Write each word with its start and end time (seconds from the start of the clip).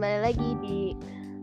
kembali 0.00 0.32
lagi 0.32 0.50
di 0.64 0.80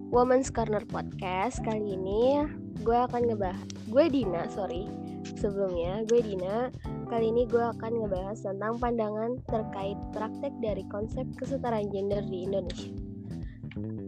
Women's 0.10 0.50
Corner 0.50 0.82
Podcast. 0.90 1.62
Kali 1.62 1.94
ini 1.94 2.42
gue 2.82 2.98
akan 3.06 3.30
ngebahas 3.30 3.70
Gue 3.86 4.10
Dina, 4.10 4.50
sorry 4.50 4.90
Sebelumnya, 5.38 6.02
gue 6.10 6.26
Dina. 6.26 6.74
Kali 7.06 7.30
ini 7.30 7.46
gue 7.46 7.62
akan 7.62 8.02
ngebahas 8.02 8.42
tentang 8.42 8.82
pandangan 8.82 9.38
terkait 9.46 9.94
praktek 10.10 10.50
dari 10.58 10.82
konsep 10.90 11.30
kesetaraan 11.38 11.86
gender 11.94 12.26
di 12.26 12.50
Indonesia. 12.50 12.90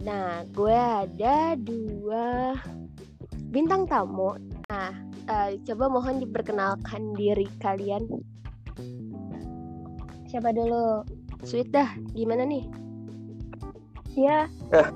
Nah, 0.02 0.41
gue 0.50 0.73
ada 1.05 1.54
dua 1.54 2.57
bintang 3.54 3.86
tamu. 3.86 4.34
Nah, 4.66 4.97
uh, 5.29 5.54
coba 5.61 5.93
mohon 5.93 6.25
diperkenalkan 6.25 7.13
diri 7.13 7.45
kalian. 7.61 8.02
Siapa 10.25 10.50
dulu? 10.57 11.05
Sweet 11.45 11.70
dah, 11.70 11.94
gimana 12.17 12.50
nih? 12.50 12.88
Iya. 14.20 14.40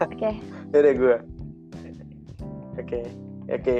Oke. 0.03 0.35
Okay. 0.73 0.79
Udah 0.81 0.93
gue. 0.97 1.17
Oke. 2.75 3.01
Oke. 3.47 3.75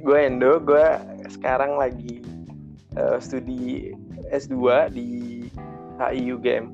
Gue 0.00 0.18
Endo. 0.24 0.56
Gue 0.62 0.86
sekarang 1.28 1.76
lagi 1.76 2.24
uh, 2.96 3.20
studi 3.20 3.92
S2 4.32 4.88
di 4.94 5.08
HI 6.00 6.20
UGM. 6.32 6.66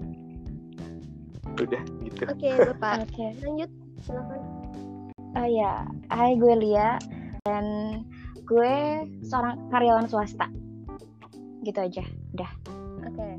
Udah 1.58 1.82
gitu. 2.04 2.22
Oke, 2.30 2.46
okay, 2.52 2.52
Bapak. 2.74 3.08
Oke. 3.08 3.10
Okay. 3.10 3.30
Lanjut. 3.42 3.70
Silakan. 4.04 4.40
Oh 5.34 5.48
ya, 5.50 5.82
hai 6.14 6.38
gue 6.38 6.54
Lia 6.62 6.94
dan 7.42 7.64
gue 8.46 8.74
seorang 9.26 9.58
karyawan 9.74 10.06
swasta. 10.06 10.46
Gitu 11.66 11.78
aja. 11.80 12.04
Udah. 12.38 12.50
Oke. 13.02 13.18
Okay. 13.18 13.34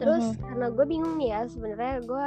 Terus 0.00 0.24
mm 0.24 0.32
-hmm. 0.36 0.44
karena 0.46 0.66
gue 0.70 0.84
bingung 0.86 1.14
nih 1.18 1.28
ya 1.34 1.40
sebenarnya 1.50 1.96
gue 2.04 2.26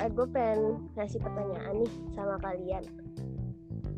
eh, 0.00 0.08
gue 0.08 0.26
pengen 0.32 0.60
ngasih 0.96 1.20
pertanyaan 1.20 1.74
nih 1.84 1.92
sama 2.16 2.36
kalian. 2.40 2.84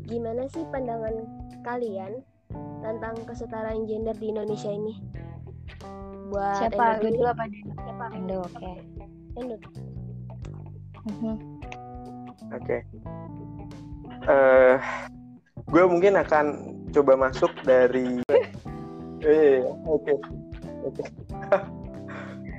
Gimana 0.03 0.43
sih 0.51 0.67
pandangan 0.67 1.15
kalian 1.63 2.19
tentang 2.83 3.15
kesetaraan 3.23 3.87
gender 3.87 4.15
di 4.19 4.35
Indonesia 4.35 4.67
ini? 4.67 4.99
Buat 6.27 6.59
siapa? 6.59 6.99
Gue 6.99 7.11
dulu 7.15 7.27
apa 7.31 7.43
Siapa? 7.47 8.05
Endo, 8.11 8.37
oke. 8.43 8.51
Okay. 8.59 8.75
Endo. 9.39 9.57
Mm 11.07 11.15
-hmm. 11.15 11.35
Oke. 12.51 12.59
Okay. 12.59 12.79
Uh, 14.23 14.31
eh, 14.31 14.75
gue 15.71 15.83
mungkin 15.87 16.19
akan 16.19 16.45
coba 16.91 17.13
masuk 17.29 17.51
dari. 17.63 18.19
Eh, 19.23 19.63
oke. 19.87 20.19
Oke. 20.83 21.03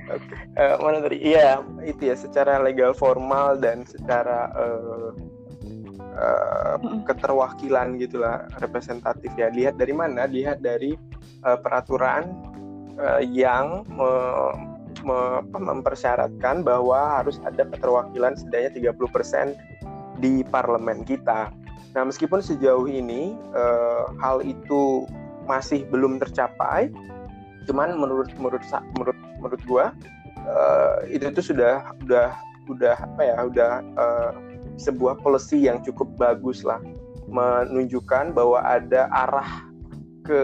Uh, 0.09 0.77
mana 0.83 1.01
tadi? 1.01 1.17
Iya, 1.21 1.61
itu 1.81 2.09
ya 2.09 2.15
secara 2.17 2.61
legal 2.61 2.93
formal 2.93 3.57
dan 3.57 3.83
secara 3.87 4.51
uh, 4.53 5.09
uh, 6.15 6.77
keterwakilan 7.05 7.97
gitulah 7.99 8.45
representatif 8.61 9.31
ya. 9.35 9.49
Lihat 9.51 9.77
dari 9.81 9.93
mana? 9.93 10.29
Lihat 10.29 10.61
dari 10.61 10.95
uh, 11.43 11.57
peraturan 11.59 12.29
uh, 12.99 13.21
yang 13.23 13.83
me, 13.89 14.11
me, 15.03 15.19
mempersyaratkan 15.51 16.63
bahwa 16.65 17.21
harus 17.21 17.41
ada 17.43 17.65
keterwakilan 17.67 18.37
setidaknya 18.37 18.93
30% 18.95 19.57
di 20.19 20.41
parlemen 20.47 21.03
kita. 21.03 21.51
Nah, 21.95 22.03
meskipun 22.03 22.43
sejauh 22.43 22.91
ini 22.91 23.35
uh, 23.55 24.11
hal 24.19 24.43
itu 24.43 25.07
masih 25.47 25.87
belum 25.87 26.19
tercapai, 26.19 26.91
cuman 27.69 27.95
menurut 27.95 28.27
menurut 28.35 28.63
menurut 28.97 29.15
menurut 29.45 29.61
gua 29.69 29.85
uh, 30.49 31.05
itu 31.05 31.29
tuh 31.29 31.45
sudah 31.53 31.93
udah 32.01 32.33
udah 32.65 32.97
apa 32.97 33.21
ya 33.21 33.37
udah 33.45 33.71
uh, 33.93 34.31
sebuah 34.75 35.21
policy 35.21 35.69
yang 35.69 35.79
cukup 35.85 36.09
bagus 36.17 36.65
lah. 36.65 36.81
Menunjukkan 37.29 38.33
bahwa 38.33 38.61
ada 38.61 39.09
arah 39.09 39.69
ke 40.25 40.41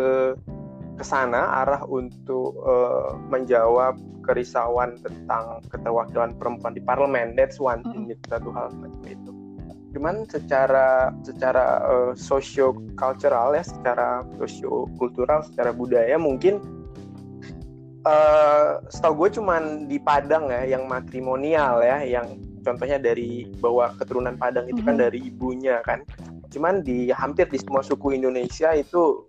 ke 0.98 1.04
sana 1.06 1.66
arah 1.66 1.82
untuk 1.90 2.54
uh, 2.62 3.18
menjawab 3.30 3.98
kerisauan 4.22 5.02
tentang 5.02 5.66
keterwakilan 5.74 6.38
perempuan 6.38 6.78
di 6.78 6.82
parlemen. 6.86 7.34
That's 7.34 7.58
one 7.58 7.82
thing 7.90 8.06
mm. 8.06 8.14
itu 8.14 8.24
satu 8.30 8.54
hal 8.54 8.70
macam 8.78 9.02
itu. 9.10 9.32
Cuman 9.92 10.24
secara 10.30 11.12
secara 11.26 11.84
uh, 11.84 12.12
sosio 12.16 12.78
cultural 12.96 13.58
ya 13.58 13.64
secara 13.66 14.24
sosio 14.40 14.88
kultural 14.96 15.44
secara 15.44 15.76
budaya 15.76 16.16
mungkin 16.16 16.62
uh, 18.06 18.82
setahu 18.90 19.26
gue 19.26 19.42
cuman 19.42 19.86
di 19.86 19.98
Padang 20.02 20.50
ya 20.50 20.78
yang 20.78 20.86
matrimonial 20.90 21.82
ya 21.82 22.04
yang 22.06 22.38
contohnya 22.62 23.02
dari 23.02 23.50
bawa 23.58 23.94
keturunan 23.98 24.38
Padang 24.38 24.70
itu 24.70 24.82
kan 24.82 24.96
mm 24.96 24.98
-hmm. 24.98 25.06
dari 25.10 25.20
ibunya 25.30 25.76
kan 25.86 26.06
cuman 26.52 26.84
di 26.84 27.10
hampir 27.16 27.48
di 27.48 27.58
semua 27.58 27.80
suku 27.82 28.12
Indonesia 28.18 28.76
itu 28.76 29.24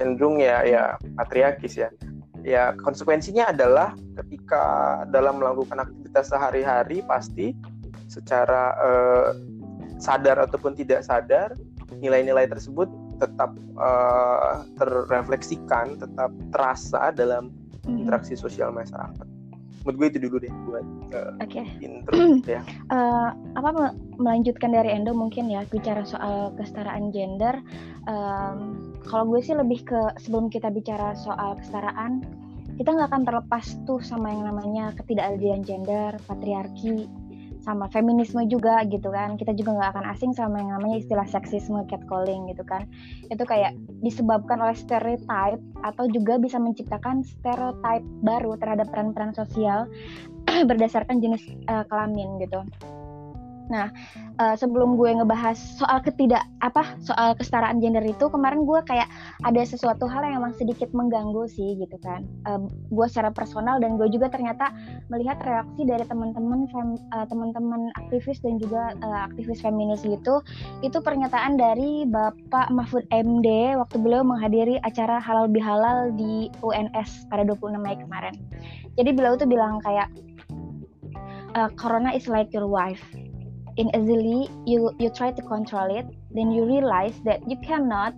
cenderung 0.00 0.40
ya 0.40 0.64
ya 0.64 0.82
patriarkis 1.20 1.76
ya 1.76 1.92
ya 2.40 2.72
konsekuensinya 2.80 3.52
adalah 3.52 3.92
ketika 4.16 4.64
dalam 5.12 5.36
melakukan 5.36 5.84
aktivitas 5.84 6.32
sehari-hari 6.32 7.04
pasti 7.04 7.52
secara 8.08 8.74
uh, 8.80 9.28
sadar 10.00 10.40
ataupun 10.40 10.72
tidak 10.72 11.04
sadar 11.04 11.52
nilai-nilai 12.00 12.48
tersebut 12.48 12.88
tetap 13.20 13.52
uh, 13.76 14.64
terrefleksikan 14.80 16.00
tetap 16.00 16.32
terasa 16.56 17.12
dalam 17.12 17.52
hmm. 17.86 18.06
interaksi 18.06 18.34
sosial 18.36 18.74
masyarakat 18.74 19.26
menurut 19.80 19.96
gue 19.96 20.08
itu 20.12 20.18
dulu 20.28 20.36
deh 20.44 20.52
buat 20.68 20.86
uh, 21.16 21.32
okay. 21.40 21.64
intro 21.80 22.12
ya 22.56 22.60
uh, 22.92 23.32
apa 23.56 23.96
melanjutkan 24.20 24.76
dari 24.76 24.92
Endo 24.92 25.16
mungkin 25.16 25.48
ya 25.48 25.64
bicara 25.72 26.04
soal 26.04 26.52
kesetaraan 26.60 27.08
gender 27.16 27.56
um, 28.04 28.92
kalau 29.08 29.24
gue 29.32 29.40
sih 29.40 29.56
lebih 29.56 29.88
ke 29.88 30.00
sebelum 30.20 30.52
kita 30.52 30.68
bicara 30.68 31.16
soal 31.16 31.56
kesetaraan 31.56 32.20
kita 32.76 32.96
nggak 32.96 33.08
akan 33.12 33.24
terlepas 33.24 33.66
tuh 33.88 34.00
sama 34.04 34.32
yang 34.32 34.52
namanya 34.52 34.92
ketidakadilan 35.00 35.64
gender 35.64 36.12
patriarki 36.28 37.08
sama 37.60 37.88
feminisme 37.92 38.44
juga 38.48 38.82
gitu 38.88 39.12
kan. 39.12 39.36
Kita 39.36 39.52
juga 39.56 39.76
nggak 39.76 39.90
akan 39.96 40.04
asing 40.12 40.32
sama 40.36 40.60
yang 40.60 40.76
namanya 40.76 41.00
istilah 41.00 41.26
seksisme 41.28 41.80
catcalling 41.88 42.48
gitu 42.52 42.64
kan. 42.64 42.88
Itu 43.28 43.44
kayak 43.44 43.76
disebabkan 44.04 44.60
oleh 44.60 44.76
stereotype 44.76 45.60
atau 45.84 46.04
juga 46.08 46.36
bisa 46.36 46.60
menciptakan 46.60 47.24
stereotype 47.24 48.04
baru 48.24 48.56
terhadap 48.60 48.88
peran-peran 48.92 49.32
sosial 49.32 49.88
berdasarkan 50.70 51.20
jenis 51.20 51.44
uh, 51.68 51.84
kelamin 51.88 52.40
gitu 52.42 52.60
Nah, 53.70 53.86
uh, 54.42 54.58
sebelum 54.58 54.98
gue 54.98 55.14
ngebahas 55.14 55.54
soal 55.54 56.02
ketidak 56.02 56.42
apa 56.60 56.98
soal 57.00 57.38
kesetaraan 57.38 57.78
gender 57.78 58.02
itu, 58.02 58.26
kemarin 58.26 58.66
gue 58.66 58.82
kayak 58.84 59.06
ada 59.46 59.62
sesuatu 59.62 60.10
hal 60.10 60.26
yang 60.26 60.42
emang 60.42 60.52
sedikit 60.58 60.90
mengganggu 60.90 61.46
sih 61.46 61.78
gitu 61.78 61.96
kan. 62.02 62.26
Uh, 62.44 62.66
gue 62.90 63.06
secara 63.06 63.30
personal 63.30 63.78
dan 63.78 63.94
gue 63.94 64.10
juga 64.10 64.26
ternyata 64.28 64.74
melihat 65.08 65.38
reaksi 65.46 65.86
dari 65.86 66.02
teman-teman 66.04 66.66
uh, 67.14 67.26
teman-teman 67.30 67.94
aktivis 68.02 68.42
dan 68.42 68.58
juga 68.58 68.92
uh, 69.06 69.30
aktivis 69.30 69.62
feminis 69.62 70.02
gitu, 70.02 70.42
itu 70.82 70.98
pernyataan 70.98 71.54
dari 71.54 72.04
Bapak 72.10 72.74
Mahfud 72.74 73.06
MD 73.14 73.78
waktu 73.78 73.96
beliau 74.02 74.26
menghadiri 74.26 74.82
acara 74.82 75.22
halal 75.22 75.46
bihalal 75.46 76.10
di 76.18 76.50
UNS 76.66 77.30
pada 77.30 77.46
26 77.46 77.78
Mei 77.78 77.94
kemarin. 77.94 78.34
Jadi 78.98 79.10
beliau 79.14 79.38
tuh 79.38 79.46
bilang 79.46 79.78
kayak 79.86 80.10
uh, 81.54 81.70
Corona 81.78 82.10
is 82.10 82.26
like 82.26 82.50
your 82.50 82.66
wife 82.66 83.02
in 83.80 83.88
easily 83.96 84.52
you 84.68 84.92
you 85.00 85.08
try 85.16 85.32
to 85.32 85.42
control 85.48 85.88
it 85.88 86.04
then 86.36 86.52
you 86.52 86.68
realize 86.68 87.16
that 87.24 87.40
you 87.48 87.56
cannot 87.64 88.12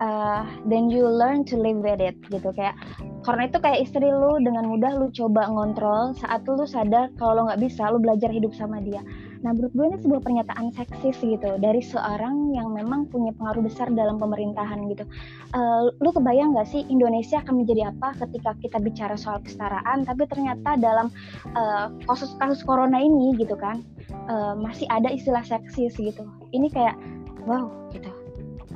uh, 0.00 0.46
then 0.70 0.88
you 0.88 1.04
learn 1.04 1.44
to 1.44 1.58
live 1.58 1.82
with 1.82 2.00
it 2.00 2.16
gitu. 2.32 2.50
Kayak 2.56 2.78
karena 3.20 3.50
itu 3.52 3.58
kayak 3.60 3.78
istri 3.84 4.08
lu 4.08 4.40
dengan 4.40 4.70
mudah 4.70 4.96
lu 4.96 5.12
coba 5.12 5.50
ngontrol 5.52 6.16
saat 6.16 6.40
lu 6.48 6.64
sadar 6.64 7.12
kalau 7.20 7.44
lo 7.44 7.52
nggak 7.52 7.60
bisa 7.60 7.92
lu 7.92 8.00
belajar 8.00 8.32
hidup 8.32 8.56
sama 8.56 8.80
dia 8.80 9.04
nah 9.40 9.56
menurut 9.56 9.72
gue 9.72 9.86
ini 9.88 9.98
sebuah 10.04 10.20
pernyataan 10.20 10.68
seksis 10.76 11.16
gitu 11.20 11.56
dari 11.56 11.80
seorang 11.80 12.52
yang 12.52 12.76
memang 12.76 13.08
punya 13.08 13.32
pengaruh 13.40 13.64
besar 13.64 13.88
dalam 13.92 14.20
pemerintahan 14.20 14.84
gitu. 14.92 15.08
Uh, 15.56 15.88
lu 16.04 16.12
kebayang 16.12 16.52
nggak 16.52 16.68
sih 16.68 16.84
Indonesia 16.92 17.40
akan 17.40 17.64
menjadi 17.64 17.88
apa 17.90 18.14
ketika 18.20 18.52
kita 18.60 18.78
bicara 18.78 19.16
soal 19.16 19.40
kesetaraan 19.40 20.04
tapi 20.04 20.28
ternyata 20.28 20.76
dalam 20.76 21.08
uh, 21.56 21.88
kasus 22.04 22.36
kasus 22.36 22.60
corona 22.62 23.00
ini 23.00 23.32
gitu 23.40 23.56
kan 23.56 23.80
uh, 24.28 24.52
masih 24.52 24.84
ada 24.92 25.08
istilah 25.08 25.42
seksis 25.42 25.96
gitu. 25.96 26.22
Ini 26.52 26.68
kayak 26.68 27.00
wow 27.48 27.72
gitu 27.96 28.19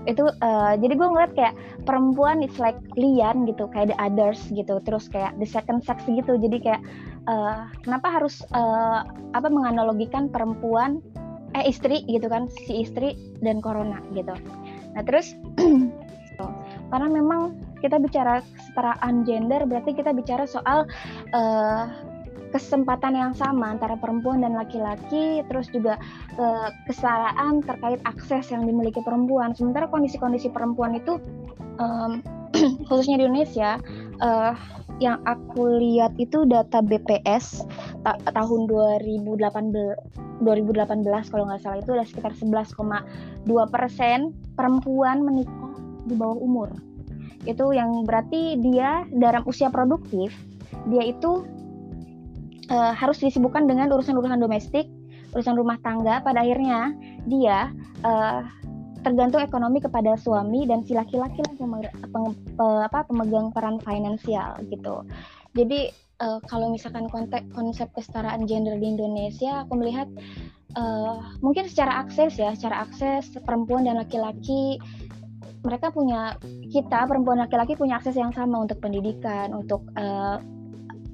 itu 0.05 0.25
uh, 0.45 0.75
jadi 0.77 0.95
gue 0.97 1.09
ngeliat 1.09 1.33
kayak 1.33 1.55
perempuan 1.89 2.45
it's 2.45 2.61
like 2.61 2.77
lian 2.97 3.49
gitu 3.49 3.69
kayak 3.73 3.93
the 3.93 3.99
others 4.01 4.41
gitu. 4.53 4.81
Terus 4.85 5.09
kayak 5.09 5.37
the 5.41 5.49
second 5.49 5.81
sex 5.85 6.05
gitu. 6.05 6.37
Jadi 6.37 6.61
kayak 6.61 6.83
uh, 7.29 7.69
kenapa 7.85 8.13
harus 8.21 8.45
uh, 8.53 9.05
apa 9.33 9.49
menganalogikan 9.49 10.29
perempuan 10.29 11.01
eh 11.55 11.71
istri 11.71 12.03
gitu 12.11 12.27
kan 12.27 12.51
si 12.67 12.83
istri 12.83 13.15
dan 13.41 13.63
corona 13.63 14.03
gitu. 14.13 14.35
Nah 14.93 15.03
terus 15.07 15.39
karena 16.91 17.09
memang 17.11 17.55
kita 17.79 18.01
bicara 18.01 18.43
kesetaraan 18.59 19.23
gender 19.23 19.63
berarti 19.69 19.95
kita 19.95 20.11
bicara 20.11 20.49
soal 20.49 20.89
uh, 21.31 21.85
kesempatan 22.55 23.19
yang 23.19 23.33
sama 23.35 23.75
antara 23.75 23.99
perempuan 23.99 24.47
dan 24.47 24.55
laki-laki, 24.55 25.43
terus 25.51 25.67
juga 25.75 25.99
uh, 26.39 26.71
kesetaraan 26.87 27.67
terkait 27.67 27.99
akses 28.07 28.55
yang 28.55 28.63
dimiliki 28.63 29.03
perempuan. 29.03 29.51
Sementara 29.59 29.91
kondisi-kondisi 29.91 30.55
perempuan 30.55 30.95
itu 30.95 31.19
um, 31.83 32.23
khususnya 32.87 33.19
di 33.19 33.27
Indonesia 33.27 33.83
uh, 34.23 34.55
yang 35.03 35.19
aku 35.27 35.83
lihat 35.83 36.15
itu 36.23 36.47
data 36.47 36.79
BPS 36.79 37.67
ta 38.07 38.15
tahun 38.31 38.71
2018 38.71 39.43
2018 40.39 41.31
kalau 41.35 41.45
nggak 41.51 41.63
salah 41.63 41.79
itu 41.83 41.91
ada 41.99 42.07
sekitar 42.07 42.33
11,2 42.39 43.75
persen 43.75 44.31
perempuan 44.55 45.27
menikah 45.27 45.75
di 46.07 46.15
bawah 46.15 46.39
umur 46.39 46.69
itu 47.45 47.75
yang 47.75 48.07
berarti 48.07 48.55
dia 48.63 49.03
dalam 49.11 49.43
usia 49.51 49.67
produktif 49.67 50.31
dia 50.87 51.11
itu 51.11 51.43
uh, 52.71 52.93
harus 52.97 53.21
disibukkan 53.21 53.67
dengan 53.69 53.91
urusan-urusan 53.93 54.41
domestik 54.41 54.89
urusan 55.35 55.59
rumah 55.59 55.77
tangga 55.83 56.23
pada 56.23 56.47
akhirnya 56.47 56.95
dia 57.27 57.75
uh, 58.07 58.47
tergantung 59.05 59.43
ekonomi 59.43 59.83
kepada 59.85 60.17
suami 60.17 60.65
dan 60.65 60.81
si 60.87 60.97
laki-laki 60.97 61.45
lah 61.45 61.53
yang 61.61 61.85
apa, 62.89 63.05
pemegang 63.05 63.53
peran 63.53 63.77
finansial 63.85 64.57
gitu. 64.73 65.05
Jadi 65.53 65.93
uh, 66.25 66.41
kalau 66.49 66.73
misalkan 66.73 67.11
konteks 67.13 67.53
konsep 67.53 67.93
kesetaraan 67.93 68.49
gender 68.49 68.81
di 68.81 68.97
Indonesia, 68.97 69.69
aku 69.69 69.77
melihat 69.77 70.09
uh, 70.81 71.21
mungkin 71.45 71.69
secara 71.69 72.01
akses 72.01 72.41
ya, 72.41 72.57
secara 72.57 72.89
akses 72.89 73.29
perempuan 73.45 73.85
dan 73.85 74.01
laki-laki 74.01 74.81
mereka 75.65 75.89
punya 75.93 76.37
kita 76.69 77.09
perempuan 77.09 77.41
laki-laki 77.41 77.77
punya 77.77 78.01
akses 78.01 78.17
yang 78.17 78.33
sama 78.33 78.65
untuk 78.65 78.81
pendidikan, 78.81 79.53
untuk 79.53 79.85
uh, 80.01 80.41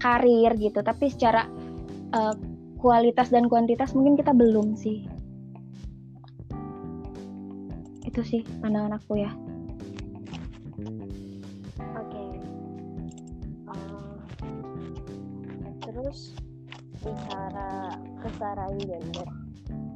karir 0.00 0.56
gitu. 0.56 0.81
Tapi 0.81 1.12
secara 1.12 1.47
uh, 2.17 2.35
kualitas 2.81 3.29
dan 3.29 3.47
kuantitas 3.47 3.93
mungkin 3.93 4.17
kita 4.17 4.32
belum 4.32 4.75
sih. 4.75 5.05
Itu 8.08 8.25
sih 8.25 8.43
pandangan 8.64 8.97
aku 8.97 9.20
ya. 9.20 9.31
Oke. 11.94 12.08
Okay. 12.08 12.29
uh, 13.69 14.17
eh, 15.69 15.75
terus 15.85 16.32
bicara 17.00 17.97
kesetaraan 18.20 18.76
gender 18.81 19.29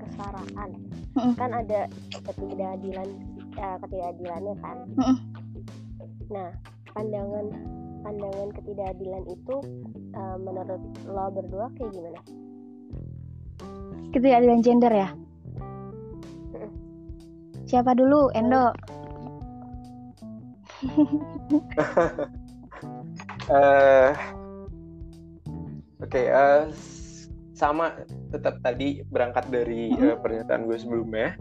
kesetaraan 0.00 0.70
mm 1.14 1.32
kan 1.36 1.52
ada 1.52 1.84
ketidakadilan 2.16 3.08
uh, 3.60 3.76
ketidakadilannya 3.80 4.54
kan? 4.60 4.78
Mm 5.00 5.16
nah 6.32 6.48
pandangan 6.96 7.52
pandangan 8.04 8.52
ketidakadilan 8.52 9.24
itu 9.32 9.56
uh, 10.12 10.36
menurut 10.36 10.82
lo 11.08 11.24
berdua 11.32 11.72
kayak 11.80 11.90
gimana? 11.96 12.20
Ketidakadilan 14.12 14.60
gender 14.60 14.92
ya? 14.92 15.08
Siapa 17.64 17.96
dulu, 17.96 18.28
Endo? 18.36 18.70
uh, 23.48 24.12
Oke, 26.04 26.20
okay, 26.20 26.28
uh, 26.28 26.68
eh, 26.68 26.76
sama 27.56 27.96
tetap 28.28 28.60
tadi 28.60 29.00
berangkat 29.08 29.48
dari 29.48 29.96
uh, 29.96 30.20
pernyataan 30.20 30.68
gue 30.68 30.76
sebelumnya. 30.76 31.32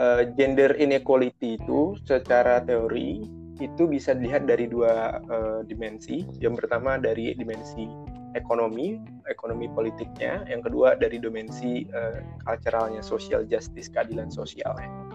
Uh, 0.00 0.24
gender 0.38 0.72
inequality 0.80 1.60
itu 1.60 1.98
secara 2.08 2.64
teori 2.64 3.39
itu 3.60 3.86
bisa 3.86 4.16
dilihat 4.16 4.48
dari 4.48 4.66
dua 4.66 5.20
uh, 5.28 5.60
dimensi. 5.62 6.24
Yang 6.40 6.64
pertama 6.64 6.96
dari 6.96 7.36
dimensi 7.36 7.86
ekonomi, 8.32 8.96
ekonomi 9.28 9.68
politiknya. 9.70 10.48
Yang 10.48 10.72
kedua 10.72 10.96
dari 10.96 11.20
dimensi 11.20 11.84
uh, 11.92 12.24
culturalnya, 12.48 13.04
social 13.04 13.44
justice, 13.44 13.92
keadilan 13.92 14.32
sosialnya 14.32 15.10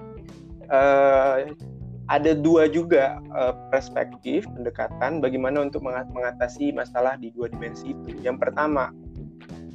uh, 0.70 1.54
ada 2.06 2.38
dua 2.38 2.70
juga 2.70 3.18
uh, 3.34 3.54
perspektif 3.74 4.46
pendekatan 4.54 5.22
bagaimana 5.22 5.66
untuk 5.66 5.82
mengatasi 5.86 6.70
masalah 6.70 7.18
di 7.18 7.34
dua 7.34 7.50
dimensi 7.50 7.98
itu. 7.98 8.14
Yang 8.22 8.46
pertama, 8.46 8.94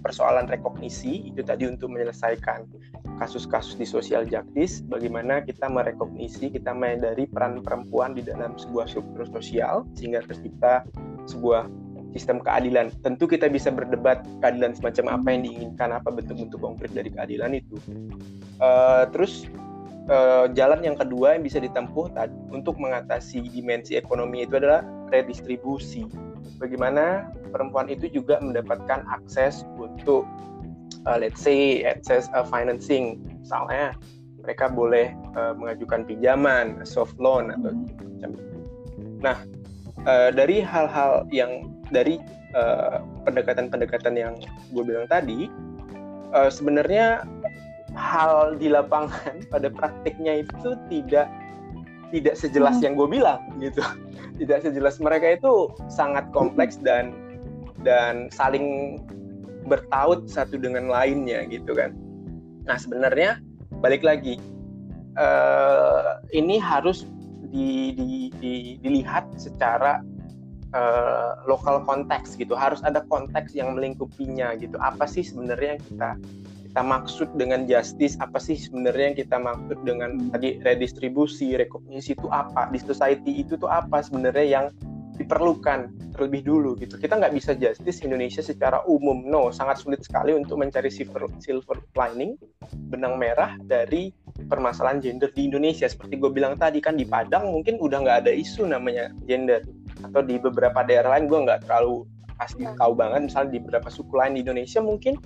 persoalan 0.01 0.49
rekognisi 0.49 1.31
itu 1.31 1.45
tadi 1.45 1.69
untuk 1.69 1.93
menyelesaikan 1.93 2.65
kasus-kasus 3.21 3.77
di 3.77 3.85
sosial 3.85 4.25
justice, 4.25 4.81
bagaimana 4.89 5.45
kita 5.45 5.69
merekognisi, 5.69 6.49
kita 6.49 6.73
menyadari 6.73 7.29
peran 7.29 7.61
perempuan 7.61 8.17
di 8.17 8.25
dalam 8.25 8.57
sebuah 8.57 8.89
struktur 8.89 9.29
sosial 9.29 9.85
sehingga 9.93 10.25
tercipta 10.25 10.89
sebuah 11.29 11.69
sistem 12.17 12.43
keadilan. 12.43 12.91
Tentu 13.05 13.29
kita 13.31 13.47
bisa 13.47 13.69
berdebat 13.71 14.25
keadilan 14.43 14.75
semacam 14.75 15.21
apa 15.21 15.29
yang 15.31 15.43
diinginkan, 15.47 15.89
apa 15.95 16.09
bentuk-bentuk 16.11 16.59
konkret 16.59 16.91
dari 16.97 17.13
keadilan 17.13 17.55
itu. 17.55 17.77
Uh, 18.59 19.05
terus 19.15 19.47
uh, 20.11 20.51
jalan 20.57 20.83
yang 20.83 20.97
kedua 20.99 21.39
yang 21.39 21.45
bisa 21.47 21.63
ditempuh 21.63 22.11
untuk 22.51 22.77
mengatasi 22.81 23.47
dimensi 23.53 23.95
ekonomi 23.95 24.49
itu 24.49 24.59
adalah 24.59 24.83
redistribusi. 25.13 26.09
Bagaimana 26.61 27.33
perempuan 27.49 27.89
itu 27.89 28.13
juga 28.13 28.37
mendapatkan 28.45 29.01
akses 29.09 29.65
untuk 29.81 30.29
uh, 31.09 31.17
let's 31.17 31.41
say 31.41 31.81
akses 31.89 32.29
uh, 32.37 32.45
financing, 32.45 33.17
misalnya 33.41 33.97
mereka 34.45 34.69
boleh 34.69 35.13
uh, 35.37 35.57
mengajukan 35.57 36.05
pinjaman, 36.05 36.81
soft 36.85 37.17
loan 37.17 37.53
atau 37.53 37.73
macam 37.73 38.31
itu. 38.37 38.57
Nah, 39.25 39.37
uh, 40.05 40.29
dari 40.33 40.61
hal-hal 40.61 41.25
yang 41.33 41.73
dari 41.89 42.21
pendekatan-pendekatan 43.31 44.19
uh, 44.19 44.21
yang 44.27 44.35
gue 44.75 44.83
bilang 44.83 45.07
tadi, 45.07 45.47
uh, 46.35 46.51
sebenarnya 46.51 47.23
hal 47.95 48.59
di 48.59 48.71
lapangan 48.71 49.43
pada 49.53 49.69
praktiknya 49.71 50.45
itu 50.47 50.77
tidak 50.93 51.27
tidak 52.11 52.35
sejelas 52.35 52.79
hmm. 52.79 52.85
yang 52.85 52.95
gue 52.99 53.09
bilang 53.09 53.41
gitu 53.63 53.83
tidak 54.41 54.65
sejelas. 54.65 54.97
Mereka 54.97 55.37
itu 55.37 55.69
sangat 55.93 56.33
kompleks 56.33 56.81
dan 56.81 57.13
dan 57.85 58.33
saling 58.33 58.99
bertaut 59.69 60.25
satu 60.27 60.57
dengan 60.57 60.89
lainnya 60.89 61.45
gitu 61.47 61.77
kan. 61.77 61.93
Nah 62.65 62.81
sebenarnya 62.81 63.39
balik 63.85 64.01
lagi 64.01 64.41
uh, 65.21 66.21
ini 66.33 66.57
harus 66.57 67.05
di, 67.51 67.93
di, 67.95 68.11
di, 68.39 68.53
dilihat 68.81 69.27
secara 69.37 70.01
uh, 70.73 71.45
lokal 71.45 71.85
konteks 71.85 72.35
gitu. 72.41 72.57
Harus 72.57 72.81
ada 72.81 73.05
konteks 73.07 73.53
yang 73.53 73.77
melingkupinya 73.77 74.57
gitu. 74.57 74.81
Apa 74.81 75.05
sih 75.05 75.23
sebenarnya 75.23 75.77
yang 75.77 75.83
kita 75.87 76.11
kita 76.71 76.87
maksud 76.87 77.35
dengan 77.35 77.67
justice 77.67 78.15
apa 78.23 78.39
sih 78.39 78.55
sebenarnya 78.55 79.11
yang 79.11 79.19
kita 79.19 79.37
maksud 79.43 79.83
dengan 79.83 80.31
tadi 80.31 80.63
redistribusi 80.63 81.59
rekognisi 81.59 82.15
itu 82.15 82.31
apa? 82.31 82.71
Di 82.71 82.79
society 82.79 83.43
itu 83.43 83.59
tuh 83.59 83.67
apa 83.67 84.07
sebenarnya 84.07 84.47
yang 84.47 84.67
diperlukan 85.19 85.91
terlebih 86.15 86.47
dulu 86.47 86.79
gitu? 86.79 86.95
Kita 86.95 87.19
nggak 87.19 87.35
bisa 87.35 87.59
justice 87.59 88.07
Indonesia 88.07 88.39
secara 88.39 88.87
umum. 88.87 89.27
No 89.27 89.51
sangat 89.51 89.83
sulit 89.83 90.07
sekali 90.07 90.31
untuk 90.31 90.63
mencari 90.63 90.95
silver 90.95 91.27
silver 91.43 91.83
lining 91.99 92.39
benang 92.87 93.19
merah 93.19 93.59
dari 93.67 94.15
permasalahan 94.47 95.03
gender 95.03 95.35
di 95.35 95.51
Indonesia. 95.51 95.91
Seperti 95.91 96.23
gue 96.23 96.31
bilang 96.31 96.55
tadi 96.55 96.79
kan 96.79 96.95
di 96.95 97.03
Padang 97.03 97.51
mungkin 97.51 97.83
udah 97.83 97.99
nggak 97.99 98.19
ada 98.23 98.31
isu 98.31 98.71
namanya 98.71 99.11
gender. 99.27 99.67
Atau 100.07 100.23
di 100.23 100.39
beberapa 100.39 100.87
daerah 100.87 101.19
lain 101.19 101.27
gue 101.27 101.51
nggak 101.51 101.67
terlalu 101.67 102.07
pasti 102.39 102.63
tahu 102.63 102.95
banget. 102.95 103.27
Misalnya 103.27 103.51
di 103.53 103.59
beberapa 103.59 103.91
suku 103.91 104.15
lain 104.15 104.39
di 104.39 104.47
Indonesia 104.47 104.79
mungkin 104.79 105.19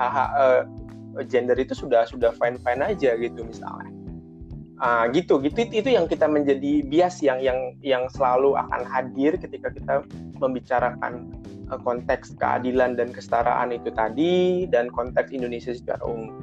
aha, 0.00 0.24
uh, 0.32 0.62
gender 1.28 1.56
itu 1.60 1.76
sudah 1.76 2.08
sudah 2.08 2.32
fine 2.36 2.56
fine 2.60 2.82
aja 2.82 3.16
gitu 3.20 3.44
misalnya 3.44 3.92
uh, 4.82 5.04
gitu 5.14 5.38
gitu 5.40 5.56
itu, 5.62 5.84
itu 5.84 5.88
yang 5.94 6.10
kita 6.10 6.26
menjadi 6.26 6.82
bias 6.84 7.22
yang 7.22 7.38
yang 7.38 7.78
yang 7.80 8.04
selalu 8.10 8.58
akan 8.58 8.82
hadir 8.82 9.38
ketika 9.38 9.70
kita 9.70 9.94
membicarakan 10.42 11.30
uh, 11.70 11.78
konteks 11.80 12.34
keadilan 12.36 12.98
dan 12.98 13.14
kesetaraan 13.14 13.70
itu 13.70 13.94
tadi 13.94 14.66
dan 14.68 14.90
konteks 14.90 15.30
Indonesia 15.30 15.70
secara 15.72 16.02
umum. 16.02 16.34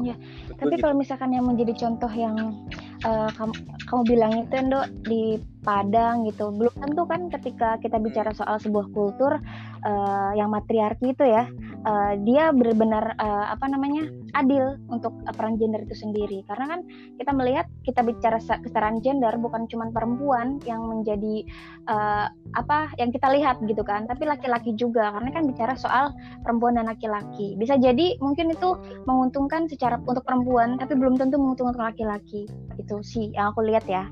Ya, 0.00 0.16
tapi 0.56 0.80
gitu. 0.80 0.88
kalau 0.88 0.96
misalkan 0.96 1.28
yang 1.36 1.44
menjadi 1.44 1.76
contoh 1.76 2.08
yang 2.08 2.64
uh, 3.04 3.28
kamu, 3.36 3.52
kamu 3.84 4.02
bilang 4.08 4.32
itu 4.48 4.54
Endo 4.56 4.80
di 5.04 5.36
Padang 5.60 6.24
gitu. 6.24 6.48
Belum 6.56 6.72
tentu 6.72 7.04
kan 7.04 7.28
ketika 7.28 7.76
kita 7.84 8.00
bicara 8.00 8.32
soal 8.32 8.56
sebuah 8.56 8.88
kultur 8.96 9.36
uh, 9.84 10.32
yang 10.32 10.48
matriarki 10.52 11.12
itu 11.12 11.24
ya 11.24 11.44
uh, 11.84 12.16
dia 12.24 12.48
benar-benar 12.48 13.12
uh, 13.20 13.52
apa 13.52 13.68
namanya 13.68 14.08
adil 14.32 14.80
untuk 14.88 15.12
uh, 15.28 15.34
peran 15.36 15.60
gender 15.60 15.84
itu 15.84 15.92
sendiri. 15.92 16.40
Karena 16.48 16.76
kan 16.76 16.80
kita 17.20 17.32
melihat 17.36 17.66
kita 17.84 18.00
bicara 18.00 18.40
kesetaraan 18.40 19.04
gender 19.04 19.36
bukan 19.36 19.68
cuma 19.68 19.92
perempuan 19.92 20.64
yang 20.64 20.80
menjadi 20.88 21.44
uh, 21.88 22.32
apa 22.56 22.92
yang 22.96 23.12
kita 23.12 23.28
lihat 23.28 23.60
gitu 23.68 23.84
kan 23.84 24.08
tapi 24.08 24.24
laki-laki 24.24 24.72
juga. 24.80 25.12
Karena 25.12 25.28
kan 25.28 25.44
bicara 25.44 25.76
soal 25.76 26.16
perempuan 26.40 26.80
dan 26.80 26.88
laki-laki. 26.88 27.52
Bisa 27.60 27.76
jadi 27.76 28.16
mungkin 28.24 28.52
itu 28.52 28.80
menguntungkan 29.04 29.68
secara 29.68 30.00
untuk 30.08 30.24
perempuan 30.24 30.80
tapi 30.80 30.96
belum 30.96 31.20
tentu 31.20 31.36
menguntungkan 31.36 31.92
laki-laki. 31.92 32.48
Itu 32.80 33.04
sih 33.04 33.28
yang 33.36 33.52
aku 33.52 33.60
lihat 33.68 33.84
ya 33.84 34.08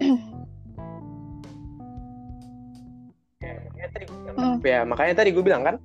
hmm. 4.36 4.56
ya 4.62 4.80
makanya 4.84 5.14
tadi 5.20 5.30
gue 5.34 5.44
bilang 5.44 5.64
kan 5.64 5.76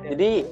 Jadi 0.00 0.48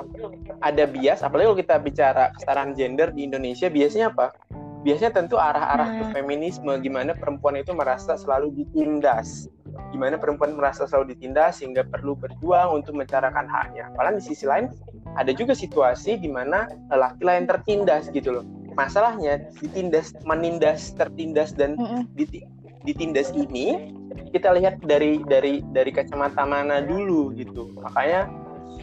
ada 0.60 0.84
bias, 0.84 1.24
apalagi 1.24 1.46
kalau 1.48 1.58
kita 1.58 1.76
bicara 1.80 2.24
kesetaraan 2.36 2.76
gender 2.76 3.10
di 3.10 3.24
Indonesia, 3.26 3.66
biasanya 3.72 4.12
apa? 4.12 4.36
Biasanya 4.84 5.12
tentu 5.24 5.34
arah-arah 5.40 5.88
ke 5.88 6.04
Nah. 6.04 6.12
feminisme, 6.14 6.68
gimana 6.84 7.16
perempuan 7.16 7.56
itu 7.58 7.72
merasa 7.74 8.14
selalu 8.14 8.52
ditindas, 8.54 9.48
gimana 9.90 10.20
perempuan 10.20 10.52
merasa 10.54 10.84
selalu 10.86 11.16
ditindas 11.16 11.58
sehingga 11.58 11.82
perlu 11.82 12.14
berjuang 12.14 12.76
untuk 12.76 12.94
mencarakan 12.94 13.48
haknya. 13.48 13.88
Padahal 13.96 14.20
di 14.20 14.24
sisi 14.28 14.44
lain 14.44 14.68
ada 15.16 15.32
juga 15.32 15.56
situasi 15.56 16.20
di 16.20 16.28
mana 16.28 16.68
lelaki 16.92 17.24
lain 17.24 17.48
tertindas 17.48 18.12
gitu 18.12 18.38
loh. 18.38 18.44
Masalahnya 18.78 19.42
ditindas, 19.58 20.14
menindas, 20.22 20.94
tertindas 20.94 21.50
dan 21.56 21.74
diti- 22.14 22.46
ditindas 22.86 23.34
ini 23.34 23.94
kita 24.30 24.52
lihat 24.54 24.80
dari 24.84 25.22
dari 25.24 25.64
dari 25.72 25.90
kacamata 25.90 26.44
mana 26.44 26.84
dulu 26.84 27.32
gitu 27.34 27.72
makanya 27.80 28.28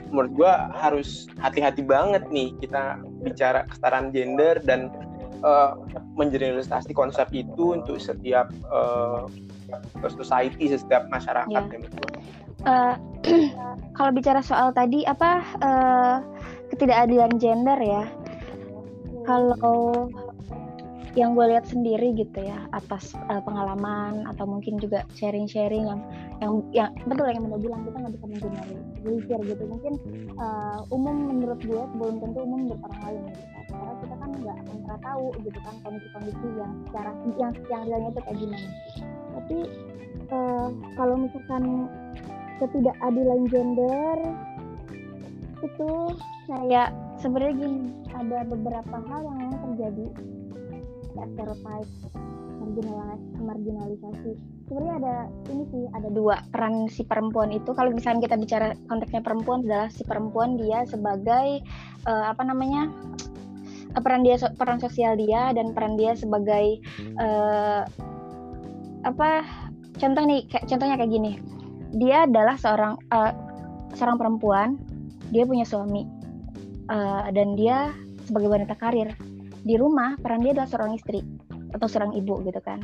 menurut 0.10 0.32
gua 0.34 0.54
harus 0.74 1.30
hati-hati 1.40 1.86
banget 1.86 2.26
nih 2.30 2.54
kita 2.60 3.00
bicara 3.22 3.66
kesetaraan 3.70 4.10
gender 4.12 4.60
dan 4.66 4.92
eh, 5.44 5.72
menjeneralisasi 6.18 6.92
konsep 6.94 7.30
itu 7.32 7.78
untuk 7.78 8.02
setiap 8.02 8.50
eh, 8.52 9.24
society 10.10 10.70
setiap 10.72 11.10
masyarakat 11.10 11.50
Ya. 11.50 11.62
ya, 11.62 11.78
menurut 11.78 11.94
gua. 11.94 12.10
Eh, 12.66 12.96
kalau 13.98 14.12
bicara 14.14 14.42
soal 14.42 14.74
tadi 14.74 15.06
apa 15.06 15.32
eh, 15.62 16.18
ketidakadilan 16.74 17.38
gender 17.38 17.78
ya 17.78 18.04
kalau 19.26 20.10
yang 21.16 21.32
gue 21.32 21.48
lihat 21.48 21.64
sendiri 21.64 22.12
gitu 22.12 22.44
ya 22.44 22.68
atas 22.76 23.16
eh, 23.16 23.42
pengalaman 23.48 24.28
atau 24.28 24.44
mungkin 24.44 24.76
juga 24.84 25.08
sharing-sharing 25.16 25.88
yang 25.88 26.02
yang 26.44 26.52
yang 26.76 26.90
betul 27.08 27.32
yang 27.32 27.48
mau 27.48 27.56
bilang 27.56 27.88
kita 27.88 27.98
nggak 28.04 28.14
bisa 28.20 28.26
mengeneralisir 28.28 29.40
gitu. 29.48 29.64
Mungkin 29.64 29.94
eh, 30.36 30.80
umum 30.92 31.16
menurut 31.32 31.60
gue 31.64 31.84
belum 31.96 32.16
tentu 32.20 32.40
umum 32.44 32.60
menurut 32.68 32.82
orang 32.92 33.02
lain 33.08 33.22
gitu 33.32 33.44
kan. 33.48 33.64
karena 33.76 33.94
kita 34.00 34.16
kan 34.16 34.30
nggak 34.36 34.58
pernah 34.68 35.00
tahu 35.04 35.26
gitu 35.44 35.60
kan 35.64 35.76
kondisi-kondisi 35.84 36.48
yang 36.60 36.72
secara 36.88 37.12
yang 37.40 37.52
yang 37.72 37.84
realnya 37.88 38.10
itu 38.12 38.22
kayak 38.22 38.38
gimana. 38.44 38.70
Tapi 39.40 39.58
eh, 40.28 40.68
kalau 41.00 41.16
misalkan 41.16 41.64
ketidakadilan 42.60 43.42
gender 43.52 44.18
itu 45.64 45.90
kayak 46.52 46.92
sebenarnya 47.20 47.56
gini 47.58 47.80
ada 48.12 48.44
beberapa 48.48 48.96
hal 49.08 49.22
yang 49.24 49.52
terjadi 49.64 50.08
stereotype 51.24 51.90
marginalis- 52.60 53.32
marginalisasi. 53.40 54.32
Sebenarnya 54.66 54.94
ada 55.00 55.16
ini 55.54 55.64
sih 55.70 55.84
ada 55.94 56.10
dua 56.10 56.36
peran 56.50 56.90
si 56.90 57.06
perempuan 57.06 57.54
itu. 57.54 57.72
Kalau 57.72 57.94
misalnya 57.94 58.26
kita 58.26 58.36
bicara 58.36 58.68
konteksnya 58.90 59.22
perempuan 59.22 59.64
adalah 59.64 59.90
si 59.94 60.02
perempuan 60.04 60.58
dia 60.58 60.84
sebagai 60.90 61.62
eh, 62.06 62.26
apa 62.26 62.42
namanya 62.44 62.90
eh, 63.94 64.02
peran 64.02 64.26
dia 64.26 64.36
peran 64.58 64.82
sosial 64.82 65.16
dia 65.16 65.54
dan 65.54 65.72
peran 65.72 65.96
dia 65.96 66.18
sebagai 66.18 66.82
eh, 67.00 67.82
apa 69.06 69.30
contoh 69.96 70.24
nih 70.26 70.50
kayak 70.50 70.66
contohnya 70.66 70.96
kayak 70.98 71.12
gini. 71.14 71.32
Dia 71.96 72.26
adalah 72.26 72.58
seorang 72.58 72.98
eh, 73.14 73.34
seorang 73.96 74.18
perempuan 74.18 74.82
dia 75.30 75.46
punya 75.46 75.64
suami 75.64 76.04
eh, 76.90 77.24
dan 77.30 77.54
dia 77.54 77.94
sebagai 78.26 78.50
wanita 78.50 78.74
karir 78.82 79.14
di 79.66 79.76
rumah 79.82 80.14
peran 80.22 80.46
dia 80.46 80.54
adalah 80.54 80.70
seorang 80.70 80.94
istri 80.94 81.26
atau 81.74 81.88
seorang 81.90 82.14
ibu 82.16 82.40
gitu 82.46 82.62
kan. 82.64 82.80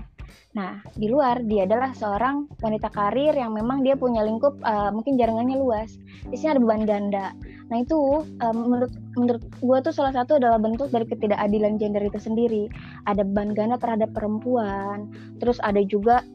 Nah 0.57 0.83
di 0.97 1.07
luar 1.07 1.45
dia 1.47 1.63
adalah 1.63 1.95
seorang 1.95 2.50
wanita 2.59 2.91
karir 2.91 3.31
yang 3.38 3.55
memang 3.55 3.85
dia 3.85 3.95
punya 3.95 4.25
lingkup 4.25 4.57
eh, 4.65 4.91
mungkin 4.91 5.15
jaringannya 5.15 5.55
luas. 5.61 5.95
Di 6.27 6.35
sini 6.35 6.57
ada 6.57 6.61
beban 6.65 6.83
ganda. 6.83 7.31
Nah 7.71 7.77
itu 7.79 8.25
eh, 8.41 8.55
menurut 8.55 8.91
menurut 9.15 9.43
gue 9.61 9.77
tuh 9.85 9.93
salah 9.93 10.11
satu 10.11 10.41
adalah 10.41 10.59
bentuk 10.59 10.91
dari 10.91 11.07
ketidakadilan 11.07 11.77
gender 11.77 12.03
itu 12.03 12.19
sendiri. 12.19 12.67
Ada 13.07 13.23
beban 13.23 13.53
ganda 13.55 13.77
terhadap 13.79 14.11
perempuan 14.11 15.13
terus 15.39 15.61
ada 15.61 15.79
juga 15.85 16.25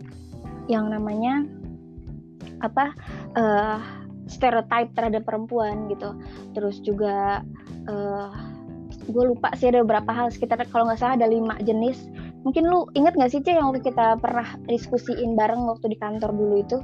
yang 0.71 0.89
namanya 0.89 1.45
apa 2.65 2.95
eh 3.37 3.79
stereotype 4.27 4.95
terhadap 4.97 5.29
perempuan 5.29 5.91
gitu. 5.93 6.17
Terus 6.57 6.81
juga 6.81 7.45
eh 7.85 8.56
gue 9.07 9.25
lupa 9.35 9.55
sih 9.55 9.71
ada 9.71 9.83
beberapa 9.87 10.11
hal 10.11 10.29
sekitar 10.35 10.59
kalau 10.71 10.91
nggak 10.91 10.99
salah 10.99 11.15
ada 11.15 11.31
lima 11.31 11.55
jenis 11.63 12.11
mungkin 12.43 12.67
lu 12.67 12.87
inget 12.95 13.15
nggak 13.15 13.31
sih 13.31 13.41
Cie 13.43 13.59
yang 13.59 13.71
waktu 13.71 13.83
kita 13.87 14.19
pernah 14.19 14.59
diskusiin 14.67 15.35
bareng 15.39 15.67
waktu 15.67 15.95
di 15.95 15.97
kantor 15.99 16.31
dulu 16.35 16.55
itu 16.63 16.79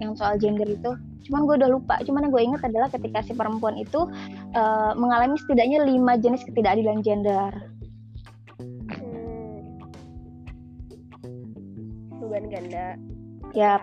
yang 0.00 0.16
soal 0.16 0.38
gender 0.38 0.66
itu 0.66 0.94
cuman 1.28 1.46
gue 1.46 1.54
udah 1.62 1.70
lupa 1.70 1.94
cuman 2.02 2.26
yang 2.26 2.32
gue 2.32 2.42
inget 2.42 2.62
adalah 2.64 2.88
ketika 2.90 3.20
si 3.22 3.32
perempuan 3.36 3.76
itu 3.78 4.08
eh, 4.56 4.92
mengalami 4.96 5.36
setidaknya 5.38 5.84
lima 5.86 6.18
jenis 6.18 6.42
ketidakadilan 6.46 7.02
gender 7.02 7.52
Hmm. 8.90 9.80
beban 12.20 12.44
ganda 12.52 12.98
ya. 13.56 13.80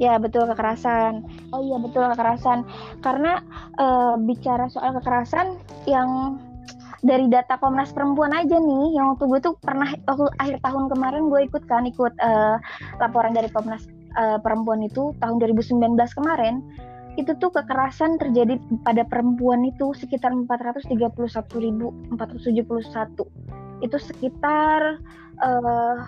Ya 0.00 0.16
betul 0.16 0.48
kekerasan. 0.48 1.28
Oh 1.52 1.60
iya 1.60 1.76
betul 1.76 2.08
kekerasan. 2.08 2.64
Karena 3.04 3.44
eh, 3.76 4.14
bicara 4.24 4.64
soal 4.72 4.96
kekerasan 4.96 5.60
yang 5.84 6.40
dari 7.00 7.26
data 7.32 7.56
Komnas 7.56 7.92
Perempuan 7.96 8.32
aja 8.36 8.56
nih, 8.60 8.96
yang 8.96 9.16
waktu 9.16 9.24
gue 9.28 9.40
tuh 9.40 9.54
pernah 9.60 9.88
waktu 10.04 10.26
akhir 10.36 10.60
tahun 10.60 10.92
kemarin 10.92 11.32
gue 11.32 11.40
ikut 11.48 11.64
kan 11.64 11.88
ikut 11.88 12.12
eh, 12.20 12.56
laporan 13.00 13.32
dari 13.32 13.48
Komnas 13.48 13.88
eh, 14.16 14.38
Perempuan 14.40 14.84
itu 14.84 15.16
tahun 15.20 15.40
2019 15.40 15.96
kemarin. 15.96 16.60
Itu 17.18 17.34
tuh 17.42 17.50
kekerasan 17.50 18.22
terjadi 18.22 18.60
pada 18.86 19.02
perempuan 19.02 19.66
itu 19.66 19.92
sekitar 19.96 20.30
431.471. 20.46 22.14
Itu 23.80 23.96
sekitar 23.96 24.80
eh 25.40 25.98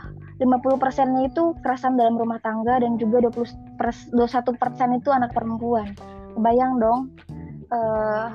50 0.41 0.83
persennya 0.83 1.31
itu 1.31 1.55
kekerasan 1.61 1.95
dalam 1.95 2.19
rumah 2.19 2.43
tangga 2.43 2.83
dan 2.83 2.99
juga 2.99 3.23
20 3.31 3.79
pers- 3.79 4.11
21 4.11 4.59
persen 4.59 4.89
itu 4.99 5.09
anak 5.15 5.31
perempuan. 5.33 5.95
Kebayang 6.37 6.83
dong 6.83 7.01
eh 7.73 8.29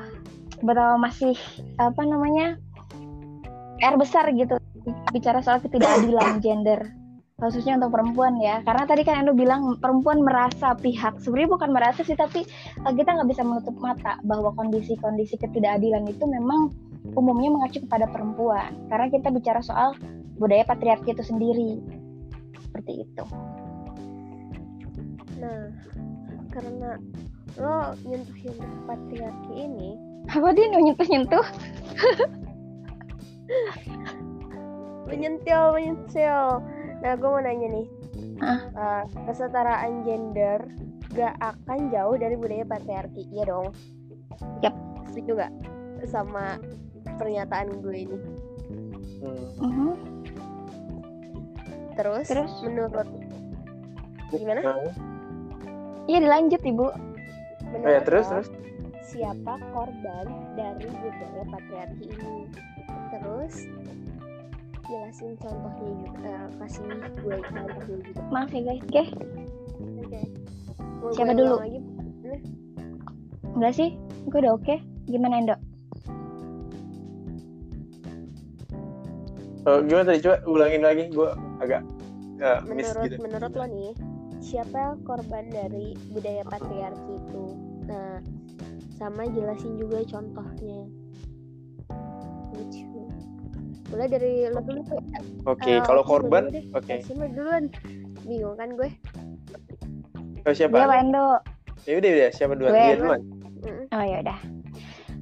betapa 0.62 0.98
masih 0.98 1.36
apa 1.78 2.02
namanya 2.06 2.58
PR 3.78 3.96
besar 3.98 4.30
gitu. 4.34 4.58
Bicara 5.14 5.44
soal 5.44 5.62
ketidakadilan 5.62 6.40
gender 6.46 6.98
khususnya 7.38 7.78
untuk 7.78 7.94
perempuan 7.94 8.34
ya. 8.42 8.66
Karena 8.66 8.90
tadi 8.90 9.06
kan 9.06 9.22
Endo 9.22 9.38
bilang 9.38 9.78
perempuan 9.78 10.26
merasa 10.26 10.74
pihak. 10.74 11.22
Sebenarnya 11.22 11.50
bukan 11.54 11.70
merasa 11.70 12.02
sih 12.02 12.18
tapi 12.18 12.42
eh, 12.82 12.94
kita 12.98 13.14
nggak 13.14 13.30
bisa 13.30 13.46
menutup 13.46 13.78
mata 13.78 14.18
bahwa 14.26 14.50
kondisi-kondisi 14.58 15.38
ketidakadilan 15.38 16.10
itu 16.10 16.26
memang 16.26 16.74
umumnya 17.14 17.54
mengacu 17.54 17.86
kepada 17.86 18.10
perempuan. 18.10 18.74
Karena 18.90 19.08
kita 19.14 19.30
bicara 19.30 19.62
soal 19.62 19.94
budaya 20.42 20.66
patriarki 20.66 21.14
itu 21.14 21.24
sendiri. 21.24 21.78
Seperti 22.58 23.06
itu. 23.06 23.24
Nah, 25.38 25.70
karena 26.50 26.98
lo 27.62 27.94
nyentuhin 28.02 28.58
patriarki 28.90 29.54
ini, 29.54 29.94
apa 30.28 30.48
dia 30.52 30.66
nyentuh 30.70 31.08
nyentuh 31.08 31.46
menyentil 35.08 35.62
menyentil. 35.74 36.62
Nah, 36.98 37.14
gue 37.16 37.30
mau 37.30 37.40
nanya 37.42 37.68
nih, 37.72 37.88
Ah. 38.38 38.60
Eh, 38.70 39.04
kesetaraan 39.30 40.06
gender 40.06 40.62
gak 41.16 41.34
akan 41.42 41.90
jauh 41.90 42.16
dari 42.20 42.36
budaya 42.38 42.66
patriarki, 42.68 43.26
iya 43.34 43.50
dong? 43.50 43.74
Yap. 44.62 44.76
Setuju 45.10 45.48
gak 45.48 45.54
sama 46.06 46.62
pernyataan 47.18 47.82
gue 47.82 47.98
ini? 47.98 48.18
Hmm. 49.24 49.46
Mhm. 49.58 49.92
Terus, 51.98 52.26
Terus? 52.30 52.52
menurut 52.62 53.10
gimana? 54.30 54.62
Iya 56.06 56.18
dilanjut 56.22 56.62
ibu. 56.62 56.94
Menurut 57.74 57.90
oh 57.90 57.90
ya, 57.90 58.02
terus 58.06 58.26
terus 58.30 58.48
siapa 59.18 59.54
korban 59.74 60.26
dari 60.54 60.86
budaya 60.86 61.44
patriarki 61.50 62.06
ini? 62.06 62.38
Terus 63.10 63.54
jelasin 64.86 65.34
contohnya 65.42 65.90
juga, 66.06 66.30
eh, 66.30 66.48
kasih 66.62 66.86
gue 67.26 67.38
contohnya 67.50 67.98
juga. 68.06 68.22
Maaf 68.30 68.50
ya 68.54 68.62
guys. 68.62 68.82
Oke, 68.86 69.04
Oke. 70.06 70.22
Mau 71.02 71.12
Siapa 71.14 71.34
dulu? 71.34 71.56
ulang 71.58 71.66
Lagi? 71.66 71.80
enggak 73.58 73.74
sih? 73.74 73.90
Gue 74.30 74.40
udah 74.46 74.54
oke. 74.54 74.76
Gimana 75.10 75.34
Endo? 75.42 75.56
Oh, 79.68 79.84
gimana 79.84 80.14
tadi 80.14 80.24
coba 80.24 80.38
ulangin 80.48 80.80
lagi 80.80 81.04
gue 81.12 81.30
agak 81.60 81.84
uh, 82.40 82.64
miss 82.72 82.88
menurut 82.96 83.04
gitu 83.12 83.20
menurut 83.20 83.52
lo 83.52 83.66
nih 83.68 83.92
siapa 84.40 84.96
korban 85.04 85.52
dari 85.52 85.92
budaya 86.16 86.48
patriarki 86.48 87.14
itu 87.20 87.46
nah 87.84 88.24
sama 88.98 89.30
jelasin 89.30 89.78
juga 89.78 90.02
contohnya 90.04 90.90
gitu 92.58 93.06
mulai 93.88 94.08
dari 94.10 94.50
lo 94.50 94.60
dulu 94.60 94.82
tuh 94.84 95.00
oke 95.46 95.64
Eh, 95.64 95.80
kalau 95.86 96.04
korban 96.04 96.50
oke 96.74 96.94
Sima 97.06 97.30
duluan 97.30 97.70
bingung 98.26 98.58
kan 98.58 98.74
gue 98.74 98.90
Oh, 100.44 100.56
siapa 100.56 100.80
Pak 100.80 101.04
Endo. 101.04 101.44
ya 101.84 102.00
udah 102.00 102.10
udah 102.10 102.30
siapa 102.32 102.56
duluan 102.56 102.72
Gue. 102.72 102.80
dia 102.80 102.96
duluan. 102.96 103.22
Oh 103.92 104.00
ya 104.00 104.18
udah. 104.24 104.40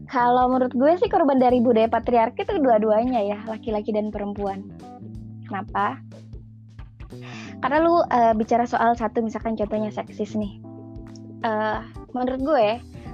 kalau 0.05 0.46
menurut 0.53 0.70
gue 0.70 0.91
sih 1.01 1.10
korban 1.10 1.41
dari 1.41 1.58
budaya 1.65 1.89
patriarki 1.89 2.46
itu 2.46 2.62
dua-duanya 2.62 3.25
ya, 3.25 3.41
laki-laki 3.50 3.89
dan 3.89 4.13
perempuan. 4.13 4.70
Kenapa? 5.50 5.98
Karena 7.58 7.77
lu 7.82 8.05
uh, 8.05 8.38
bicara 8.38 8.70
soal 8.70 8.94
satu 8.94 9.25
misalkan 9.25 9.58
contohnya 9.58 9.89
seksis 9.89 10.38
nih. 10.38 10.62
Uh, 11.41 11.82
menurut 12.13 12.41
gue 12.46 12.67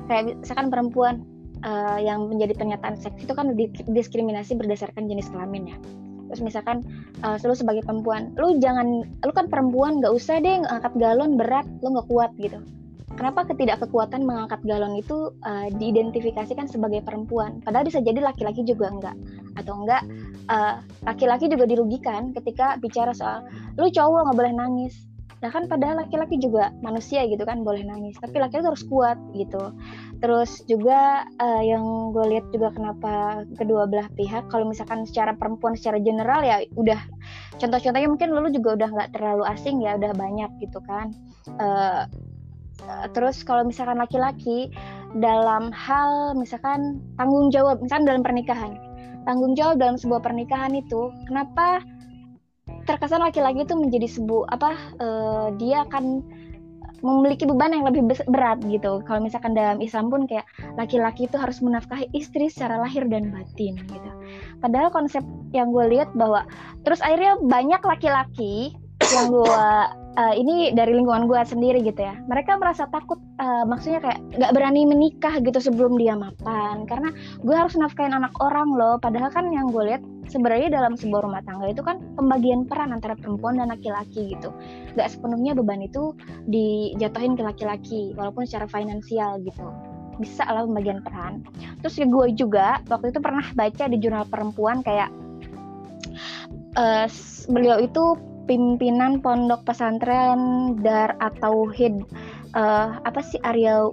kayak 0.09 0.37
misalkan 0.41 0.67
perempuan 0.69 1.25
uh, 1.65 1.99
yang 2.01 2.29
menjadi 2.29 2.57
pernyataan 2.57 2.97
seks 2.97 3.21
itu 3.21 3.33
kan 3.33 3.53
diskriminasi 3.89 4.57
berdasarkan 4.57 5.09
jenis 5.09 5.29
kelamin 5.29 5.75
ya. 5.75 5.77
Terus 6.31 6.41
misalkan 6.47 6.87
uh, 7.27 7.35
lu 7.43 7.51
sebagai 7.51 7.83
perempuan, 7.83 8.31
lu 8.39 8.55
jangan, 8.63 9.03
lu 9.03 9.31
kan 9.35 9.51
perempuan 9.51 9.99
nggak 9.99 10.15
usah 10.15 10.39
deh 10.39 10.63
ngangkat 10.63 10.93
galon 10.95 11.35
berat, 11.35 11.67
lu 11.83 11.91
nggak 11.91 12.07
kuat 12.07 12.31
gitu. 12.39 12.63
Kenapa 13.19 13.43
ketidakkekuatan 13.43 14.23
mengangkat 14.23 14.63
galon 14.63 14.95
itu 14.95 15.35
uh, 15.43 15.67
diidentifikasikan 15.75 16.71
sebagai 16.71 17.03
perempuan? 17.03 17.59
Padahal 17.59 17.83
bisa 17.83 17.99
jadi 17.99 18.23
laki-laki 18.23 18.63
juga 18.63 18.87
enggak 18.87 19.15
atau 19.59 19.83
enggak 19.83 20.07
uh, 20.47 20.79
laki-laki 21.03 21.51
juga 21.51 21.67
dirugikan 21.67 22.31
ketika 22.31 22.79
bicara 22.79 23.11
soal 23.11 23.43
lu 23.75 23.91
cowok 23.91 24.31
nggak 24.31 24.37
boleh 24.39 24.53
nangis 24.55 25.10
nah 25.41 25.49
kan 25.49 25.65
padahal 25.65 26.05
laki-laki 26.05 26.37
juga 26.37 26.69
manusia 26.85 27.25
gitu 27.25 27.41
kan 27.43 27.65
boleh 27.65 27.81
nangis. 27.81 28.13
Tapi 28.21 28.37
laki-laki 28.37 28.69
harus 28.69 28.85
kuat 28.85 29.17
gitu. 29.33 29.73
Terus 30.21 30.61
juga 30.69 31.25
uh, 31.41 31.63
yang 31.65 32.13
gue 32.13 32.25
lihat 32.37 32.45
juga 32.53 32.69
kenapa 32.71 33.43
kedua 33.57 33.89
belah 33.89 34.05
pihak 34.13 34.53
kalau 34.53 34.69
misalkan 34.69 35.03
secara 35.09 35.33
perempuan 35.33 35.73
secara 35.73 35.97
general 35.97 36.45
ya 36.45 36.61
udah 36.77 37.01
contoh-contohnya 37.57 38.09
mungkin 38.09 38.29
lu 38.33 38.49
juga 38.53 38.77
udah 38.77 38.89
nggak 38.93 39.09
terlalu 39.17 39.43
asing 39.49 39.81
ya 39.81 39.97
udah 39.97 40.13
banyak 40.13 40.49
gitu 40.61 40.77
kan. 40.85 41.09
Uh, 41.57 42.05
terus 43.13 43.45
kalau 43.45 43.65
misalkan 43.65 44.01
laki-laki 44.01 44.73
dalam 45.17 45.69
hal 45.75 46.33
misalkan 46.37 47.03
tanggung 47.19 47.51
jawab 47.51 47.77
misalkan 47.83 48.07
dalam 48.07 48.23
pernikahan 48.23 48.73
tanggung 49.27 49.53
jawab 49.53 49.77
dalam 49.77 49.99
sebuah 49.99 50.23
pernikahan 50.23 50.73
itu 50.73 51.11
kenapa 51.29 51.83
terkesan 52.83 53.21
laki-laki 53.21 53.63
itu 53.63 53.75
menjadi 53.77 54.07
sebuah 54.07 54.45
apa 54.53 54.71
uh, 54.99 55.47
dia 55.57 55.85
akan 55.87 56.25
memiliki 57.01 57.49
beban 57.49 57.73
yang 57.73 57.85
lebih 57.85 58.05
berat 58.29 58.61
gitu. 58.69 59.01
Kalau 59.09 59.19
misalkan 59.25 59.57
dalam 59.57 59.81
Islam 59.81 60.13
pun 60.13 60.29
kayak 60.29 60.45
laki-laki 60.77 61.25
itu 61.25 61.33
harus 61.33 61.57
menafkahi 61.59 62.13
istri 62.13 62.47
secara 62.47 62.77
lahir 62.77 63.09
dan 63.09 63.33
batin 63.33 63.81
gitu. 63.89 64.11
Padahal 64.61 64.93
konsep 64.93 65.25
yang 65.49 65.73
gue 65.73 65.97
lihat 65.97 66.13
bahwa 66.13 66.45
terus 66.85 67.01
akhirnya 67.01 67.41
banyak 67.41 67.81
laki-laki 67.81 68.77
yang 69.01 69.33
gue 69.33 69.65
uh, 70.17 70.33
ini 70.35 70.75
dari 70.75 70.95
lingkungan 70.95 71.27
gue 71.27 71.39
sendiri 71.43 71.79
gitu 71.83 72.01
ya. 72.01 72.15
Mereka 72.27 72.59
merasa 72.59 72.87
takut 72.91 73.19
uh, 73.39 73.63
maksudnya 73.63 74.03
kayak 74.03 74.19
nggak 74.35 74.51
berani 74.55 74.81
menikah 74.87 75.39
gitu 75.39 75.59
sebelum 75.59 75.95
dia 75.95 76.15
mapan. 76.17 76.83
Karena 76.87 77.13
gue 77.41 77.55
harus 77.55 77.75
nafkain 77.77 78.11
anak 78.11 78.33
orang 78.43 78.71
loh. 78.75 78.99
Padahal 78.99 79.31
kan 79.31 79.47
yang 79.51 79.71
gue 79.71 79.83
lihat 79.87 80.03
sebenarnya 80.27 80.71
dalam 80.71 80.95
sebuah 80.95 81.27
rumah 81.27 81.43
tangga 81.43 81.71
itu 81.71 81.83
kan 81.83 81.99
pembagian 82.15 82.67
peran 82.67 82.95
antara 82.95 83.15
perempuan 83.15 83.59
dan 83.59 83.71
laki-laki 83.71 84.35
gitu. 84.35 84.51
Nggak 84.95 85.07
sepenuhnya 85.11 85.51
beban 85.55 85.83
itu 85.83 86.15
dijatuhin 86.47 87.35
ke 87.35 87.43
laki-laki 87.43 88.11
walaupun 88.15 88.43
secara 88.47 88.67
finansial 88.67 89.39
gitu. 89.43 89.67
Bisa 90.19 90.45
lah 90.45 90.67
pembagian 90.67 91.01
peran. 91.01 91.41
Terus 91.81 91.95
ya 91.97 92.05
gue 92.07 92.25
juga 92.35 92.83
waktu 92.91 93.15
itu 93.15 93.19
pernah 93.23 93.45
baca 93.55 93.83
di 93.89 93.97
jurnal 93.97 94.27
perempuan 94.27 94.83
kayak 94.85 95.09
uh, 96.77 97.07
beliau 97.49 97.81
itu 97.81 98.30
pimpinan 98.45 99.21
pondok 99.21 99.65
pesantren 99.65 100.73
Dar 100.81 101.17
atau 101.21 101.69
Hid 101.69 102.05
uh, 102.55 102.99
apa 103.03 103.21
sih 103.21 103.39
Arya 103.41 103.91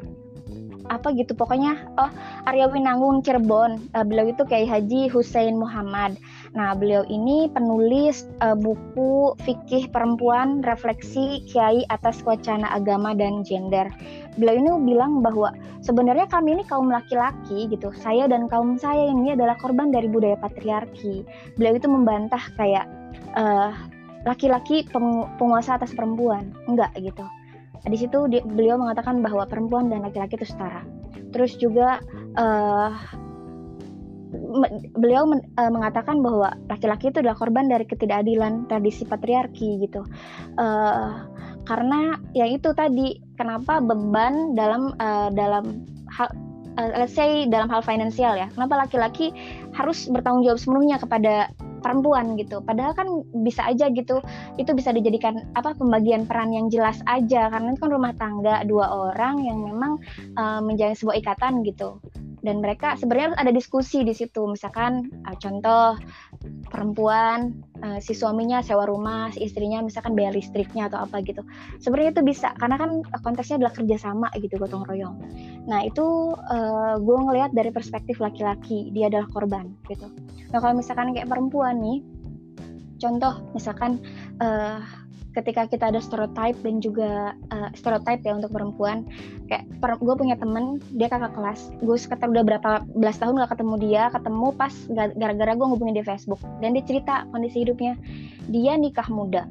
apa 0.88 1.12
gitu 1.12 1.36
pokoknya 1.36 1.76
oh 2.00 2.10
Arya 2.48 2.72
Winanggung 2.72 3.20
Cirebon. 3.20 3.92
Uh, 3.92 4.04
beliau 4.04 4.32
itu 4.32 4.42
Kiai 4.48 4.64
Haji 4.64 5.12
Hussein 5.12 5.60
Muhammad. 5.60 6.16
Nah 6.56 6.72
beliau 6.72 7.04
ini 7.12 7.52
penulis 7.52 8.24
uh, 8.40 8.56
buku 8.56 9.36
fikih 9.44 9.92
perempuan 9.92 10.64
refleksi 10.64 11.44
Kiai 11.44 11.84
atas 11.92 12.24
wacana 12.24 12.72
agama 12.72 13.12
dan 13.12 13.44
gender. 13.44 13.92
Beliau 14.40 14.56
ini 14.56 14.70
bilang 14.88 15.20
bahwa 15.20 15.52
sebenarnya 15.84 16.24
kami 16.30 16.56
ini 16.56 16.64
kaum 16.64 16.88
laki-laki 16.88 17.68
gitu. 17.68 17.92
Saya 18.00 18.24
dan 18.24 18.48
kaum 18.48 18.80
saya 18.80 19.12
ini 19.12 19.36
adalah 19.36 19.60
korban 19.60 19.92
dari 19.92 20.08
budaya 20.08 20.40
patriarki. 20.40 21.22
Beliau 21.60 21.76
itu 21.76 21.88
membantah 21.90 22.40
kayak 22.56 22.88
uh, 23.36 23.76
laki-laki 24.26 24.86
penguasa 25.38 25.78
atas 25.78 25.94
perempuan. 25.94 26.54
Enggak 26.66 26.94
gitu. 26.98 27.26
Di 27.86 27.96
situ 27.98 28.26
di, 28.26 28.42
beliau 28.42 28.74
mengatakan 28.80 29.22
bahwa 29.22 29.46
perempuan 29.46 29.86
dan 29.92 30.02
laki-laki 30.02 30.34
itu 30.34 30.50
setara. 30.50 30.82
Terus 31.30 31.54
juga 31.60 32.02
uh, 32.34 32.90
beliau 34.98 35.24
men, 35.24 35.40
uh, 35.56 35.70
mengatakan 35.72 36.20
bahwa 36.20 36.52
laki-laki 36.68 37.08
itu 37.08 37.22
adalah 37.22 37.38
korban 37.38 37.70
dari 37.70 37.86
ketidakadilan 37.86 38.66
tradisi 38.66 39.06
patriarki 39.06 39.86
gitu. 39.86 40.02
Uh, 40.58 41.28
karena 41.68 42.16
yang 42.32 42.48
itu 42.56 42.72
tadi 42.72 43.20
kenapa 43.36 43.80
beban 43.80 44.56
dalam 44.56 44.96
uh, 44.96 45.28
dalam 45.32 45.84
hal 46.08 46.28
uh, 46.80 46.90
let's 46.96 47.12
say 47.12 47.44
dalam 47.48 47.68
hal 47.68 47.84
finansial 47.84 48.36
ya. 48.36 48.48
Kenapa 48.52 48.88
laki-laki 48.88 49.32
harus 49.76 50.08
bertanggung 50.08 50.44
jawab 50.48 50.60
sepenuhnya 50.60 50.96
kepada 50.96 51.52
perempuan 51.80 52.34
gitu. 52.36 52.60
Padahal 52.62 52.92
kan 52.94 53.08
bisa 53.42 53.66
aja 53.66 53.88
gitu, 53.90 54.20
itu 54.60 54.70
bisa 54.74 54.90
dijadikan 54.94 55.46
apa 55.54 55.74
pembagian 55.74 56.28
peran 56.28 56.52
yang 56.52 56.68
jelas 56.68 57.00
aja 57.06 57.48
karena 57.48 57.74
itu 57.74 57.80
kan 57.80 57.90
rumah 57.90 58.12
tangga 58.16 58.62
dua 58.66 58.86
orang 59.10 59.42
yang 59.46 59.58
memang 59.64 59.98
uh, 60.36 60.60
menjalin 60.62 60.96
sebuah 60.96 61.16
ikatan 61.22 61.62
gitu. 61.64 61.98
Dan 62.44 62.62
mereka 62.62 62.94
sebenarnya 62.94 63.32
harus 63.32 63.40
ada 63.40 63.52
diskusi 63.54 64.02
di 64.06 64.14
situ. 64.14 64.46
Misalkan 64.46 65.10
uh, 65.26 65.36
contoh 65.38 65.98
perempuan 66.70 67.58
uh, 67.82 67.98
si 67.98 68.14
suaminya 68.14 68.62
sewa 68.62 68.86
rumah, 68.86 69.30
si 69.34 69.46
istrinya 69.46 69.82
misalkan 69.82 70.14
bayar 70.14 70.34
listriknya 70.34 70.86
atau 70.86 71.02
apa 71.02 71.20
gitu. 71.26 71.42
Sebenarnya 71.82 72.18
itu 72.18 72.22
bisa 72.22 72.54
karena 72.58 72.76
kan 72.78 73.02
konteksnya 73.24 73.62
adalah 73.62 73.74
kerjasama 73.74 74.28
gitu 74.38 74.54
gotong 74.60 74.86
royong. 74.86 75.16
Nah 75.66 75.82
itu 75.82 76.34
uh, 76.36 76.96
gue 77.00 77.18
ngelihat 77.28 77.50
dari 77.54 77.70
perspektif 77.74 78.22
laki-laki 78.22 78.90
dia 78.94 79.10
adalah 79.10 79.26
korban 79.30 79.74
gitu. 79.90 80.06
Nah 80.54 80.58
kalau 80.62 80.78
misalkan 80.78 81.12
kayak 81.12 81.28
perempuan 81.28 81.80
nih, 81.82 82.00
contoh 82.98 83.42
misalkan 83.54 84.02
uh, 84.42 84.80
ketika 85.38 85.70
kita 85.70 85.94
ada 85.94 86.02
stereotype 86.02 86.58
dan 86.66 86.82
juga 86.82 87.38
uh, 87.54 87.70
stereotype 87.78 88.26
ya 88.26 88.34
untuk 88.34 88.50
perempuan 88.50 89.06
kayak 89.46 89.64
per, 89.78 89.96
gue 90.02 90.14
punya 90.18 90.34
temen 90.34 90.82
dia 90.98 91.06
kakak 91.06 91.32
kelas 91.38 91.70
gue 91.78 91.96
sekitar 91.96 92.28
udah 92.28 92.44
berapa 92.44 92.70
belas 92.98 93.16
tahun 93.22 93.38
gak 93.40 93.54
ketemu 93.54 93.74
dia 93.78 94.02
ketemu 94.10 94.46
pas 94.58 94.74
gara-gara 94.92 95.52
gue 95.54 95.66
ngubungin 95.66 95.96
di 95.96 96.04
Facebook 96.04 96.42
dan 96.58 96.74
dia 96.74 96.84
cerita 96.84 97.24
kondisi 97.30 97.62
hidupnya. 97.62 97.94
Dia 98.48 98.80
nikah 98.80 99.06
muda 99.12 99.44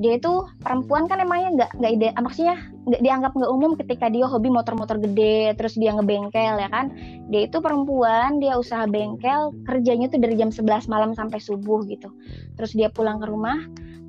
dia 0.00 0.16
itu 0.16 0.32
perempuan 0.64 1.04
kan 1.04 1.20
emangnya 1.20 1.50
nggak 1.60 1.70
nggak 1.76 1.92
ide 1.92 2.08
maksudnya 2.16 2.56
nggak 2.88 3.02
dianggap 3.04 3.32
nggak 3.36 3.52
umum 3.52 3.76
ketika 3.76 4.08
dia 4.08 4.24
hobi 4.24 4.48
motor-motor 4.48 4.96
gede 4.96 5.52
terus 5.60 5.76
dia 5.76 5.92
ngebengkel 5.92 6.56
ya 6.56 6.72
kan? 6.72 6.88
Dia 7.28 7.44
itu 7.44 7.60
perempuan 7.60 8.40
dia 8.40 8.56
usaha 8.56 8.88
bengkel 8.88 9.52
kerjanya 9.68 10.08
tuh 10.08 10.24
dari 10.24 10.40
jam 10.40 10.48
11 10.48 10.88
malam 10.88 11.12
sampai 11.12 11.36
subuh 11.36 11.84
gitu. 11.84 12.08
Terus 12.56 12.72
dia 12.72 12.88
pulang 12.88 13.20
ke 13.20 13.28
rumah 13.28 13.60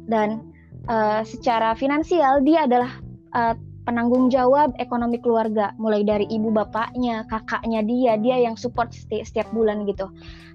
dan 0.08 0.48
uh, 0.88 1.22
secara 1.26 1.76
finansial 1.78 2.42
dia 2.46 2.66
adalah 2.66 2.92
uh, 3.36 3.54
penanggung 3.84 4.30
jawab 4.30 4.74
ekonomi 4.78 5.18
keluarga. 5.18 5.74
Mulai 5.82 6.06
dari 6.06 6.26
ibu 6.30 6.54
bapaknya 6.54 7.26
kakaknya 7.28 7.82
dia 7.84 8.14
dia 8.18 8.38
yang 8.40 8.56
support 8.56 8.94
setiap, 8.94 9.26
setiap 9.26 9.48
bulan 9.52 9.84
gitu. 9.90 10.10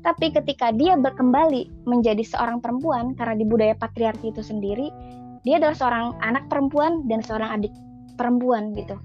Tapi 0.07 0.31
ketika 0.31 0.71
dia 0.71 0.95
berkembali 0.95 1.87
menjadi 1.91 2.23
seorang 2.23 2.63
perempuan 2.63 3.19
karena 3.19 3.35
di 3.35 3.45
budaya 3.45 3.75
patriarki 3.75 4.31
itu 4.31 4.43
sendiri 4.43 4.91
dia 5.47 5.63
adalah 5.63 5.79
seorang 5.79 6.07
anak 6.27 6.51
perempuan 6.51 7.07
dan 7.07 7.23
seorang 7.23 7.63
adik 7.63 7.71
perempuan 8.19 8.75
gitu 8.75 8.99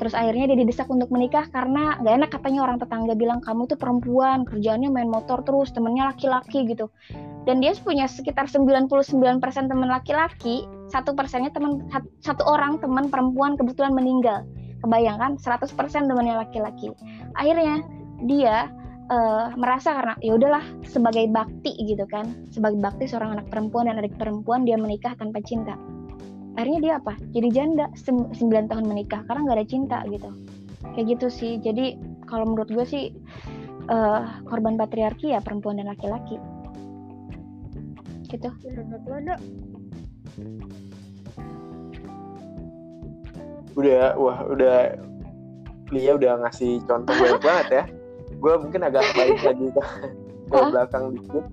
terus 0.00 0.16
akhirnya 0.16 0.48
dia 0.48 0.58
didesak 0.64 0.88
untuk 0.88 1.12
menikah 1.12 1.44
karena 1.52 2.00
gak 2.00 2.14
enak 2.16 2.30
katanya 2.32 2.64
orang 2.64 2.80
tetangga 2.80 3.12
bilang 3.12 3.44
kamu 3.44 3.68
tuh 3.68 3.76
perempuan 3.76 4.48
kerjaannya 4.48 4.88
main 4.88 5.12
motor 5.12 5.44
terus 5.44 5.68
temennya 5.76 6.08
laki-laki 6.08 6.64
gitu. 6.64 6.88
Dan 7.44 7.60
dia 7.60 7.76
punya 7.76 8.08
sekitar 8.08 8.48
99% 8.48 8.88
teman 9.68 9.88
laki-laki 9.92 10.64
satu 10.88 11.12
persennya 11.12 11.52
teman 11.52 11.84
satu 12.24 12.42
orang 12.48 12.80
teman 12.80 13.12
perempuan 13.12 13.60
kebetulan 13.60 13.92
meninggal. 13.92 14.48
Kebayangkan 14.80 15.36
100% 15.36 15.76
temannya 16.08 16.40
laki-laki. 16.40 16.88
Akhirnya 17.36 17.84
dia 18.24 18.72
uh, 19.12 19.52
merasa 19.60 19.92
karena 19.92 20.16
ya 20.24 20.32
udahlah 20.40 20.64
sebagai 20.88 21.28
bakti 21.28 21.76
gitu 21.84 22.08
kan. 22.08 22.48
Sebagai 22.48 22.80
bakti 22.80 23.04
seorang 23.04 23.36
anak 23.36 23.52
perempuan 23.52 23.92
dan 23.92 24.00
adik 24.00 24.16
perempuan 24.16 24.64
dia 24.64 24.80
menikah 24.80 25.12
tanpa 25.20 25.44
cinta 25.44 25.76
akhirnya 26.56 26.80
dia 26.82 26.94
apa? 26.98 27.14
Jadi 27.30 27.48
janda 27.52 27.86
9 27.94 28.70
tahun 28.70 28.84
menikah 28.86 29.22
karena 29.26 29.40
nggak 29.46 29.58
ada 29.58 29.68
cinta 29.68 29.98
gitu. 30.08 30.30
Kayak 30.96 31.06
gitu 31.16 31.26
sih. 31.30 31.52
Jadi 31.60 31.98
kalau 32.26 32.50
menurut 32.50 32.70
gue 32.70 32.86
sih 32.86 33.04
uh, 33.90 34.42
korban 34.46 34.74
patriarki 34.74 35.34
ya 35.34 35.42
perempuan 35.42 35.78
dan 35.78 35.90
laki-laki. 35.90 36.38
Gitu. 38.26 38.48
Udah 43.74 44.14
wah 44.18 44.38
udah 44.46 44.76
Lia 45.90 46.14
udah 46.14 46.46
ngasih 46.46 46.86
contoh 46.86 47.10
banyak 47.10 47.42
banget 47.42 47.68
ya. 47.70 47.84
Gue 48.38 48.54
mungkin 48.62 48.80
agak 48.86 49.10
baik 49.18 49.42
lagi 49.42 49.66
ke, 49.74 49.82
ke 50.46 50.56
belakang 50.70 51.04
dikit. 51.18 51.44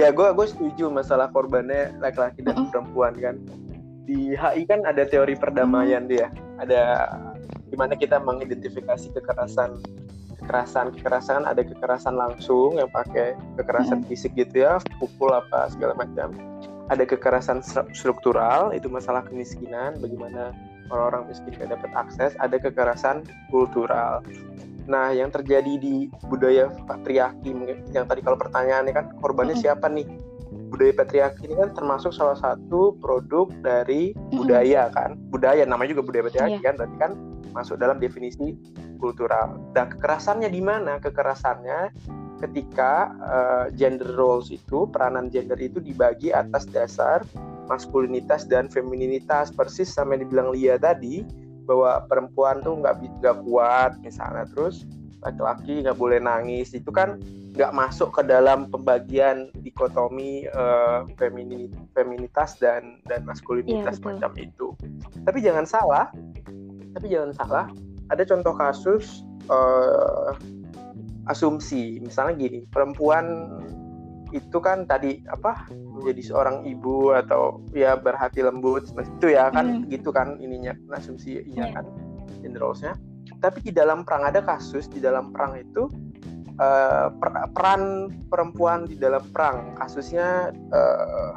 Ya 0.00 0.08
gue 0.08 0.28
gue 0.32 0.46
setuju 0.48 0.88
masalah 0.88 1.28
korbannya 1.28 1.92
laki-laki 2.00 2.40
dan 2.40 2.72
perempuan 2.72 3.12
kan 3.20 3.36
di 4.04 4.36
HI 4.36 4.68
kan 4.68 4.84
ada 4.84 5.08
teori 5.08 5.34
perdamaian 5.36 6.04
dia. 6.04 6.28
Ada 6.60 7.10
gimana 7.72 7.96
kita 7.96 8.20
mengidentifikasi 8.20 9.10
kekerasan 9.16 9.80
kekerasan 10.44 10.92
kekerasan 11.00 11.42
ada 11.48 11.64
kekerasan 11.64 12.14
langsung 12.20 12.76
yang 12.76 12.92
pakai 12.92 13.32
kekerasan 13.56 14.04
fisik 14.04 14.36
gitu 14.36 14.68
ya 14.68 14.76
pukul 15.00 15.32
apa 15.32 15.72
segala 15.72 15.96
macam. 15.96 16.36
Ada 16.92 17.08
kekerasan 17.08 17.64
stru- 17.64 17.88
struktural 17.96 18.76
itu 18.76 18.92
masalah 18.92 19.24
kemiskinan 19.24 19.96
bagaimana 20.04 20.52
orang-orang 20.92 21.32
miskin 21.32 21.56
gak 21.56 21.72
dapat 21.72 21.90
akses 21.96 22.36
ada 22.36 22.60
kekerasan 22.60 23.24
kultural. 23.48 24.20
Nah 24.84 25.16
yang 25.16 25.32
terjadi 25.32 25.80
di 25.80 26.12
budaya 26.28 26.68
patriarki 26.84 27.56
yang 27.96 28.04
tadi 28.04 28.20
kalau 28.20 28.36
pertanyaannya 28.36 28.92
kan 28.92 29.06
korbannya 29.16 29.56
Mm-mm. 29.56 29.64
siapa 29.64 29.88
nih 29.88 30.04
budaya 30.70 30.92
patriarki 30.94 31.46
ini 31.46 31.54
kan 31.58 31.70
termasuk 31.74 32.10
salah 32.10 32.34
satu 32.34 32.94
produk 32.98 33.46
dari 33.62 34.10
Mm-mm. 34.14 34.42
budaya 34.42 34.90
kan? 34.90 35.14
Budaya 35.30 35.62
namanya 35.66 35.94
juga 35.94 36.02
budaya 36.06 36.26
patriarki 36.30 36.58
Iya. 36.60 36.66
kan? 36.66 36.74
Berarti 36.78 36.96
kan 36.98 37.12
masuk 37.54 37.76
dalam 37.78 38.02
definisi 38.02 38.58
kultural. 38.98 39.58
Dan 39.76 39.90
kekerasannya 39.94 40.50
di 40.50 40.58
mana? 40.58 40.98
Kekerasannya 40.98 41.94
ketika 42.42 43.14
eh, 43.22 43.64
gender 43.78 44.10
roles 44.18 44.50
itu 44.50 44.90
peranan 44.90 45.30
gender 45.30 45.56
itu 45.62 45.78
dibagi 45.78 46.34
atas 46.34 46.66
dasar 46.66 47.22
maskulinitas 47.70 48.44
dan 48.44 48.66
femininitas. 48.68 49.54
Persis 49.54 49.88
sama 49.88 50.18
yang 50.18 50.26
dibilang 50.28 50.48
Lia 50.52 50.76
tadi 50.76 51.22
bahwa 51.64 52.04
perempuan 52.10 52.60
tuh 52.60 52.76
nggak 52.82 53.00
nggak 53.22 53.36
kuat 53.46 53.96
misalnya. 54.04 54.44
Terus 54.52 54.84
laki-laki 55.24 55.80
nggak 55.80 55.96
boleh 55.96 56.20
nangis 56.20 56.70
itu 56.70 56.88
kan 56.88 57.16
nggak 57.54 57.72
masuk 57.72 58.12
ke 58.12 58.22
dalam 58.22 58.68
pembagian 58.68 59.48
dikotomi 59.56 60.44
eh, 60.44 60.98
femini- 61.16 61.72
feminitas 61.90 62.58
dan 62.58 63.00
dan 63.04 63.24
maskulinitas 63.24 63.96
Iya, 63.96 64.00
betul. 64.00 64.08
macam 64.12 64.32
itu 64.36 64.66
tapi 65.24 65.38
jangan 65.40 65.64
salah 65.64 66.06
tapi 66.92 67.06
jangan 67.08 67.32
salah 67.32 67.66
ada 68.08 68.22
contoh 68.22 68.52
kasus 68.52 69.24
eh, 69.46 70.30
asumsi 71.24 71.98
misalnya 71.98 72.36
gini 72.38 72.68
perempuan 72.68 73.48
itu 74.30 74.58
kan 74.58 74.82
tadi 74.84 75.22
apa 75.24 75.70
menjadi 75.70 76.22
seorang 76.26 76.66
ibu 76.66 77.14
atau 77.14 77.62
ya 77.70 77.94
berhati 77.94 78.42
lembut 78.42 78.84
seperti 78.84 79.08
itu 79.14 79.26
ya 79.32 79.46
kan 79.48 79.64
Hmm. 79.78 79.86
gitu 79.88 80.10
kan 80.10 80.36
ininya 80.36 80.74
asumsi 80.92 81.38
iya 81.46 81.64
Iya. 81.64 81.66
kan 81.72 81.86
gender 82.42 82.60
roles-nya 82.60 82.92
tapi 83.44 83.60
di 83.60 83.72
dalam 83.76 84.08
perang 84.08 84.24
ada 84.24 84.40
kasus 84.40 84.88
di 84.88 85.04
dalam 85.04 85.28
perang 85.28 85.60
itu 85.60 85.92
eh, 86.56 87.06
per- 87.12 87.52
peran 87.52 88.08
perempuan 88.32 88.88
di 88.88 88.96
dalam 88.96 89.20
perang. 89.28 89.76
Kasusnya 89.76 90.48
eh, 90.48 91.32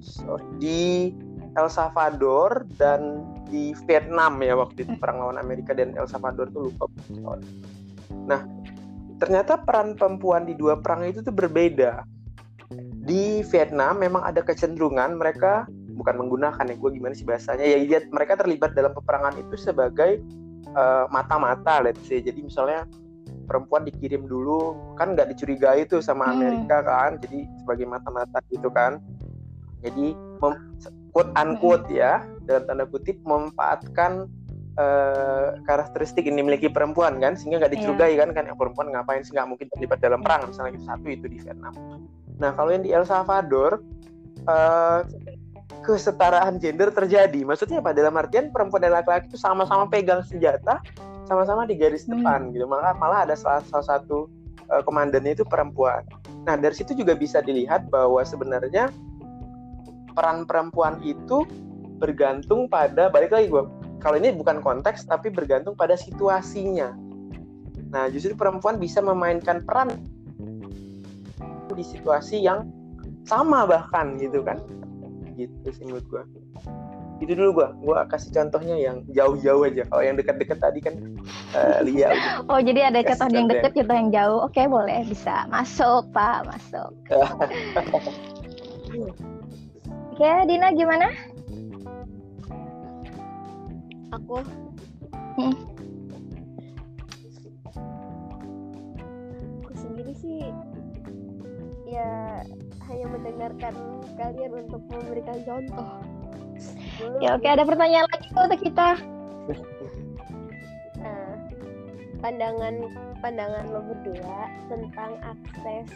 sorry 0.00 0.48
di 0.56 1.12
El 1.54 1.68
Salvador 1.68 2.64
dan 2.80 3.20
di 3.52 3.76
Vietnam 3.84 4.40
ya 4.40 4.56
waktu 4.56 4.88
itu 4.88 4.96
perang 4.96 5.20
lawan 5.20 5.36
Amerika 5.36 5.76
dan 5.76 5.92
El 5.92 6.08
Salvador 6.08 6.48
tuh 6.48 6.72
lupa. 6.72 6.88
Nah 8.24 8.40
ternyata 9.20 9.60
peran 9.60 10.00
perempuan 10.00 10.48
di 10.48 10.56
dua 10.56 10.80
perang 10.80 11.04
itu 11.04 11.20
tuh 11.20 11.36
berbeda. 11.36 12.08
Di 13.04 13.44
Vietnam 13.52 14.00
memang 14.00 14.24
ada 14.24 14.40
kecenderungan 14.40 15.20
mereka 15.20 15.68
bukan 15.94 16.26
menggunakan 16.26 16.64
ya 16.66 16.74
gue 16.74 16.90
gimana 16.90 17.14
sih 17.14 17.22
bahasanya 17.22 17.62
ya 17.62 17.78
dia 17.86 18.00
mereka 18.10 18.34
terlibat 18.34 18.74
dalam 18.74 18.90
peperangan 18.90 19.38
itu 19.38 19.54
sebagai 19.54 20.18
eh, 20.64 21.04
mata-mata 21.12 21.84
let's 21.84 22.00
say. 22.08 22.24
Jadi 22.24 22.40
misalnya 22.40 22.88
perempuan 23.44 23.84
dikirim 23.84 24.24
dulu 24.24 24.72
kan 24.96 25.12
nggak 25.12 25.36
dicurigai 25.36 25.84
tuh 25.84 26.00
sama 26.00 26.32
Hmm. 26.32 26.40
Amerika 26.40 26.80
kan 26.80 27.20
jadi 27.20 27.44
sebagai 27.60 27.84
mata-mata 27.84 28.40
gitu 28.48 28.72
kan. 28.72 28.96
Jadi 29.84 30.16
mem- 30.40 30.64
quote 31.12 31.30
unquote 31.36 31.86
ya 31.92 32.24
dalam 32.48 32.64
tanda 32.64 32.84
kutip 32.88 33.20
memanfaatkan 33.22 34.26
eh, 34.74 35.48
karakteristik 35.62 36.26
yang 36.26 36.40
dimiliki 36.40 36.66
perempuan 36.66 37.22
kan 37.22 37.38
sehingga 37.38 37.62
nggak 37.62 37.78
dicurigai 37.78 38.18
kan 38.18 38.34
kan 38.34 38.44
yang 38.50 38.58
perempuan 38.58 38.90
ngapain 38.90 39.22
sih 39.22 39.30
nggak 39.36 39.46
mungkin 39.46 39.70
terlibat 39.70 40.02
dalam 40.02 40.18
perang? 40.24 40.50
Misalnya 40.50 40.74
gitu. 40.74 40.86
Satu 40.88 41.06
itu 41.12 41.26
di 41.30 41.38
Vietnam. 41.38 41.70
Nah 42.42 42.50
kalau 42.58 42.74
yang 42.74 42.82
di 42.82 42.90
El 42.90 43.06
Salvador 43.06 43.78
eh, 44.48 45.00
kesetaraan 45.84 46.56
gender 46.58 46.88
terjadi. 46.90 47.44
Maksudnya 47.44 47.84
apa? 47.84 47.92
Dalam 47.92 48.16
artian 48.16 48.48
perempuan 48.48 48.82
dan 48.88 48.96
laki-laki 48.96 49.28
itu 49.28 49.38
sama-sama 49.38 49.84
pegang 49.86 50.24
senjata 50.24 50.80
sama-sama 51.28 51.64
di 51.64 51.76
garis 51.76 52.08
Hmm. 52.08 52.20
depan 52.20 52.40
gitu. 52.56 52.64
Malah 52.64 52.96
malah 52.96 53.28
ada 53.28 53.36
salah, 53.36 53.60
salah 53.68 53.84
satu 53.84 54.26
eh, 54.64 54.82
komandannya 54.88 55.36
itu 55.36 55.44
perempuan. 55.44 56.00
Nah 56.48 56.56
dari 56.56 56.72
situ 56.72 56.96
juga 56.96 57.12
bisa 57.12 57.44
dilihat 57.44 57.92
bahwa 57.92 58.24
sebenarnya 58.24 58.88
peran 60.16 60.48
perempuan 60.48 61.04
itu 61.04 61.44
bergantung 62.00 62.66
pada 62.68 63.12
balik 63.12 63.32
lagi 63.32 63.52
gue 63.52 63.64
kalau 64.00 64.16
ini 64.20 64.32
bukan 64.32 64.60
konteks 64.64 65.04
tapi 65.04 65.28
bergantung 65.28 65.76
pada 65.76 65.96
situasinya. 66.00 66.96
Nah 67.92 68.08
justru 68.08 68.32
perempuan 68.32 68.80
bisa 68.80 69.04
memainkan 69.04 69.64
peran 69.64 69.92
di 71.74 71.82
situasi 71.82 72.38
yang 72.44 72.70
sama 73.26 73.66
bahkan 73.66 74.14
gitu 74.20 74.44
kan 74.46 74.60
gitu 75.36 75.68
sih 75.70 75.84
menurut 75.86 76.06
gue 76.08 76.22
itu 77.22 77.32
dulu 77.38 77.62
gue 77.62 77.68
gue 77.86 77.96
kasih 78.10 78.30
contohnya 78.34 78.74
yang 78.74 79.06
jauh-jauh 79.14 79.62
aja 79.70 79.86
kalau 79.86 80.02
yang 80.02 80.18
dekat-dekat 80.18 80.58
tadi 80.58 80.78
kan 80.82 80.94
eh, 81.54 81.78
Lia 81.86 82.10
udah 82.10 82.34
Oh 82.50 82.60
jadi 82.60 82.90
ada 82.90 83.00
contoh 83.06 83.30
yang 83.30 83.48
deket, 83.48 83.72
contoh 83.72 83.96
yang 83.96 84.10
jauh. 84.12 84.38
Oke 84.44 84.66
boleh 84.66 85.06
bisa 85.06 85.46
masuk 85.48 86.10
pak 86.12 86.44
masuk. 86.50 86.90
Oke 90.14 90.30
Dina 90.46 90.70
gimana? 90.74 91.08
aku 94.14 94.38
Hmm. 95.34 95.54
aku 99.66 99.72
sendiri 99.74 100.14
sih 100.14 100.54
ya 101.90 102.46
hanya 102.88 103.06
mendengarkan 103.08 103.74
kalian 104.16 104.52
untuk 104.66 104.82
memberikan 104.92 105.38
contoh 105.44 106.04
Ya 107.18 107.34
oke 107.34 107.48
ada 107.48 107.66
pertanyaan 107.66 108.06
lagi 108.14 108.28
untuk 108.30 108.60
kita. 108.62 108.88
Nah, 111.02 111.30
pandangan 112.22 112.74
pandangan 113.18 113.64
lo 113.74 113.80
berdua 113.82 114.38
tentang 114.70 115.18
akses 115.22 115.90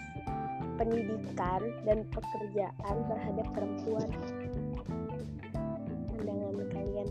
pendidikan 0.78 1.62
dan 1.86 2.02
pekerjaan 2.10 2.96
terhadap 3.06 3.46
perempuan. 3.54 4.08
Pandangan 6.18 6.66
kalian. 6.74 7.08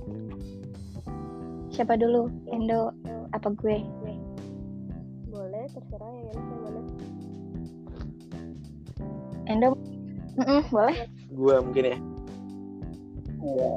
Siapa 1.72 1.96
dulu? 2.00 2.32
Endo 2.52 2.92
apa 3.32 3.48
gue? 3.56 3.80
Boleh 5.32 5.66
terserah 5.72 6.12
yang 6.12 6.28
enak 6.36 6.67
mana. 9.48 9.54
Endo? 9.54 9.70
Mm-mm, 10.38 10.62
boleh. 10.70 10.98
gue 11.28 11.56
mungkin 11.60 11.84
ya 11.86 11.98
Ya. 13.38 13.74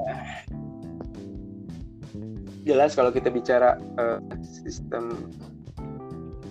jelas 2.63 2.91
kalau 2.91 3.09
kita 3.09 3.29
bicara 3.29 3.77
eh, 3.95 4.19
sistem 4.43 5.29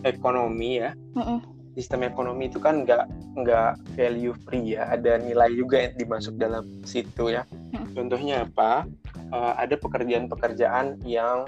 ekonomi 0.02 0.80
ya 0.80 0.94
Mm-mm. 1.14 1.42
sistem 1.74 2.02
ekonomi 2.02 2.48
itu 2.48 2.58
kan 2.58 2.82
nggak 2.82 3.04
nggak 3.36 3.70
value 3.94 4.34
free 4.42 4.74
ya 4.74 4.90
ada 4.90 5.14
nilai 5.16 5.52
juga 5.52 5.84
yang 5.84 5.94
dimasuk 5.96 6.34
dalam 6.36 6.64
situ 6.82 7.30
ya 7.30 7.44
Hmm. 7.70 7.86
contohnya 7.94 8.42
apa 8.44 8.86
Eh, 9.30 9.54
ada 9.62 9.78
pekerjaan-pekerjaan 9.78 11.06
yang 11.06 11.46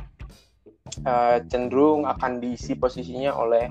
eh, 1.02 1.38
cenderung 1.50 2.06
akan 2.06 2.38
diisi 2.38 2.78
posisinya 2.78 3.34
oleh 3.34 3.66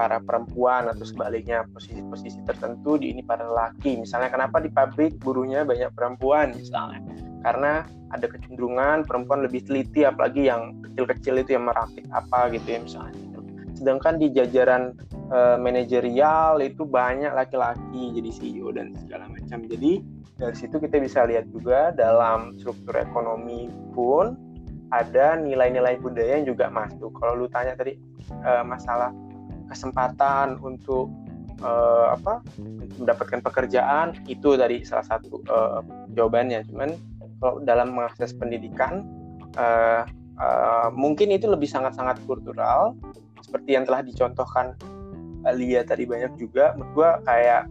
para 0.00 0.16
perempuan 0.16 0.88
atau 0.88 1.04
sebaliknya 1.04 1.68
posisi-posisi 1.76 2.40
tertentu 2.48 2.96
di 2.96 3.12
ini 3.12 3.20
para 3.20 3.44
lelaki. 3.44 4.00
Misalnya 4.00 4.32
kenapa 4.32 4.56
di 4.56 4.72
pabrik 4.72 5.20
buruhnya 5.20 5.68
banyak 5.68 5.92
perempuan 5.92 6.56
misalnya? 6.56 7.04
Karena 7.44 7.84
ada 8.08 8.24
kecenderungan 8.24 9.04
perempuan 9.04 9.44
lebih 9.44 9.68
teliti 9.68 10.08
apalagi 10.08 10.48
yang 10.48 10.80
kecil-kecil 10.88 11.44
itu 11.44 11.52
yang 11.52 11.68
merakit 11.68 12.08
apa 12.16 12.48
gitu 12.56 12.64
ya 12.64 12.80
misalnya. 12.80 13.12
Sedangkan 13.76 14.16
di 14.16 14.32
jajaran 14.32 14.96
eh, 15.12 15.56
manajerial 15.60 16.64
itu 16.64 16.88
banyak 16.88 17.36
laki-laki 17.36 18.16
jadi 18.16 18.30
CEO 18.32 18.72
dan 18.72 18.96
segala 19.04 19.28
macam. 19.28 19.68
Jadi 19.68 20.00
dari 20.40 20.56
situ 20.56 20.80
kita 20.80 20.96
bisa 20.96 21.28
lihat 21.28 21.44
juga 21.52 21.92
dalam 21.92 22.56
struktur 22.56 22.96
ekonomi 22.96 23.68
pun 23.92 24.32
ada 24.90 25.36
nilai-nilai 25.36 26.00
budaya 26.00 26.40
yang 26.40 26.48
juga 26.56 26.72
masuk. 26.72 27.12
Kalau 27.20 27.36
lu 27.36 27.52
tanya 27.52 27.76
tadi 27.76 28.00
eh, 28.32 28.64
masalah 28.64 29.12
kesempatan 29.70 30.58
untuk 30.60 31.08
eh, 31.62 32.06
apa 32.10 32.42
mendapatkan 32.98 33.40
pekerjaan 33.40 34.18
itu 34.26 34.58
dari 34.58 34.82
salah 34.82 35.06
satu 35.06 35.40
eh, 35.46 35.80
jawabannya. 36.18 36.66
Cuman 36.68 36.90
kalau 37.40 37.62
dalam 37.64 37.94
mengakses 37.94 38.34
pendidikan 38.36 39.06
eh, 39.56 40.02
eh, 40.36 40.88
mungkin 40.92 41.30
itu 41.30 41.46
lebih 41.46 41.70
sangat-sangat 41.70 42.18
kultural 42.26 42.98
seperti 43.40 43.78
yang 43.78 43.88
telah 43.88 44.04
dicontohkan 44.04 44.74
Alia 45.48 45.80
tadi 45.86 46.04
banyak 46.04 46.36
juga. 46.36 46.76
Menurut 46.76 46.92
gue 46.92 47.10
kayak 47.24 47.62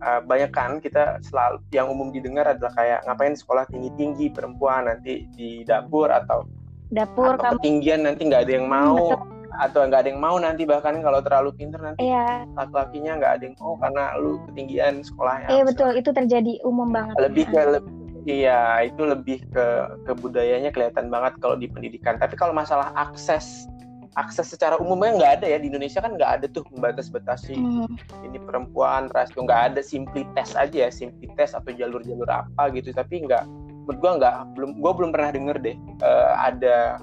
uh, 0.00 0.20
banyak 0.24 0.50
kan 0.52 0.80
kita 0.80 1.20
selalu 1.24 1.60
yang 1.72 1.88
umum 1.92 2.12
didengar 2.12 2.48
adalah 2.48 2.72
kayak 2.76 3.04
ngapain 3.08 3.36
sekolah 3.36 3.64
tinggi 3.68 3.90
tinggi 3.96 4.26
perempuan 4.32 4.88
nanti 4.88 5.28
di 5.36 5.62
dapur 5.64 6.12
atau 6.12 6.48
dapur 6.92 7.36
atau 7.36 7.56
ketinggian 7.58 8.08
nanti 8.08 8.28
nggak 8.28 8.48
ada 8.48 8.52
yang 8.52 8.68
mau. 8.68 9.16
Hmm, 9.16 9.33
atau 9.60 9.86
nggak 9.86 10.00
ada 10.04 10.08
yang 10.10 10.22
mau 10.22 10.36
nanti 10.36 10.66
bahkan 10.66 10.98
kalau 11.00 11.22
terlalu 11.22 11.50
pinter 11.54 11.78
nanti 11.78 12.06
iya. 12.06 12.42
laki-lakinya 12.58 13.18
nggak 13.18 13.32
ada 13.38 13.42
yang 13.46 13.56
mau 13.62 13.74
karena 13.78 14.02
lu 14.18 14.42
ketinggian 14.50 14.94
sekolahnya 15.04 15.48
iya 15.50 15.62
betul. 15.64 15.90
Itu 15.94 16.10
terjadi 16.10 16.52
umum 16.66 16.90
banget. 16.90 17.14
Lebih 17.20 17.44
ke 17.50 17.60
lebih, 17.78 17.94
iya 18.26 18.82
itu 18.82 19.02
lebih 19.04 19.38
ke 19.54 19.66
ke 20.08 20.12
budayanya 20.18 20.70
kelihatan 20.74 21.08
banget 21.08 21.38
kalau 21.38 21.54
di 21.54 21.70
pendidikan. 21.70 22.18
Tapi 22.18 22.34
kalau 22.34 22.52
masalah 22.56 22.90
akses 22.96 23.66
akses 24.14 24.46
secara 24.46 24.78
umumnya 24.78 25.18
nggak 25.18 25.32
ada 25.42 25.46
ya. 25.54 25.58
Di 25.62 25.70
Indonesia 25.70 26.02
kan 26.02 26.14
nggak 26.14 26.30
ada 26.40 26.46
tuh 26.50 26.62
membatas-batasi 26.74 27.54
hmm. 27.58 27.86
ini 28.30 28.38
perempuan 28.42 29.10
ras 29.14 29.30
tuh 29.34 29.46
nggak 29.46 29.74
ada. 29.74 29.80
Simply 29.80 30.26
test 30.34 30.58
aja 30.58 30.88
ya 30.88 30.90
simply 30.90 31.30
test 31.38 31.54
atau 31.54 31.70
jalur-jalur 31.70 32.26
apa 32.30 32.70
gitu. 32.74 32.90
Tapi 32.90 33.26
nggak 33.26 33.46
menurut 33.84 33.98
gua 34.00 34.12
nggak 34.16 34.36
belum 34.56 34.70
gua 34.80 34.92
belum 34.96 35.10
pernah 35.12 35.30
denger 35.30 35.56
deh 35.60 35.76
uh, 36.00 36.32
ada 36.40 36.96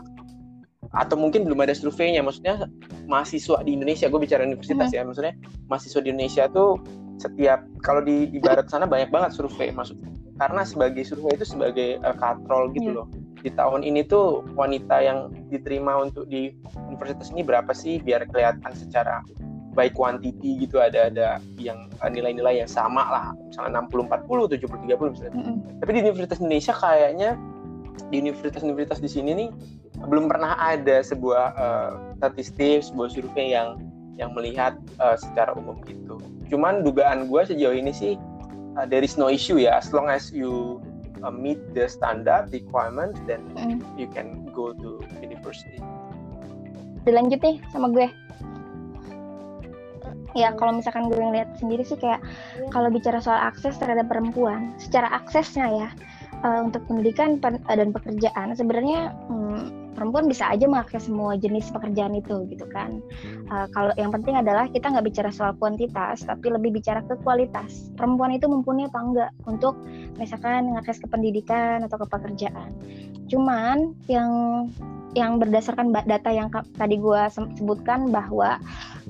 atau 0.91 1.15
mungkin 1.15 1.47
belum 1.47 1.63
ada 1.63 1.71
surveinya 1.71 2.19
maksudnya 2.19 2.67
mahasiswa 3.07 3.63
di 3.63 3.79
Indonesia 3.79 4.11
gue 4.11 4.19
bicara 4.19 4.43
universitas 4.43 4.91
hmm. 4.91 4.97
ya 4.99 5.01
maksudnya 5.07 5.33
mahasiswa 5.71 6.01
di 6.03 6.09
Indonesia 6.11 6.43
tuh 6.51 6.83
setiap 7.15 7.63
kalau 7.85 8.03
di 8.03 8.27
di 8.27 8.39
barat 8.43 8.67
sana 8.67 8.83
banyak 8.83 9.07
banget 9.07 9.31
survei 9.37 9.71
maksudnya 9.71 10.11
karena 10.41 10.65
sebagai 10.65 11.05
survei 11.05 11.37
itu 11.37 11.45
sebagai 11.47 12.01
uh, 12.03 12.17
katrol 12.17 12.73
gitu 12.75 12.91
yeah. 12.91 12.97
loh 13.03 13.07
di 13.41 13.49
tahun 13.53 13.81
ini 13.87 14.05
tuh 14.05 14.45
wanita 14.53 15.01
yang 15.01 15.31
diterima 15.49 15.97
untuk 16.01 16.27
di 16.27 16.53
universitas 16.89 17.31
ini 17.31 17.41
berapa 17.41 17.71
sih 17.71 18.01
biar 18.03 18.27
kelihatan 18.29 18.73
secara 18.75 19.23
baik 19.71 19.95
kuantiti 19.95 20.59
gitu 20.59 20.83
ada 20.83 21.07
ada 21.07 21.39
yang 21.55 21.87
nilai-nilai 22.03 22.59
yang 22.59 22.69
sama 22.69 23.07
lah 23.07 23.25
misalnya 23.47 23.87
60 23.87 24.11
40 24.11 24.59
70 24.59 24.83
30 24.91 25.13
misalnya. 25.15 25.33
Mm 25.33 25.43
-hmm. 25.47 25.55
Tapi 25.79 25.89
di 25.95 25.99
Universitas 26.03 26.39
Indonesia 26.43 26.73
kayaknya 26.75 27.29
di 28.11 28.15
universitas-universitas 28.19 28.99
di 28.99 29.09
sini 29.09 29.31
nih 29.31 29.49
belum 30.07 30.29
pernah 30.31 30.57
ada 30.57 31.05
sebuah 31.05 31.45
uh, 31.57 31.91
statistik, 32.17 32.85
sebuah 32.85 33.09
survei 33.13 33.53
yang 33.53 33.77
yang 34.19 34.33
melihat 34.37 34.77
uh, 35.01 35.17
secara 35.17 35.53
umum 35.57 35.81
gitu. 35.85 36.21
Cuman 36.49 36.85
dugaan 36.85 37.25
gue 37.25 37.41
sejauh 37.41 37.73
ini 37.73 37.89
sih 37.93 38.13
uh, 38.77 38.85
there 38.85 39.01
is 39.01 39.17
no 39.17 39.31
issue 39.31 39.57
ya 39.57 39.77
as 39.77 39.89
long 39.93 40.07
as 40.11 40.29
you 40.29 40.81
uh, 41.25 41.33
meet 41.33 41.57
the 41.73 41.89
standard 41.89 42.49
requirement 42.53 43.15
then 43.25 43.41
mm. 43.57 43.81
you 43.97 44.05
can 44.09 44.45
go 44.53 44.75
to 44.77 45.01
university. 45.23 45.79
Dilanjut 47.07 47.41
nih 47.41 47.57
sama 47.73 47.89
gue. 47.89 48.07
Ya 50.31 50.55
kalau 50.55 50.79
misalkan 50.79 51.11
gue 51.11 51.19
ngeliat 51.19 51.59
sendiri 51.59 51.83
sih 51.83 51.99
kayak 51.99 52.23
kalau 52.71 52.87
bicara 52.87 53.19
soal 53.19 53.35
akses 53.35 53.75
terhadap 53.75 54.07
perempuan, 54.07 54.71
secara 54.79 55.11
aksesnya 55.11 55.67
ya 55.67 55.89
uh, 56.45 56.63
untuk 56.63 56.87
pendidikan 56.87 57.41
dan 57.43 57.91
pekerjaan 57.91 58.55
sebenarnya 58.55 59.11
hmm, 59.27 59.80
perempuan 60.01 60.25
bisa 60.25 60.49
aja 60.49 60.65
mengakses 60.65 61.05
semua 61.05 61.37
jenis 61.37 61.69
pekerjaan 61.69 62.17
itu 62.17 62.41
gitu 62.49 62.65
kan. 62.73 63.05
Uh, 63.53 63.69
kalau 63.69 63.93
yang 64.01 64.09
penting 64.09 64.33
adalah 64.33 64.65
kita 64.65 64.89
nggak 64.89 65.05
bicara 65.05 65.29
soal 65.29 65.53
kuantitas, 65.61 66.25
tapi 66.25 66.49
lebih 66.49 66.73
bicara 66.73 67.05
ke 67.05 67.13
kualitas. 67.21 67.93
Perempuan 67.93 68.33
itu 68.33 68.49
mumpuni 68.49 68.89
apa 68.89 68.97
enggak 68.97 69.31
untuk 69.45 69.77
misalkan 70.17 70.73
mengakses 70.73 70.97
ke 70.97 71.05
pendidikan 71.05 71.85
atau 71.85 72.01
ke 72.01 72.09
pekerjaan. 72.09 72.73
Cuman 73.29 73.93
yang 74.09 74.31
yang 75.11 75.43
berdasarkan 75.43 75.91
data 75.91 76.31
yang 76.31 76.47
tadi 76.79 76.95
gue 76.95 77.21
sebutkan 77.59 78.11
bahwa 78.11 78.59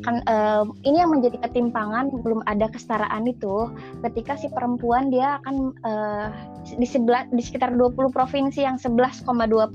kan 0.01 0.23
uh, 0.25 0.65
ini 0.81 1.03
yang 1.03 1.11
menjadi 1.13 1.37
ketimpangan 1.45 2.09
belum 2.23 2.41
ada 2.49 2.71
kesetaraan 2.71 3.27
itu 3.29 3.69
ketika 4.09 4.39
si 4.39 4.47
perempuan 4.49 5.13
dia 5.13 5.37
akan 5.43 5.75
uh, 5.85 6.27
di 6.65 6.87
sebelah 6.87 7.27
di 7.29 7.43
sekitar 7.43 7.75
20 7.75 7.97
provinsi 8.09 8.65
yang 8.65 8.81
11,2 8.81 9.25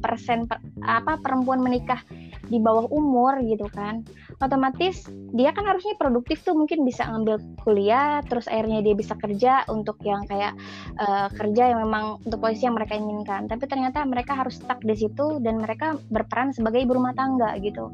persen 0.03 0.51
per, 0.51 0.59
apa 0.83 1.21
perempuan 1.23 1.62
menikah 1.62 2.01
di 2.46 2.59
bawah 2.62 2.87
umur 2.90 3.38
gitu 3.42 3.66
kan. 3.70 4.02
Otomatis 4.42 5.06
dia 5.35 5.50
kan 5.52 5.66
harusnya 5.66 5.94
produktif 5.98 6.42
tuh 6.42 6.54
mungkin 6.54 6.82
bisa 6.87 7.06
ngambil 7.06 7.42
kuliah 7.62 8.20
terus 8.26 8.46
akhirnya 8.46 8.82
dia 8.82 8.94
bisa 8.94 9.14
kerja 9.18 9.66
untuk 9.70 9.98
yang 10.06 10.24
kayak 10.26 10.54
uh, 11.00 11.28
kerja 11.35 11.74
yang 11.74 11.82
memang 11.87 12.22
untuk 12.22 12.38
posisi 12.40 12.66
yang 12.66 12.76
mereka 12.78 12.94
inginkan. 12.96 13.50
Tapi 13.50 13.64
ternyata 13.66 14.02
mereka 14.06 14.35
harus 14.35 14.59
stuck 14.59 14.80
di 14.82 14.94
situ 14.96 15.42
dan 15.42 15.61
mereka 15.61 15.98
berperan 16.11 16.54
sebagai 16.54 16.82
ibu 16.82 16.96
rumah 16.96 17.12
tangga 17.12 17.54
gitu. 17.61 17.92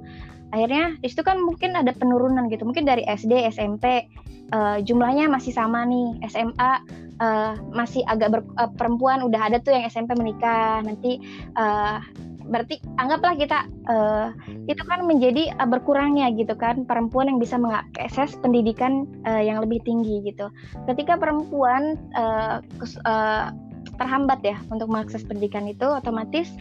Akhirnya 0.52 1.00
di 1.00 1.08
situ 1.08 1.24
kan 1.24 1.40
mungkin 1.40 1.72
ada 1.72 1.96
penurunan 1.96 2.52
gitu. 2.52 2.68
Mungkin 2.68 2.84
dari 2.84 3.08
SD 3.08 3.48
SMP 3.56 4.04
uh, 4.52 4.78
jumlahnya 4.84 5.32
masih 5.32 5.56
sama 5.56 5.88
nih. 5.88 6.20
SMA 6.28 6.72
uh, 7.18 7.54
masih 7.72 8.04
agak 8.04 8.28
ber, 8.36 8.40
uh, 8.60 8.68
perempuan 8.76 9.24
udah 9.24 9.48
ada 9.48 9.58
tuh 9.64 9.72
yang 9.72 9.88
SMP 9.88 10.12
menikah. 10.12 10.84
Nanti 10.84 11.18
uh, 11.56 12.04
berarti 12.52 12.76
anggaplah 13.00 13.34
kita 13.34 13.64
uh, 13.88 14.28
itu 14.68 14.82
kan 14.84 15.08
menjadi 15.08 15.56
uh, 15.56 15.64
berkurangnya 15.64 16.28
gitu 16.36 16.52
kan 16.52 16.84
perempuan 16.84 17.32
yang 17.32 17.40
bisa 17.40 17.56
mengakses 17.56 18.36
pendidikan 18.44 19.08
uh, 19.24 19.40
yang 19.40 19.64
lebih 19.64 19.80
tinggi 19.88 20.20
gitu. 20.28 20.52
Ketika 20.84 21.16
perempuan 21.16 21.96
uh, 22.12 22.60
uh, 23.08 23.50
terhambat 23.96 24.44
ya 24.44 24.60
untuk 24.68 24.92
mengakses 24.92 25.24
pendidikan 25.24 25.64
itu 25.64 25.88
otomatis 25.88 26.52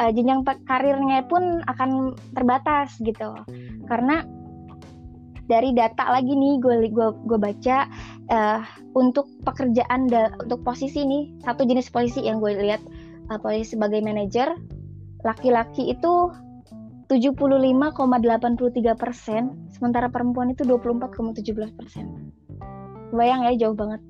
uh, 0.00 0.08
jenjang 0.08 0.40
karirnya 0.64 1.28
pun 1.28 1.60
akan 1.68 2.16
terbatas 2.32 2.96
gitu. 3.04 3.36
Karena 3.86 4.24
dari 5.46 5.70
data 5.70 6.10
lagi 6.10 6.34
nih 6.34 6.58
gue 6.58 6.90
gue 6.90 7.08
gue 7.28 7.38
baca 7.38 7.86
uh, 8.30 8.60
untuk 8.98 9.30
pekerjaan 9.46 10.10
untuk 10.42 10.64
posisi 10.66 11.06
ini 11.06 11.38
satu 11.46 11.62
jenis 11.62 11.92
posisi 11.92 12.26
yang 12.26 12.42
gue 12.42 12.58
lihat 12.58 12.82
uh, 13.30 13.62
sebagai 13.62 14.02
manajer 14.02 14.58
laki-laki 15.24 15.92
itu 15.92 16.32
75,83 17.06 18.98
persen 18.98 19.42
sementara 19.70 20.10
perempuan 20.10 20.50
itu 20.50 20.66
24,17 20.66 21.78
persen. 21.78 22.34
Bayang 23.14 23.46
ya 23.46 23.54
jauh 23.66 23.76
banget. 23.78 24.02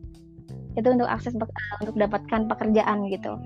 Itu 0.77 0.92
untuk 0.92 1.09
akses 1.09 1.37
untuk 1.37 1.97
dapatkan 1.97 2.49
pekerjaan 2.49 3.12
gitu. 3.12 3.37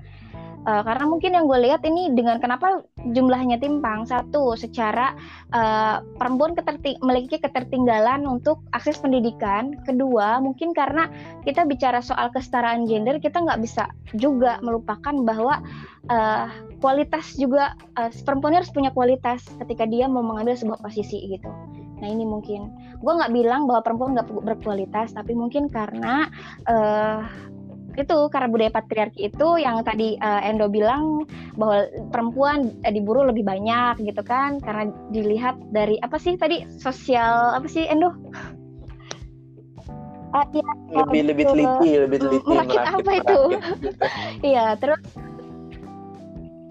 Uh, 0.61 0.85
karena 0.85 1.09
mungkin 1.09 1.33
yang 1.33 1.49
gue 1.49 1.57
lihat 1.57 1.81
ini 1.89 2.13
dengan 2.13 2.37
kenapa 2.37 2.85
jumlahnya 3.01 3.57
timpang. 3.57 4.05
Satu 4.05 4.53
secara 4.53 5.17
uh, 5.49 6.05
perempuan 6.21 6.53
keterting 6.53 7.01
memiliki 7.01 7.41
ketertinggalan 7.41 8.29
untuk 8.29 8.61
akses 8.69 9.01
pendidikan. 9.01 9.73
Kedua 9.89 10.37
mungkin 10.37 10.77
karena 10.77 11.09
kita 11.41 11.65
bicara 11.65 11.97
soal 12.05 12.29
kesetaraan 12.29 12.85
gender 12.85 13.17
kita 13.17 13.41
nggak 13.41 13.57
bisa 13.57 13.89
juga 14.13 14.61
melupakan 14.61 15.17
bahwa 15.25 15.65
uh, 16.13 16.45
kualitas 16.81 17.37
juga 17.37 17.77
uh, 17.95 18.09
perempuan 18.25 18.57
harus 18.57 18.73
punya 18.73 18.89
kualitas 18.91 19.45
ketika 19.61 19.85
dia 19.85 20.09
mau 20.09 20.25
mengambil 20.25 20.57
sebuah 20.57 20.81
posisi 20.81 21.21
gitu 21.29 21.47
Nah 22.01 22.09
ini 22.09 22.25
mungkin 22.25 22.73
gue 22.97 23.13
nggak 23.13 23.31
bilang 23.31 23.69
bahwa 23.69 23.85
perempuan 23.85 24.17
nggak 24.17 24.27
berkualitas, 24.41 25.13
tapi 25.13 25.37
mungkin 25.37 25.69
karena 25.69 26.27
uh, 26.65 27.21
itu 27.93 28.17
karena 28.33 28.47
budaya 28.49 28.71
patriarki 28.73 29.29
itu 29.29 29.47
yang 29.61 29.83
tadi 29.85 30.17
uh, 30.17 30.41
Endo 30.41 30.65
bilang 30.71 31.29
bahwa 31.53 31.85
perempuan 32.09 32.73
uh, 32.81 32.91
diburu 32.91 33.29
lebih 33.29 33.45
banyak 33.45 34.01
gitu 34.01 34.21
kan 34.25 34.57
karena 34.65 34.89
dilihat 35.13 35.61
dari 35.69 36.01
apa 36.01 36.17
sih 36.17 36.33
tadi 36.35 36.65
sosial 36.81 37.53
apa 37.53 37.69
sih 37.69 37.85
Endo? 37.85 38.17
Uh, 40.31 40.47
ya, 40.55 40.63
lebih 41.05 41.21
lebih 41.27 41.43
teliti 41.43 41.89
lebih 41.99 42.17
teliti 42.23 42.47
merakit, 42.49 42.79
merakit 42.81 42.97
apa 42.97 43.11
itu? 43.19 43.41
Iya 44.55 44.65
terus 44.79 45.03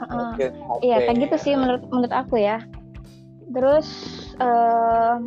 uh, 0.08 0.32
iya 0.80 1.04
kayak 1.04 1.28
gitu 1.28 1.36
sih 1.36 1.52
menurut 1.56 1.84
menurut 1.92 2.14
aku 2.14 2.40
ya. 2.40 2.64
Terus 3.50 3.88
uh, 4.38 5.18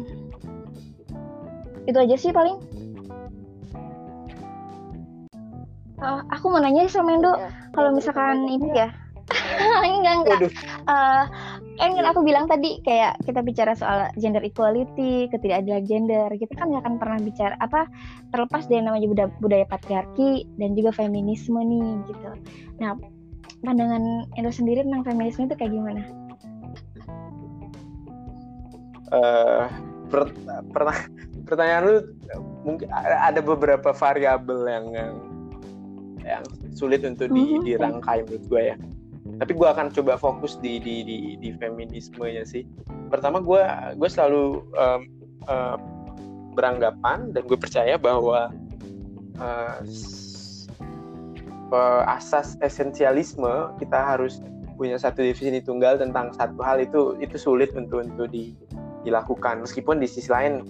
itu 1.85 1.97
aja 1.99 2.15
sih 2.15 2.31
paling. 2.31 2.57
Uh, 6.03 6.19
aku 6.35 6.51
mau 6.51 6.59
nanya 6.59 6.83
sama 6.91 7.15
Endo, 7.15 7.31
ya, 7.31 7.47
kalau 7.71 7.95
misalkan 7.95 8.43
ini 8.51 8.75
ya, 8.75 8.91
enggak 9.87 10.15
enggak. 10.19 10.39
Uh, 10.83 11.23
kan 11.79 12.05
aku 12.11 12.21
bilang 12.27 12.45
tadi 12.45 12.83
kayak 12.83 13.15
kita 13.23 13.39
bicara 13.39 13.71
soal 13.71 14.11
gender 14.19 14.43
equality, 14.43 15.31
ketidakadilan 15.31 15.83
gender, 15.87 16.29
kita 16.35 16.53
kan 16.59 16.75
nggak 16.75 16.83
akan 16.83 16.95
pernah 16.99 17.19
bicara 17.23 17.55
apa 17.63 17.87
terlepas 18.35 18.67
dari 18.67 18.83
namanya 18.83 19.07
budaya, 19.07 19.29
budaya 19.39 19.65
patriarki 19.67 20.43
dan 20.59 20.75
juga 20.75 20.91
feminisme 20.91 21.59
nih 21.63 21.91
gitu. 22.11 22.29
Nah, 22.83 22.99
pandangan 23.63 24.27
Endo 24.35 24.51
sendiri 24.51 24.83
tentang 24.83 25.03
feminisme 25.07 25.47
itu 25.47 25.55
kayak 25.55 25.71
gimana? 25.71 26.01
Uh, 29.13 29.65
per, 30.09 30.29
per, 30.73 30.83
pertanyaan 31.45 31.83
lu 31.85 31.95
mungkin 32.65 32.87
ada 32.95 33.41
beberapa 33.43 33.93
variabel 33.93 34.65
yang, 34.65 34.85
yang 34.93 35.13
yang 36.23 36.43
sulit 36.73 37.03
untuk 37.03 37.29
di, 37.29 37.59
mm-hmm. 37.59 37.63
dirangkai 37.67 38.25
menurut 38.25 38.45
gue 38.47 38.61
ya 38.73 38.75
tapi 39.39 39.51
gue 39.55 39.67
akan 39.67 39.87
coba 39.91 40.19
fokus 40.19 40.59
di 40.59 40.79
di 40.79 41.03
di, 41.03 41.17
di 41.39 41.49
feminismenya 41.55 42.43
sih 42.47 42.63
pertama 43.11 43.43
gue 43.43 43.61
gue 43.99 44.09
selalu 44.09 44.63
um, 44.75 45.01
uh, 45.47 45.77
beranggapan 46.55 47.31
dan 47.35 47.41
gue 47.43 47.57
percaya 47.59 47.95
bahwa 47.99 48.51
uh, 49.39 49.77
asas 52.05 52.59
esensialisme 52.61 53.73
kita 53.81 53.97
harus 53.97 54.43
punya 54.77 54.97
satu 54.97 55.21
definisi 55.21 55.63
tunggal 55.63 55.97
tentang 56.01 56.33
satu 56.33 56.59
hal 56.61 56.81
itu 56.81 57.17
itu 57.21 57.37
sulit 57.37 57.73
untuk 57.77 58.05
untuk 58.05 58.29
di, 58.29 58.57
dilakukan 59.05 59.61
meskipun 59.61 60.01
di 60.01 60.09
sisi 60.09 60.29
lain 60.29 60.65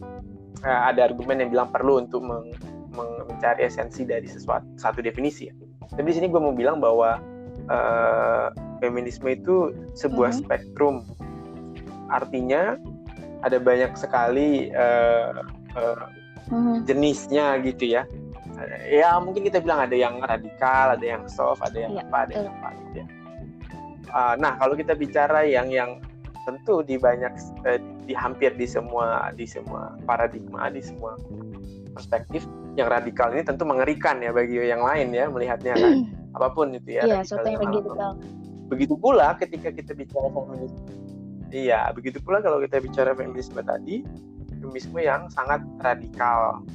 uh, 0.64 0.82
ada 0.92 1.08
argumen 1.08 1.40
yang 1.44 1.50
bilang 1.52 1.70
perlu 1.72 2.04
untuk 2.04 2.24
meng, 2.24 2.52
meng, 2.96 3.12
mencari 3.28 3.68
esensi 3.68 4.04
dari 4.04 4.28
sesuatu 4.28 4.68
satu 4.80 5.00
definisi 5.04 5.52
ya. 5.52 5.54
Tapi 5.94 6.08
di 6.10 6.16
sini 6.20 6.28
gue 6.32 6.42
mau 6.42 6.56
bilang 6.56 6.80
bahwa 6.80 7.20
uh, 7.68 8.48
feminisme 8.80 9.28
itu 9.28 9.72
sebuah 9.96 10.32
mm 10.32 10.38
-hmm. 10.40 10.46
spektrum 10.48 10.96
artinya 12.12 12.78
ada 13.44 13.60
banyak 13.60 13.92
sekali 14.00 14.72
uh, 14.72 15.44
uh, 15.76 16.06
hmm. 16.48 16.88
jenisnya 16.88 17.60
gitu 17.62 17.98
ya 18.00 18.08
ya 18.88 19.20
mungkin 19.20 19.48
kita 19.48 19.62
bilang 19.64 19.84
ada 19.86 19.96
yang 19.96 20.20
radikal 20.24 20.96
ada 20.96 21.06
yang 21.06 21.24
soft 21.28 21.62
ada 21.64 21.78
yang 21.78 21.94
ya, 21.98 22.04
apa 22.08 22.18
ada 22.28 22.34
yang 22.34 22.48
apa 22.50 22.68
gitu 22.74 22.96
ya 22.96 23.06
uh, 24.14 24.34
nah 24.40 24.54
kalau 24.58 24.74
kita 24.74 24.94
bicara 24.98 25.46
yang 25.46 25.68
yang 25.70 26.00
tentu 26.44 26.84
di 26.84 27.00
banyak 27.00 27.32
uh, 27.64 27.80
di 28.04 28.14
hampir 28.16 28.52
di 28.56 28.68
semua 28.68 29.32
di 29.36 29.48
semua 29.48 29.96
paradigma 30.04 30.68
di 30.68 30.84
semua 30.84 31.16
perspektif 31.94 32.44
yang 32.74 32.90
radikal 32.90 33.30
ini 33.30 33.46
tentu 33.46 33.64
mengerikan 33.64 34.18
ya 34.20 34.34
bagi 34.34 34.58
yang 34.58 34.82
lain 34.82 35.14
ya 35.14 35.30
melihatnya 35.30 35.78
kan 35.78 35.94
apa 36.34 36.48
pun 36.50 36.74
itu 36.74 36.98
ya. 36.98 37.06
Iya, 37.06 37.18
yang 37.46 37.62
radikal. 37.62 38.18
Begitu 38.74 38.98
pula 38.98 39.38
ketika 39.38 39.70
kita 39.70 39.94
bicara 39.94 40.28
feminisme 40.34 40.82
Iya, 41.54 41.94
begitu 41.94 42.18
pula 42.18 42.42
kalau 42.42 42.58
kita 42.66 42.82
bicara 42.82 43.14
feminisme 43.14 43.62
tadi, 43.62 44.02
feminisme 44.58 44.98
yang 44.98 45.30
sangat 45.30 45.62
radikal. 45.86 46.66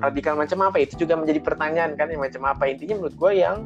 Radikal 0.00 0.40
macam 0.40 0.58
apa? 0.64 0.80
Itu 0.80 1.04
juga 1.04 1.20
menjadi 1.20 1.40
pertanyaan 1.44 1.92
kan, 2.00 2.08
yang 2.08 2.24
macam 2.24 2.48
apa? 2.48 2.64
Intinya 2.70 2.96
menurut 3.02 3.16
gue 3.16 3.32
yang 3.44 3.56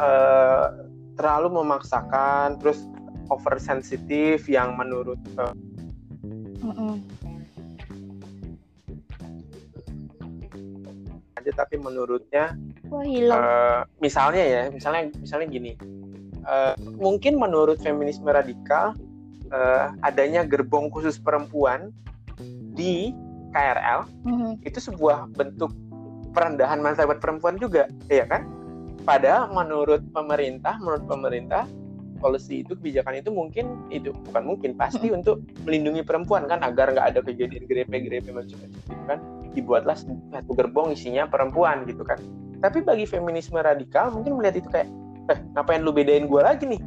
uh, 0.00 0.88
terlalu 1.20 1.60
memaksakan, 1.60 2.56
terus 2.62 2.88
oversensitif, 3.28 4.48
yang 4.48 4.80
menurut 4.80 5.20
uh, 5.36 5.52
aja, 11.36 11.52
tapi 11.64 11.76
menurutnya, 11.76 12.56
Wah, 12.88 13.04
Uh, 13.04 13.80
misalnya 14.00 14.44
ya, 14.44 14.62
misalnya, 14.72 15.12
misalnya 15.20 15.46
gini, 15.52 15.72
uh, 16.48 16.72
mungkin 16.96 17.36
menurut 17.36 17.76
feminisme 17.80 18.28
radikal 18.28 18.96
uh, 19.52 19.92
adanya 20.04 20.44
gerbong 20.44 20.88
khusus 20.88 21.20
perempuan 21.20 21.92
di 22.72 23.12
KRL 23.52 24.00
mm-hmm. 24.24 24.52
itu 24.64 24.78
sebuah 24.78 25.32
bentuk 25.34 25.72
perendahan 26.36 26.78
martabat 26.84 27.18
perempuan 27.18 27.56
juga, 27.56 27.88
ya 28.12 28.28
kan? 28.28 28.46
Padahal 29.02 29.48
menurut 29.50 30.04
pemerintah, 30.12 30.76
menurut 30.78 31.08
pemerintah 31.08 31.64
polisi 32.18 32.66
itu 32.66 32.74
kebijakan 32.74 33.22
itu 33.22 33.30
mungkin 33.30 33.78
itu 33.94 34.10
bukan 34.26 34.42
mungkin 34.42 34.70
pasti 34.74 35.08
mm-hmm. 35.08 35.18
untuk 35.22 35.36
melindungi 35.62 36.02
perempuan 36.02 36.50
kan 36.50 36.60
agar 36.66 36.90
nggak 36.90 37.14
ada 37.14 37.20
kejadian 37.22 37.64
grepe-grepe 37.70 38.28
macam-macam 38.34 38.70
gitu 38.74 39.04
kan. 39.06 39.18
Dibuatlah 39.54 39.96
satu 39.96 40.52
gerbong 40.52 40.92
isinya 40.92 41.24
perempuan 41.30 41.86
gitu 41.86 42.02
kan. 42.02 42.18
Tapi 42.58 42.82
bagi 42.82 43.06
feminisme 43.06 43.56
radikal 43.58 44.10
mungkin 44.10 44.36
melihat 44.36 44.56
itu 44.60 44.68
kayak 44.68 44.88
eh 45.28 45.38
ngapain 45.54 45.80
lu 45.80 45.94
bedain 45.94 46.26
gue 46.26 46.42
lagi 46.42 46.66
nih? 46.66 46.80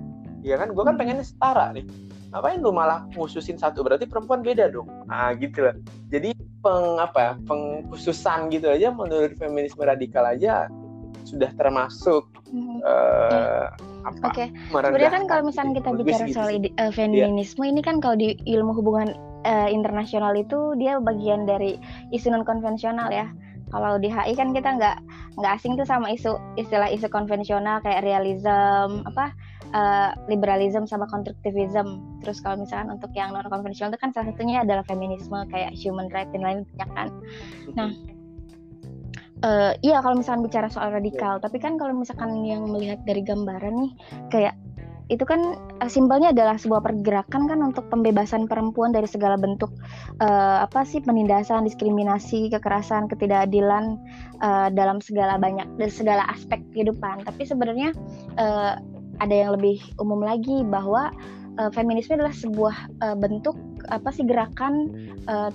Ya 0.44 0.60
kan? 0.60 0.76
Gue 0.76 0.84
kan 0.84 1.00
pengennya 1.00 1.24
setara 1.24 1.72
nih. 1.72 1.88
Ngapain 2.32 2.60
lu 2.60 2.72
malah 2.76 3.08
khususin 3.16 3.56
satu? 3.56 3.84
Berarti 3.88 4.04
perempuan 4.04 4.44
beda 4.44 4.68
dong. 4.68 4.88
Ah 5.08 5.32
gitu 5.36 5.64
lah 5.64 5.76
jadi 6.12 6.36
peng 6.62 7.02
apa 7.02 7.38
pengkhususan 7.50 8.54
gitu 8.54 8.70
aja 8.70 8.94
menurut 8.94 9.34
feminisme 9.36 9.82
radikal 9.82 10.24
aja 10.26 10.70
sudah 11.26 11.50
termasuk 11.58 12.26
hmm. 12.50 12.82
uh, 12.82 13.70
apa 14.02 14.34
Oke. 14.34 14.34
Okay. 14.34 14.48
Sebenarnya 14.74 15.14
kan 15.14 15.24
kalau 15.30 15.44
misalnya 15.46 15.74
kita 15.78 15.90
bicara 15.94 16.26
gitu 16.26 16.34
soal 16.34 16.50
uh, 16.58 16.92
feminisme 16.94 17.62
yeah. 17.62 17.72
ini 17.72 17.82
kan 17.86 18.02
kalau 18.02 18.18
di 18.18 18.34
ilmu 18.50 18.74
hubungan 18.74 19.14
uh, 19.46 19.70
internasional 19.70 20.34
itu 20.34 20.74
dia 20.82 20.98
bagian 20.98 21.46
dari 21.46 21.78
isu 22.10 22.34
non 22.34 22.42
konvensional 22.42 23.14
ya. 23.14 23.30
Kalau 23.72 24.02
di 24.02 24.12
HI 24.12 24.36
kan 24.36 24.52
kita 24.52 24.76
nggak 24.76 24.98
nggak 25.40 25.52
asing 25.56 25.80
tuh 25.80 25.88
sama 25.88 26.12
isu 26.12 26.36
istilah 26.60 26.92
isu 26.92 27.08
konvensional 27.08 27.80
kayak 27.80 28.04
realism 28.04 29.06
apa 29.08 29.32
uh, 29.74 30.16
liberalism 30.28 30.88
sama 30.88 31.08
konstruktivism. 31.10 32.00
Terus 32.24 32.40
kalau 32.44 32.64
misalkan 32.64 32.94
untuk 32.94 33.12
yang 33.16 33.34
non 33.36 33.48
konvensional 33.48 33.92
itu 33.92 34.00
kan 34.00 34.12
salah 34.16 34.32
satunya 34.32 34.64
adalah 34.64 34.86
feminisme 34.86 35.36
kayak 35.50 35.74
human 35.76 36.08
rights 36.12 36.32
dan 36.32 36.42
lain 36.44 36.60
banyak 36.76 36.90
kan. 36.96 37.08
Nah, 37.76 37.90
uh, 39.44 39.72
iya 39.82 40.00
kalau 40.00 40.20
misalkan 40.20 40.46
bicara 40.46 40.68
soal 40.70 40.94
radikal, 40.94 41.42
tapi 41.42 41.58
kan 41.58 41.76
kalau 41.76 41.96
misalkan 41.96 42.44
yang 42.46 42.68
melihat 42.70 43.02
dari 43.08 43.26
gambaran 43.26 43.74
nih 43.74 43.94
kayak 44.30 44.56
itu 45.12 45.28
kan 45.28 45.60
uh, 45.84 45.92
simbolnya 45.92 46.32
adalah 46.32 46.56
sebuah 46.56 46.80
pergerakan 46.88 47.44
kan 47.52 47.60
untuk 47.60 47.92
pembebasan 47.92 48.48
perempuan 48.48 48.96
dari 48.96 49.12
segala 49.12 49.36
bentuk 49.36 49.68
uh, 50.24 50.64
apa 50.64 50.88
sih 50.88 51.04
penindasan, 51.04 51.68
diskriminasi, 51.68 52.48
kekerasan, 52.48 53.12
ketidakadilan 53.12 54.00
uh, 54.40 54.72
dalam 54.72 55.04
segala 55.04 55.36
banyak 55.36 55.68
dan 55.76 55.90
segala 55.92 56.24
aspek 56.32 56.64
kehidupan. 56.72 57.28
Tapi 57.28 57.44
sebenarnya 57.44 57.92
uh, 58.40 58.80
ada 59.22 59.32
yang 59.32 59.52
lebih 59.54 59.78
umum 60.02 60.26
lagi 60.26 60.66
bahwa 60.66 61.14
uh, 61.62 61.70
feminisme 61.70 62.18
adalah 62.18 62.34
sebuah 62.34 62.76
uh, 63.06 63.16
bentuk 63.16 63.54
apa 63.94 64.10
sih 64.10 64.26
gerakan 64.26 64.90
uh, 65.30 65.54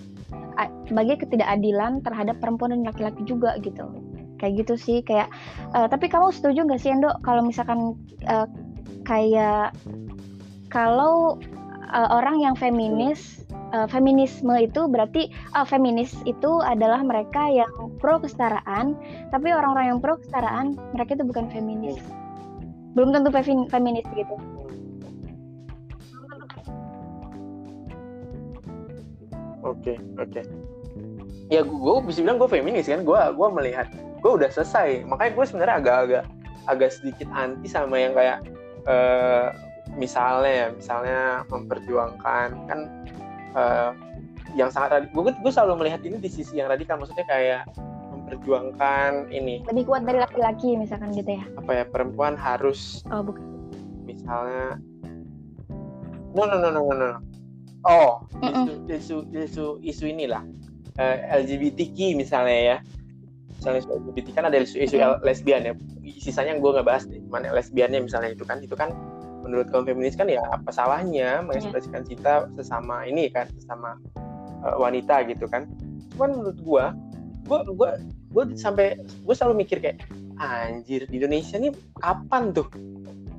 bagi 0.94 1.18
ketidakadilan 1.20 2.00
terhadap 2.00 2.38
perempuan 2.40 2.72
dan 2.72 2.86
laki-laki 2.86 3.26
juga 3.26 3.58
gitu. 3.60 3.90
Kayak 4.38 4.64
gitu 4.64 4.74
sih 4.78 4.98
kayak 5.02 5.28
uh, 5.74 5.90
tapi 5.90 6.06
kamu 6.06 6.30
setuju 6.30 6.64
nggak 6.64 6.80
sih 6.80 6.94
Endo 6.94 7.10
kalau 7.26 7.42
misalkan 7.42 7.98
uh, 8.30 8.46
kayak 9.02 9.74
kalau 10.70 11.40
uh, 11.90 12.08
orang 12.12 12.42
yang 12.42 12.54
feminis 12.58 13.46
uh, 13.72 13.88
feminisme 13.88 14.52
itu 14.58 14.84
berarti 14.90 15.32
uh, 15.56 15.64
feminis 15.64 16.12
itu 16.28 16.60
adalah 16.62 17.00
mereka 17.00 17.48
yang 17.48 17.70
pro 17.96 18.20
kesetaraan 18.20 18.98
tapi 19.32 19.50
orang-orang 19.54 19.96
yang 19.96 20.00
pro 20.02 20.20
kesetaraan 20.20 20.76
mereka 20.92 21.16
itu 21.16 21.24
bukan 21.24 21.48
feminis 21.48 21.98
belum 22.96 23.12
tentu 23.12 23.28
feminis 23.68 24.08
gitu. 24.16 24.34
Oke 29.60 30.00
oke. 30.16 30.40
Ya 31.52 31.60
gue 31.62 31.94
bisa 32.08 32.24
bilang 32.24 32.40
gue 32.40 32.48
feminis 32.48 32.88
kan. 32.88 33.04
Gue 33.04 33.20
gue 33.20 33.48
melihat 33.52 33.92
gue 34.24 34.32
udah 34.32 34.48
selesai. 34.48 35.04
Makanya 35.04 35.32
gue 35.36 35.44
sebenarnya 35.44 35.76
agak-agak 35.78 36.24
agak 36.66 36.90
sedikit 36.90 37.28
anti 37.36 37.68
sama 37.70 38.00
yang 38.00 38.16
kayak 38.16 38.42
uh, 38.88 39.52
misalnya 39.94 40.50
ya 40.50 40.66
misalnya 40.74 41.20
memperjuangkan 41.52 42.48
kan 42.66 42.80
uh, 43.54 43.92
yang 44.56 44.72
sangat 44.72 45.12
gue 45.12 45.22
gue 45.22 45.52
selalu 45.52 45.84
melihat 45.84 46.00
ini 46.00 46.16
di 46.16 46.32
sisi 46.32 46.58
yang 46.58 46.72
radikal. 46.72 46.96
Maksudnya 46.96 47.28
kayak 47.28 47.62
memperjuangkan 48.26 49.30
ini. 49.30 49.62
Lebih 49.70 49.86
kuat 49.86 50.02
dari 50.02 50.18
laki-laki 50.18 50.74
misalkan 50.74 51.14
gitu 51.14 51.38
ya? 51.38 51.44
Apa 51.54 51.70
ya 51.70 51.84
perempuan 51.86 52.34
harus 52.34 53.06
oh 53.14 53.22
bukan. 53.22 53.54
misalnya 54.02 54.78
no 56.34 56.42
no 56.46 56.58
no 56.58 56.68
no 56.70 56.82
no 56.90 57.18
oh 57.86 58.26
isu 58.42 58.90
isu 58.90 59.16
isu 59.30 59.64
isu 59.86 60.04
inilah. 60.10 60.42
Uh, 60.98 61.22
eh, 61.22 61.46
LGBTQ 61.46 62.18
misalnya 62.18 62.58
ya. 62.58 62.76
Misalnya 63.62 63.86
isu 63.86 63.90
LGBT 63.94 64.28
kan 64.34 64.44
ada 64.50 64.58
isu 64.58 64.76
isu 64.82 64.98
mm. 64.98 65.22
lesbian 65.22 65.62
ya. 65.62 65.72
Sisanya 66.18 66.58
gue 66.58 66.70
nggak 66.74 66.86
bahas 66.86 67.06
nih 67.06 67.22
mana 67.30 67.54
lesbiannya 67.54 68.02
misalnya 68.02 68.34
itu 68.34 68.42
kan 68.42 68.58
itu 68.58 68.74
kan 68.74 68.90
menurut 69.46 69.70
kaum 69.70 69.86
feminis 69.86 70.18
kan 70.18 70.26
ya 70.26 70.42
apa 70.50 70.74
salahnya 70.74 71.38
mengekspresikan 71.46 72.02
yeah. 72.02 72.10
cinta 72.10 72.34
sesama 72.58 73.06
ini 73.06 73.30
kan 73.30 73.46
sesama 73.54 73.94
uh, 74.66 74.74
wanita 74.82 75.22
gitu 75.30 75.46
kan. 75.46 75.70
Cuman 76.16 76.42
menurut 76.42 76.58
gue 76.58 76.84
gue 77.46 77.60
gue 77.78 77.90
gue 78.32 78.44
sampai 78.58 78.98
gue 78.98 79.34
selalu 79.34 79.66
mikir 79.66 79.78
kayak 79.80 80.06
anjir 80.36 81.08
di 81.08 81.22
Indonesia 81.22 81.56
nih 81.56 81.72
kapan 82.00 82.52
tuh 82.52 82.68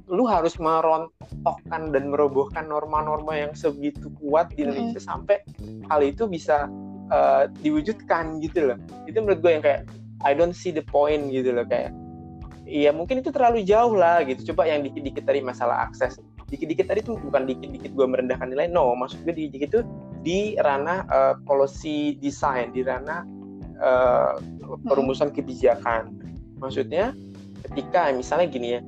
lu 0.08 0.24
harus 0.24 0.56
merontokkan 0.56 1.92
dan 1.92 2.04
merobohkan 2.08 2.72
norma-norma 2.72 3.36
yang 3.36 3.52
segitu 3.52 4.08
kuat 4.24 4.48
di 4.56 4.64
Indonesia 4.64 5.04
mm-hmm. 5.04 5.10
sampai 5.12 5.44
hal 5.92 6.00
itu 6.00 6.24
bisa 6.32 6.72
uh, 7.12 7.52
diwujudkan 7.60 8.40
gitu 8.40 8.72
loh. 8.72 8.80
Itu 9.04 9.20
menurut 9.20 9.44
gue 9.44 9.52
yang 9.60 9.64
kayak 9.64 9.82
I 10.24 10.32
don't 10.32 10.56
see 10.56 10.72
the 10.72 10.84
point 10.88 11.28
gitu 11.30 11.52
loh 11.52 11.68
kayak. 11.68 11.92
Iya 12.68 12.92
mungkin 12.92 13.20
itu 13.20 13.32
terlalu 13.32 13.68
jauh 13.68 13.96
lah 13.96 14.24
gitu. 14.24 14.56
Coba 14.56 14.68
yang 14.72 14.84
dikit-dikit 14.88 15.28
tadi 15.28 15.44
masalah 15.44 15.88
akses. 15.88 16.20
Dikit-dikit 16.48 16.88
tadi 16.88 17.04
tuh 17.04 17.20
bukan 17.20 17.44
dikit-dikit 17.44 17.92
gue 17.92 18.08
merendahkan 18.08 18.48
nilai 18.48 18.72
no. 18.72 18.96
Maksud 18.96 19.28
gue 19.28 19.36
dikit-dikit 19.36 19.70
itu 19.76 19.82
di 20.24 20.40
ranah 20.56 21.04
uh, 21.12 21.36
policy 21.44 22.16
design 22.20 22.72
di 22.72 22.84
ranah 22.84 23.28
uh, 23.80 24.40
perumusan 24.84 25.32
kebijakan. 25.32 26.12
Maksudnya 26.60 27.16
ketika 27.70 28.12
misalnya 28.12 28.48
gini 28.50 28.68
ya, 28.78 28.82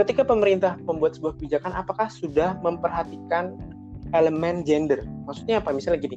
ketika 0.00 0.24
pemerintah 0.24 0.80
membuat 0.88 1.16
sebuah 1.16 1.36
kebijakan, 1.36 1.76
apakah 1.76 2.08
sudah 2.08 2.56
memperhatikan 2.64 3.56
elemen 4.16 4.66
gender. 4.66 5.04
Maksudnya 5.28 5.62
apa? 5.62 5.70
Misalnya 5.70 6.02
gini, 6.02 6.16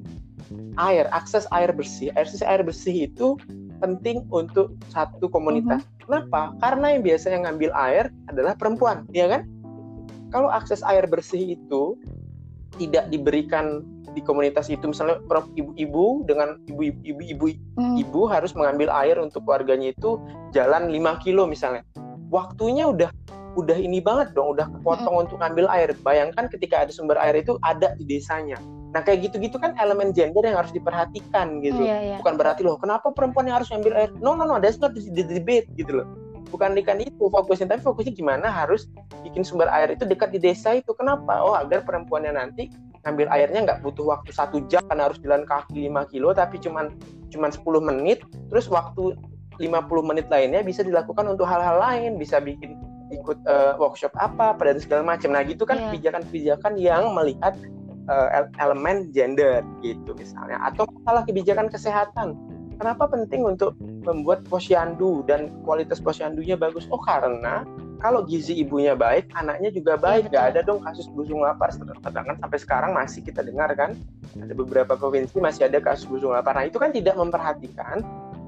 air, 0.82 1.06
akses 1.14 1.46
air 1.54 1.70
bersih. 1.76 2.10
Akses 2.18 2.42
air 2.42 2.64
bersih 2.66 3.12
itu 3.12 3.38
penting 3.84 4.26
untuk 4.32 4.74
satu 4.90 5.28
komunitas. 5.30 5.84
Mm-hmm. 5.84 6.02
Kenapa? 6.08 6.42
Karena 6.60 6.96
yang 6.96 7.04
biasanya 7.04 7.38
ngambil 7.48 7.72
air 7.76 8.06
adalah 8.32 8.54
perempuan, 8.56 9.08
ya 9.12 9.28
kan? 9.30 9.48
Kalau 10.34 10.50
akses 10.50 10.82
air 10.88 11.06
bersih 11.06 11.60
itu 11.60 12.00
tidak 12.78 13.10
diberikan 13.14 13.86
di 14.14 14.22
komunitas 14.22 14.70
itu 14.70 14.86
misalnya 14.86 15.18
ibu-ibu 15.58 16.22
dengan 16.30 16.62
ibu-ibu 16.70 17.22
ibu 17.26 17.46
mm. 17.78 17.98
ibu 17.98 18.22
harus 18.30 18.54
mengambil 18.54 18.94
air 18.94 19.18
untuk 19.18 19.42
keluarganya 19.42 19.90
itu 19.90 20.22
jalan 20.54 20.94
5 20.94 21.24
kilo 21.26 21.50
misalnya. 21.50 21.82
Waktunya 22.30 22.90
udah 22.90 23.10
udah 23.54 23.78
ini 23.78 24.02
banget 24.02 24.34
dong, 24.34 24.58
udah 24.58 24.66
kepotong 24.66 25.14
hmm. 25.14 25.24
untuk 25.30 25.38
ngambil 25.38 25.70
air. 25.70 25.94
Bayangkan 26.02 26.50
ketika 26.50 26.82
ada 26.86 26.92
sumber 26.94 27.18
air 27.22 27.38
itu 27.38 27.62
ada 27.62 27.94
di 28.02 28.06
desanya. 28.10 28.58
Nah 28.94 29.02
kayak 29.02 29.30
gitu-gitu 29.30 29.58
kan 29.62 29.78
elemen 29.78 30.14
gender 30.14 30.42
yang 30.42 30.58
harus 30.58 30.74
diperhatikan 30.74 31.62
gitu. 31.62 31.82
Yeah, 31.82 32.18
yeah. 32.18 32.18
Bukan 32.22 32.38
berarti 32.38 32.66
loh, 32.66 32.78
kenapa 32.78 33.14
perempuan 33.14 33.50
yang 33.50 33.62
harus 33.62 33.70
ngambil 33.70 33.94
air? 33.94 34.10
No, 34.22 34.34
no, 34.38 34.46
no, 34.46 34.58
that's 34.58 34.78
not 34.82 34.94
the 34.94 35.26
debate 35.26 35.70
gitu 35.78 36.02
loh. 36.02 36.08
Bukan 36.54 36.78
ikan 36.86 37.02
itu 37.02 37.34
fokusnya, 37.34 37.74
tapi 37.74 37.82
fokusnya 37.82 38.14
gimana 38.14 38.54
harus 38.54 38.86
bikin 39.26 39.42
sumber 39.42 39.66
air 39.74 39.90
itu 39.90 40.06
dekat 40.06 40.30
di 40.30 40.38
desa 40.38 40.78
itu. 40.78 40.94
Kenapa? 40.94 41.42
Oh 41.42 41.58
agar 41.58 41.82
perempuannya 41.82 42.38
nanti 42.38 42.70
ngambil 43.04 43.28
airnya 43.34 43.60
nggak 43.68 43.80
butuh 43.84 44.06
waktu 44.16 44.32
satu 44.32 44.64
jam 44.72 44.86
karena 44.88 45.12
harus 45.12 45.20
jalan 45.20 45.44
kaki 45.44 45.92
5 45.92 46.08
kilo 46.08 46.32
tapi 46.32 46.56
cuman 46.56 46.88
cuman 47.36 47.52
10 47.52 47.90
menit 47.92 48.24
terus 48.48 48.72
waktu 48.72 49.20
50 49.60 50.10
menit 50.10 50.32
lainnya 50.32 50.64
bisa 50.64 50.88
dilakukan 50.88 51.28
untuk 51.28 51.44
hal-hal 51.44 51.84
lain 51.84 52.16
bisa 52.16 52.40
bikin 52.40 52.80
ikut 53.12 53.38
uh, 53.46 53.78
workshop 53.78 54.10
apa 54.18 54.58
pada 54.58 54.74
segala 54.80 55.06
macam. 55.06 55.36
Nah 55.36 55.46
gitu 55.46 55.68
kan 55.68 55.78
iya. 55.78 55.84
kebijakan-kebijakan 55.92 56.74
yang 56.80 57.14
melihat 57.14 57.54
uh, 58.10 58.50
elemen 58.58 59.12
gender 59.14 59.62
gitu 59.86 60.18
misalnya 60.18 60.58
atau 60.66 60.90
masalah 60.90 61.22
kebijakan 61.28 61.68
kesehatan. 61.70 62.34
Kenapa 62.82 63.06
penting 63.06 63.46
untuk 63.46 63.78
membuat 64.04 64.44
posyandu 64.46 65.24
dan 65.26 65.50
kualitas 65.64 66.04
posyandunya 66.04 66.60
bagus? 66.60 66.86
Oh 66.92 67.00
karena 67.00 67.64
kalau 68.04 68.28
gizi 68.28 68.60
ibunya 68.60 69.00
baik, 69.00 69.32
anaknya 69.32 69.72
juga 69.72 69.96
iya, 69.96 70.04
baik. 70.04 70.24
Gak 70.36 70.46
ada 70.52 70.60
dong 70.68 70.84
kasus 70.84 71.08
busung 71.16 71.40
lapar. 71.40 71.72
Sedangkan 71.72 72.36
sampai 72.36 72.60
sekarang 72.60 72.92
masih 72.92 73.24
kita 73.24 73.40
dengar 73.40 73.72
kan, 73.80 73.96
ada 74.36 74.52
beberapa 74.52 75.00
provinsi 75.00 75.40
masih 75.40 75.72
ada 75.72 75.80
kasus 75.80 76.12
busung 76.12 76.36
lapar. 76.36 76.52
Nah 76.52 76.68
itu 76.68 76.76
kan 76.84 76.92
tidak 76.92 77.16
memperhatikan 77.16 78.04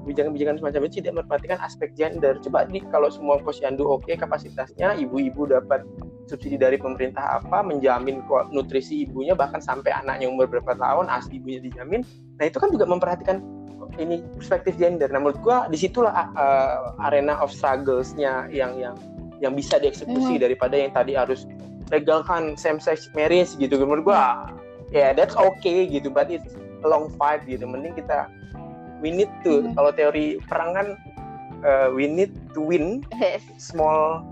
kebijakan-kebijakan 0.06 0.56
semacam 0.62 0.80
itu 0.86 0.94
tidak 1.02 1.14
memperhatikan 1.18 1.58
aspek 1.64 1.90
gender. 1.98 2.38
Coba 2.38 2.68
di 2.70 2.78
kalau 2.92 3.10
semua 3.10 3.42
posyandu 3.42 3.82
oke 3.82 4.06
okay, 4.06 4.14
kapasitasnya, 4.14 4.94
ibu-ibu 5.02 5.50
dapat 5.50 5.82
subsidi 6.30 6.54
dari 6.54 6.78
pemerintah 6.78 7.42
apa, 7.42 7.66
menjamin 7.66 8.22
nutrisi 8.54 9.02
ibunya 9.02 9.34
bahkan 9.34 9.58
sampai 9.58 9.90
anaknya 9.90 10.30
umur 10.30 10.46
berapa 10.46 10.78
tahun, 10.78 11.10
asli 11.10 11.42
ibunya 11.42 11.58
dijamin. 11.58 12.06
Nah 12.38 12.44
itu 12.46 12.62
kan 12.62 12.70
juga 12.70 12.86
memperhatikan 12.86 13.42
ini 13.96 14.20
perspektif 14.36 14.76
gender. 14.76 15.08
Nah 15.08 15.20
menurut 15.20 15.40
gua 15.40 15.66
di 15.70 15.78
situlah 15.78 16.32
uh, 16.36 16.96
arena 17.08 17.36
of 17.40 17.52
struggles-nya 17.52 18.48
yang 18.52 18.76
yang 18.76 18.94
yang 19.40 19.52
bisa 19.52 19.76
dieksekusi 19.76 20.40
mm. 20.40 20.42
daripada 20.42 20.74
yang 20.80 20.92
tadi 20.96 21.12
harus 21.12 21.44
legalkan 21.92 22.56
same 22.56 22.80
sex 22.80 23.08
marriage 23.12 23.54
gitu. 23.56 23.76
Menurut 23.80 24.12
gua 24.12 24.50
ya 24.90 25.10
yeah, 25.10 25.10
that's 25.12 25.36
okay 25.36 25.86
gitu, 25.86 26.08
but 26.08 26.28
it's 26.32 26.56
a 26.84 26.88
long 26.88 27.12
fight 27.20 27.44
gitu. 27.44 27.64
Mending 27.64 27.94
kita 27.96 28.28
we 29.00 29.12
need 29.12 29.30
to 29.44 29.60
hmm. 29.64 29.72
kalau 29.76 29.92
teori 29.92 30.40
perang 30.48 30.72
kan 30.72 30.86
uh, 31.64 31.88
we 31.92 32.08
need 32.08 32.32
to 32.56 32.60
win 32.60 33.04
small 33.60 34.24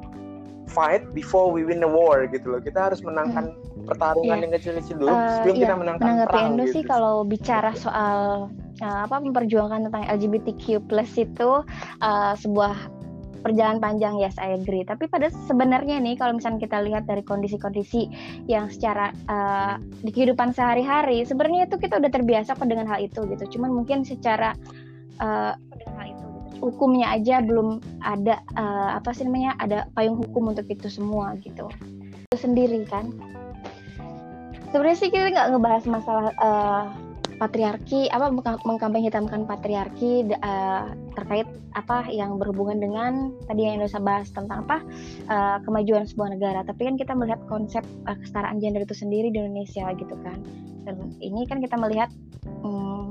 fight 0.69 1.05
before 1.13 1.53
we 1.53 1.65
win 1.65 1.81
the 1.81 1.89
war 1.89 2.25
gitu 2.25 2.57
loh 2.57 2.61
kita 2.61 2.89
harus 2.91 3.05
menangkan 3.05 3.53
hmm. 3.53 3.85
pertarungan 3.85 4.41
yeah. 4.41 4.45
yang 4.49 4.53
kecil-kecil 4.57 4.97
dulu 4.97 5.13
uh, 5.13 5.29
sebelum 5.41 5.55
yeah. 5.55 5.63
kita 5.63 5.75
menangkan 5.77 6.09
perang 6.25 6.47
Indo 6.57 6.65
gitu. 6.65 6.75
sih 6.81 6.83
kalau 6.89 7.15
bicara 7.23 7.73
soal 7.77 8.49
uh, 8.83 9.07
apa 9.07 9.23
memperjuangkan 9.23 9.91
tentang 9.91 10.05
LGBTQ 10.09 10.89
plus 10.89 11.13
itu 11.21 11.63
uh, 12.01 12.35
sebuah 12.39 13.05
perjalanan 13.45 13.77
panjang 13.77 14.17
yes 14.17 14.41
I 14.41 14.57
agree. 14.57 14.89
Tapi 14.89 15.05
pada 15.05 15.29
sebenarnya 15.45 16.01
nih 16.01 16.17
kalau 16.17 16.41
misalnya 16.41 16.65
kita 16.65 16.81
lihat 16.81 17.05
dari 17.05 17.21
kondisi-kondisi 17.21 18.09
yang 18.49 18.73
secara 18.73 19.13
uh, 19.29 19.77
di 20.01 20.09
kehidupan 20.09 20.57
sehari-hari 20.57 21.29
sebenarnya 21.29 21.69
itu 21.69 21.77
kita 21.77 22.01
udah 22.01 22.09
terbiasa 22.09 22.57
kok 22.57 22.65
dengan 22.65 22.89
hal 22.89 23.05
itu 23.05 23.21
gitu. 23.29 23.61
Cuman 23.61 23.77
mungkin 23.77 24.01
secara 24.09 24.57
uh, 25.21 25.53
hukumnya 26.65 27.13
aja 27.13 27.45
belum 27.45 27.85
ada 28.01 28.41
uh, 28.57 28.97
apa 28.97 29.13
sih 29.13 29.29
namanya 29.29 29.53
ada 29.61 29.85
payung 29.93 30.17
hukum 30.17 30.49
untuk 30.49 30.65
itu 30.73 30.89
semua 30.89 31.37
gitu. 31.45 31.69
Itu 32.33 32.41
sendiri 32.41 32.89
kan? 32.89 33.13
Sebenarnya 34.73 34.97
sih 34.97 35.13
kita 35.13 35.31
nggak 35.31 35.49
ngebahas 35.55 35.85
masalah 35.87 36.27
uh, 36.41 36.89
patriarki 37.37 38.07
apa 38.11 38.31
mengkampanye 38.63 39.11
hitamkan 39.11 39.45
patriarki 39.45 40.27
uh, 40.39 40.95
terkait 41.19 41.47
apa 41.75 42.07
yang 42.11 42.39
berhubungan 42.39 42.79
dengan 42.79 43.13
tadi 43.51 43.67
yang 43.67 43.83
Indonesia 43.83 43.99
bahas 43.99 44.31
tentang 44.31 44.67
apa 44.67 44.79
uh, 45.29 45.59
kemajuan 45.67 46.07
sebuah 46.07 46.39
negara. 46.39 46.61
Tapi 46.63 46.87
kan 46.87 46.95
kita 46.95 47.13
melihat 47.19 47.43
konsep 47.51 47.83
uh, 48.07 48.17
kesetaraan 48.19 48.63
gender 48.63 48.87
itu 48.87 48.95
sendiri 48.95 49.35
di 49.35 49.43
Indonesia 49.43 49.91
gitu 49.99 50.15
kan. 50.23 50.39
Dan 50.87 51.17
ini 51.19 51.43
kan 51.49 51.59
kita 51.59 51.75
melihat 51.75 52.13
um, 52.63 53.11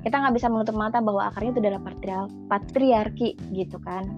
kita 0.00 0.16
nggak 0.16 0.34
bisa 0.38 0.48
menutup 0.48 0.76
mata 0.78 1.02
bahwa 1.04 1.28
akarnya 1.28 1.58
itu 1.58 1.60
adalah 1.68 1.82
patriar 1.84 2.26
patriarki 2.48 3.36
gitu 3.52 3.76
kan. 3.84 4.08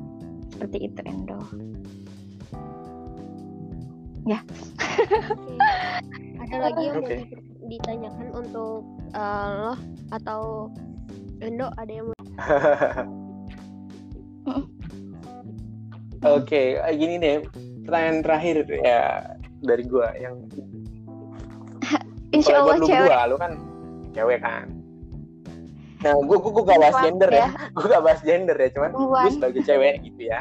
Seperti 0.54 0.90
itu 0.90 1.00
Endo. 1.02 1.40
Ya. 4.28 4.44
Ada 6.40 6.56
lagi 6.60 6.82
yang 6.86 7.00
okay. 7.00 7.24
mau 7.24 7.49
ditanyakan 7.70 8.34
untuk 8.34 8.82
uh, 9.14 9.48
lo 9.54 9.74
atau 10.10 10.66
Endo 11.40 11.72
ada 11.78 11.88
yang 11.88 12.10
mau 12.10 12.18
Oke, 16.20 16.76
okay, 16.76 16.92
gini 17.00 17.16
deh. 17.16 17.40
Pertanyaan 17.88 18.20
terakhir 18.20 18.68
ya 18.68 19.24
dari 19.64 19.88
gua 19.88 20.12
yang 20.20 20.36
Insya 22.36 22.60
Allah 22.60 22.76
lu 22.76 22.84
cewek. 22.84 23.08
Berdua, 23.08 23.20
lu 23.24 23.36
kan 23.40 23.52
cewek 24.12 24.44
kan. 24.44 24.68
Nah, 26.04 26.12
gua 26.20 26.36
gua, 26.44 26.52
gua 26.60 26.64
gak 26.68 26.80
bahas 26.84 26.98
gender 27.00 27.30
ya. 27.32 27.40
ya. 27.40 27.48
Gua 27.76 27.86
gak 27.88 28.04
bahas 28.04 28.20
gender 28.20 28.56
ya, 28.60 28.68
cuman 28.76 28.90
gue 28.92 29.32
sebagai 29.32 29.62
cewek 29.64 29.94
gitu 30.04 30.22
ya. 30.28 30.40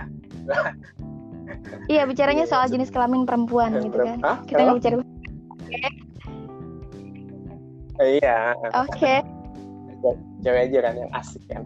iya, 1.88 2.04
bicaranya 2.04 2.44
soal 2.44 2.68
jenis 2.68 2.92
kelamin 2.92 3.24
perempuan 3.24 3.80
gitu 3.80 4.04
kan. 4.04 4.20
Hah? 4.20 4.38
Kita 4.44 4.60
nggak 4.68 4.78
bicara 4.84 4.96
iya 8.04 8.56
oke 8.76 8.90
okay. 8.92 9.20
cewek 10.44 10.72
aja 10.72 10.80
kan 10.90 10.94
yang 10.96 11.12
asik 11.16 11.44
kan 11.52 11.64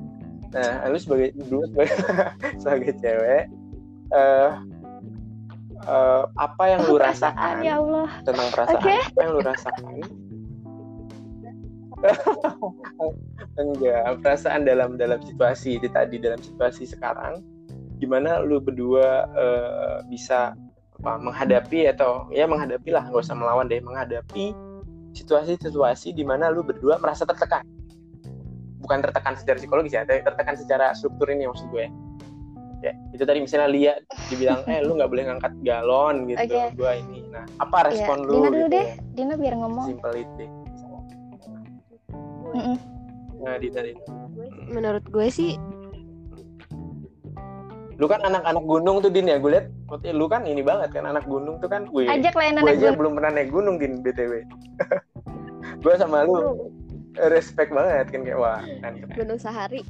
nah 0.53 0.85
lu 0.85 0.97
sebagai 1.01 1.33
dulu 1.49 1.65
sebagai, 1.73 1.97
sebagai 2.61 2.93
cewek 3.01 3.43
uh, 4.13 4.61
uh, 5.89 6.23
apa 6.37 6.63
yang 6.69 6.81
lu 6.85 7.01
rasakan 7.01 7.65
ya 7.65 7.81
Allah. 7.81 8.09
tentang 8.21 8.47
perasaan 8.53 8.77
okay. 8.77 8.99
apa 9.01 9.19
yang 9.21 9.31
lu 9.33 9.41
rasakan 9.41 9.95
enggak 13.63 14.19
perasaan 14.19 14.61
dalam 14.67 14.99
dalam 14.99 15.23
situasi 15.23 15.79
itu 15.79 15.87
tadi 15.89 16.19
dalam 16.19 16.37
situasi 16.37 16.83
sekarang 16.83 17.39
gimana 17.97 18.43
lu 18.43 18.59
berdua 18.59 19.25
uh, 19.31 19.97
bisa 20.11 20.51
apa 20.99 21.19
menghadapi 21.19 21.87
atau 21.89 22.27
ya 22.31 22.47
menghadapi 22.47 22.91
lah 22.91 23.07
nggak 23.07 23.23
usah 23.23 23.35
melawan 23.35 23.71
deh 23.71 23.79
menghadapi 23.79 24.51
situasi-situasi 25.13 26.17
di 26.17 26.25
mana 26.25 26.49
lu 26.49 26.65
berdua 26.65 26.97
merasa 26.97 27.23
tertekan. 27.23 27.63
Bukan 28.83 28.99
tertekan 28.99 29.39
secara 29.39 29.57
psikologis 29.61 29.95
ya 29.95 30.03
tapi 30.03 30.25
tertekan 30.25 30.59
secara 30.59 30.91
struktur 30.97 31.31
ini 31.31 31.47
maksud 31.47 31.69
gue. 31.71 31.87
Ya 32.83 32.91
itu 33.15 33.23
tadi 33.23 33.39
misalnya 33.39 33.71
lihat 33.71 33.99
dibilang 34.27 34.65
eh 34.71 34.83
lu 34.83 34.99
nggak 34.99 35.07
boleh 35.07 35.23
ngangkat 35.29 35.53
galon 35.63 36.27
gitu. 36.27 36.43
Okay. 36.43 36.75
gue 36.75 36.91
ini 37.07 37.19
nah 37.31 37.47
apa 37.63 37.77
iya, 37.79 37.87
respon 37.89 38.17
ya, 38.19 38.25
lu 38.27 38.33
Dina 38.33 38.49
dulu 38.49 38.65
gitu? 38.67 38.75
deh 38.75 38.85
ya? 38.85 38.95
Dina 39.15 39.33
biar 39.39 39.55
ngomong. 39.55 39.87
Simple 39.87 40.15
itu 40.19 40.45
nah 43.43 43.55
Dina, 43.59 43.79
Dina. 43.83 44.03
Menurut 44.71 45.05
gue 45.09 45.27
sih 45.31 45.55
lu 48.01 48.09
kan 48.09 48.19
anak-anak 48.25 48.63
gunung 48.65 48.97
tuh 49.05 49.11
din 49.13 49.29
ya 49.29 49.37
gue 49.37 49.51
liat 49.53 49.67
lu 50.01 50.25
kan 50.25 50.41
ini 50.47 50.65
banget 50.65 50.89
kan 50.95 51.05
anak 51.05 51.25
gunung 51.29 51.61
tuh 51.61 51.69
kan 51.69 51.85
gue 51.85 52.09
ajak 52.09 52.33
lah 52.33 52.49
gue 52.65 52.73
aja 52.73 52.89
gunung. 52.89 52.97
belum 52.97 53.11
pernah 53.19 53.31
naik 53.35 53.49
gunung 53.53 53.75
din 53.77 54.01
btw 54.01 54.41
gue 55.83 55.93
sama 56.01 56.25
lu 56.25 56.71
respect 57.29 57.69
banget 57.69 58.09
kan 58.09 58.25
kayak 58.25 58.39
wah 58.41 58.61
kan 58.81 58.97
gunung 59.13 59.37
sehari 59.37 59.85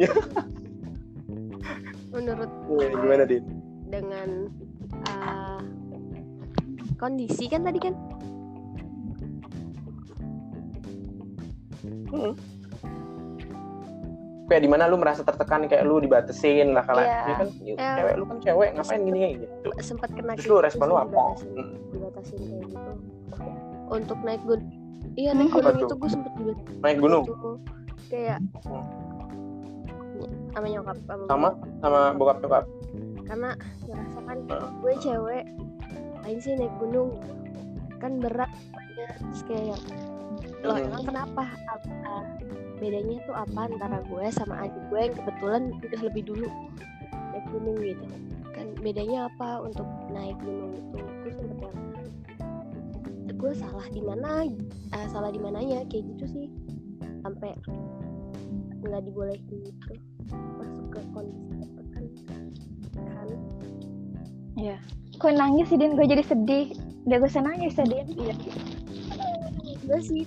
menurut 2.10 2.50
ya, 2.80 2.88
gimana 2.90 3.24
din? 3.28 3.44
dengan 3.90 4.48
uh, 5.06 5.60
kondisi 6.98 7.46
kan 7.46 7.62
tadi 7.62 7.78
kan? 7.78 7.94
Hmm 12.10 12.34
kayak 14.50 14.66
di 14.66 14.68
mana 14.68 14.84
lu 14.84 14.98
merasa 14.98 15.22
tertekan 15.22 15.64
kayak 15.64 15.86
lu 15.86 16.02
dibatesin 16.02 16.74
lah 16.74 16.82
kalau 16.82 16.98
Iya. 17.00 17.22
ya 17.22 17.34
kan 17.38 17.48
Eh, 17.54 17.94
cewek 17.94 18.14
lu 18.18 18.24
kan 18.26 18.36
cewek 18.42 18.68
ngapain 18.74 19.00
gini 19.00 19.18
kayak 19.20 19.34
gitu. 19.38 19.68
Sempat 19.78 20.08
kena 20.10 20.32
terus 20.34 20.42
lu 20.42 20.50
gitu 20.50 20.64
respon 20.66 20.84
lu 20.84 20.90
sih, 20.90 20.98
apa? 20.98 21.06
dibatasin, 21.06 21.50
Hmm. 21.54 21.70
dibatasin 21.88 22.38
kayak 22.40 22.66
gitu. 22.66 22.92
Untuk 23.88 24.18
naik 24.20 24.42
gunung 24.42 24.70
iya 25.14 25.30
Hmm, 25.30 25.38
naik 25.38 25.48
apa 25.48 25.56
gunung 25.56 25.70
tuh? 25.72 25.86
itu 25.86 25.94
gue 25.94 26.10
sempet 26.10 26.32
dibatasin 26.34 26.76
naik 26.80 26.98
gunung? 26.98 27.24
gitu. 27.24 27.50
kayak 28.08 28.38
Hmm. 28.60 28.84
sama 30.50 30.66
nyokap 30.66 30.96
sama, 31.00 31.24
sama? 31.24 31.48
sama 31.78 32.00
bokap 32.12 32.36
nyokap? 32.40 32.64
Karena 33.22 33.50
ngerasa 33.80 34.18
kan 34.20 34.38
Heeh. 34.44 34.68
gue 34.76 34.92
cewek 34.98 35.44
lain 36.20 36.38
sih 36.38 36.52
naik 36.52 36.74
gunung? 36.76 37.08
Kan 37.96 38.18
berat 38.18 38.50
banyak 38.68 39.14
terus 39.14 39.40
kayak 39.46 39.64
yang, 39.70 39.82
loh 40.60 40.76
emang 40.76 41.02
kenapa? 41.04 41.44
Apa 41.46 42.14
bedanya 42.80 43.20
tuh 43.28 43.36
apa 43.36 43.60
antara 43.68 44.00
gue 44.08 44.26
sama 44.32 44.64
adik 44.64 44.82
gue 44.88 45.00
yang 45.04 45.14
kebetulan 45.14 45.62
udah 45.84 46.00
lebih 46.00 46.22
dulu 46.24 46.48
naik 47.12 47.44
gunung 47.52 47.78
gitu 47.78 48.04
kan 48.56 48.66
bedanya 48.80 49.28
apa 49.28 49.60
untuk 49.60 49.86
naik 50.10 50.36
gunung 50.40 50.72
itu 50.74 50.98
gue 50.98 51.32
sempet 51.36 51.60
yang 51.60 53.36
gue 53.36 53.52
salah 53.56 53.86
di 53.92 54.02
mana 54.04 54.48
eh, 54.96 55.06
salah 55.12 55.30
di 55.30 55.40
mananya 55.40 55.84
kayak 55.92 56.08
gitu 56.16 56.24
sih 56.28 56.46
sampai 57.20 57.52
nggak 58.80 59.04
dibolehin 59.04 59.60
gitu 59.60 59.92
masuk 60.56 60.86
ke 60.88 61.00
kondisi 61.12 61.68
tertekan 61.68 62.04
kan 62.96 63.28
Kok 65.20 65.36
nangis 65.36 65.68
sih 65.68 65.76
Din? 65.76 66.00
Gue 66.00 66.08
jadi 66.08 66.24
sedih. 66.24 66.72
Udah 67.04 67.16
gue 67.20 67.30
nangis 67.44 67.76
ya 67.76 67.84
Din. 67.84 68.08
iya 68.16 68.34
gue 69.90 70.00
sih 70.06 70.22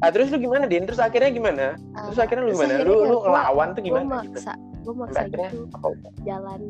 ah 0.00 0.08
terus 0.08 0.28
lu 0.28 0.38
gimana 0.38 0.64
din? 0.64 0.82
Terus 0.82 0.98
akhirnya 0.98 1.30
gimana? 1.30 1.66
Terus 1.76 2.16
eh, 2.16 2.22
akhirnya 2.22 2.42
lu 2.42 2.50
gimana? 2.50 2.72
akhirnya 2.74 2.86
lu 2.86 2.94
ya 2.94 3.00
lu 3.02 3.14
gua- 3.14 3.24
ngelawan 3.26 3.68
tuh 3.68 3.74
gue 3.74 3.86
gimana? 3.86 4.02
gitu 4.02 4.16
maksa 4.32 4.52
gue 4.80 4.94
maksa 4.94 5.12
Sampai 5.14 5.28
akhirnya 5.28 5.50
gitu 5.50 5.64
apa? 5.70 6.08
jalan 6.22 6.60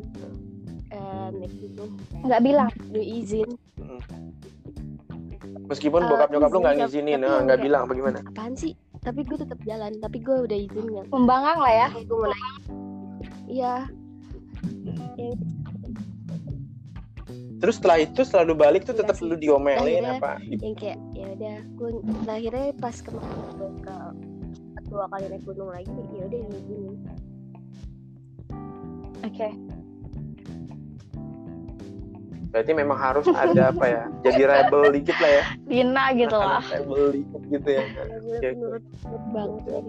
eh, 0.89 1.27
naik 1.33 1.53
gunung 1.57 1.91
Nggak 2.21 2.41
bilang. 2.41 2.69
gue 2.85 3.03
izin. 3.03 3.49
Meskipun 5.63 6.01
Eh, 6.01 6.07
bokap 6.09 6.29
nyokap 6.29 6.49
lu 6.49 6.51
izin, 6.51 6.61
nggak 6.61 6.75
ngizinin 6.77 7.07
ah, 7.13 7.15
yang 7.15 7.31
nggak 7.41 7.47
kayak- 7.49 7.63
bilang 7.63 7.83
bagaimana 7.85 8.17
apaan 8.25 8.53
sih? 8.53 8.73
Tapi 8.99 9.19
gue 9.23 9.33
tetap 9.35 9.57
jalan 9.63 9.91
tapi 9.97 10.17
gue 10.19 10.37
udah 10.41 10.57
izin 10.59 10.85
kan 10.91 11.05
Membanggang 11.09 11.57
lah 11.57 11.73
ya. 11.73 11.87
gue 11.95 12.05
mau 12.11 12.29
iya 13.47 13.73
Ya, 15.17 15.33
terus 17.61 17.77
setelah 17.77 17.97
itu 17.99 18.21
setelah 18.21 18.43
lu 18.43 18.55
balik 18.55 18.83
tuh 18.83 18.91
Iya 18.91 19.05
tetap 19.05 19.15
lu 19.21 19.37
diomelin 19.37 20.01
Akhirnya- 20.01 20.17
apa 20.17 20.31
yang 20.43 20.73
kayak 20.73 20.97
ya 21.13 21.27
udah 21.31 21.57
gue 21.71 21.89
nah, 22.25 22.35
akhirnya 22.35 22.65
pas 22.75 22.95
kemarin 22.97 23.29
gue 23.53 23.69
ke 23.79 23.95
dua 24.89 25.05
kali 25.07 25.25
naik 25.29 25.43
gunung 25.45 25.69
lagi 25.69 25.87
ya 26.11 26.23
udah 26.25 26.39
ngizinin 26.43 26.95
Oke. 29.21 29.49
berarti 32.51 32.71
memang 32.73 32.97
harus 32.97 33.23
ada 33.29 33.71
apa 33.71 33.85
ya 33.85 34.03
jadi 34.25 34.41
rebel 34.43 34.91
dikit 34.91 35.15
lah 35.15 35.31
ya 35.31 35.43
Dina 35.63 36.05
gitu 36.11 36.35
lah. 36.35 36.59
Anak-anak 36.59 36.75
rebel 36.75 37.03
dikit 37.13 37.41
gitu 37.47 37.69
ya 37.69 37.83
ya 37.85 38.03
gue 38.11 38.35
Oke, 38.35 38.35
oke. 38.41 38.49
nurut 38.57 38.83
nurut 39.05 39.23
banget 39.31 39.63
ya 39.63 39.79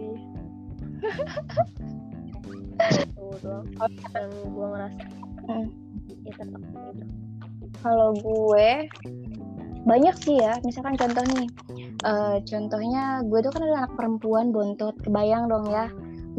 Tuh 3.13 3.35
doang 3.41 3.67
yang 4.15 4.31
gue 4.31 4.67
ngerasa 4.69 5.03
Hmm. 5.43 5.67
ya 6.23 6.33
tetap 6.39 6.63
gitu 6.63 7.03
Kalau 7.83 8.15
gue 8.15 8.89
banyak 9.83 10.15
sih 10.23 10.39
ya. 10.39 10.59
Misalkan 10.63 10.95
contoh 10.95 11.25
nih. 11.35 11.49
eh, 12.03 12.37
contohnya 12.47 13.23
gue 13.27 13.39
tuh 13.43 13.51
kan 13.55 13.63
ada 13.63 13.87
anak 13.87 13.93
perempuan 13.99 14.55
bontot. 14.55 14.95
Kebayang 15.03 15.51
dong 15.51 15.67
ya. 15.71 15.91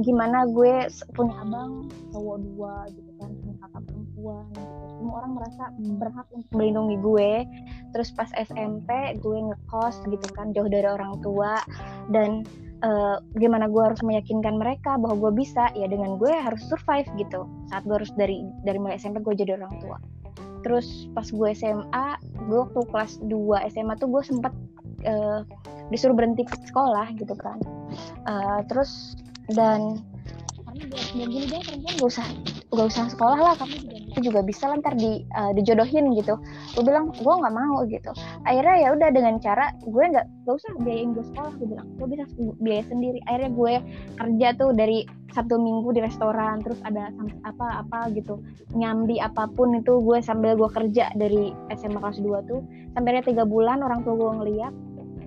Gimana 0.01 0.49
gue 0.49 0.89
punya 1.13 1.35
abang 1.43 1.91
cowok 2.15 2.37
dua 2.47 2.75
gitu 2.95 3.11
kan. 3.19 3.29
Punya 3.35 3.55
kakak 3.59 3.83
perempuan 3.87 4.45
gitu. 4.55 4.83
Semua 4.99 5.13
orang 5.19 5.31
merasa 5.35 5.63
berhak 5.99 6.27
untuk 6.31 6.51
melindungi 6.55 6.95
gue. 7.03 7.31
Terus 7.91 8.09
pas 8.15 8.31
SMP 8.39 8.89
gue 9.19 9.37
ngekos 9.51 9.95
gitu 10.07 10.27
kan. 10.33 10.55
Jauh 10.55 10.71
dari 10.71 10.87
orang 10.87 11.19
tua. 11.19 11.59
Dan 12.07 12.47
eh, 12.83 13.17
gimana 13.39 13.71
gue 13.71 13.83
harus 13.83 14.01
meyakinkan 14.03 14.59
mereka 14.59 14.99
bahwa 14.99 15.29
gue 15.29 15.43
bisa 15.43 15.71
ya 15.75 15.87
dengan 15.87 16.19
gue 16.19 16.31
harus 16.31 16.63
survive 16.67 17.07
gitu 17.15 17.47
saat 17.71 17.87
gue 17.87 17.95
harus 17.95 18.11
dari 18.19 18.43
dari 18.67 18.77
mulai 18.77 18.99
SMP 18.99 19.23
gue 19.23 19.33
jadi 19.39 19.55
orang 19.55 19.71
tua 19.79 19.97
terus 20.64 21.11
pas 21.11 21.28
gue 21.28 21.49
SMA 21.53 22.07
gue 22.47 22.57
waktu 22.57 22.80
kelas 22.89 23.11
2 23.28 23.70
SMA 23.76 23.93
tuh 23.99 24.09
gue 24.09 24.22
sempet 24.24 24.53
eh, 25.03 25.39
disuruh 25.91 26.16
berhenti 26.16 26.47
sekolah 26.68 27.11
gitu 27.20 27.36
kan. 27.38 27.59
Eh, 28.26 28.59
terus 28.72 29.20
dan 29.51 30.01
karena 30.64 30.84
gue 30.89 31.26
gini 31.30 31.45
deh 31.51 31.61
perempuan 31.61 31.93
gak 32.01 32.09
usah 32.09 32.28
gak 32.74 32.88
usah 32.89 33.05
sekolah 33.14 33.38
lah 33.38 33.53
kamu 33.61 33.78
itu 34.14 34.30
juga 34.30 34.45
bisa 34.45 34.70
lah 34.70 34.78
ntar 34.78 34.93
di, 34.93 35.26
eh, 35.26 35.51
dijodohin 35.57 36.14
gitu. 36.14 36.38
Gue 36.78 36.84
bilang 36.86 37.09
gue 37.09 37.34
nggak 37.34 37.55
mau 37.57 37.82
gitu. 37.89 38.14
Akhirnya 38.45 38.76
ya 38.78 38.89
udah 38.93 39.09
dengan 39.09 39.41
cara 39.41 39.74
gue 39.82 40.03
nggak 40.05 40.26
gak 40.45 40.55
usah 40.55 40.72
biayain 40.86 41.18
gue 41.18 41.26
sekolah 41.34 41.51
gue 41.57 41.68
bilang. 41.74 41.88
Gue 41.97 42.07
bisa 42.14 42.24
biaya 42.61 42.84
sendiri. 42.86 43.20
Akhirnya 43.26 43.51
gue 43.51 43.74
kerja 44.22 44.47
tuh 44.53 44.72
dari 44.78 45.09
Sabtu 45.34 45.57
Minggu 45.57 45.89
di 45.97 46.01
restoran 46.05 46.61
terus 46.61 46.78
ada 46.86 47.09
sam- 47.18 47.41
apa-apa 47.41 48.14
gitu 48.14 48.38
nyambi 48.78 49.18
apa 49.18 49.49
pun 49.49 49.74
itu 49.74 49.97
gue 49.97 50.22
sambil 50.22 50.53
gue 50.53 50.70
kerja 50.70 51.09
dari 51.18 51.49
SMA 51.74 51.97
kelas 51.97 52.22
2 52.22 52.49
tuh. 52.49 52.61
Sampai 52.93 53.18
ada 53.18 53.26
tiga 53.26 53.43
bulan 53.49 53.82
orang 53.82 54.05
tua 54.05 54.14
gue 54.14 54.32
ngeliat 54.45 54.74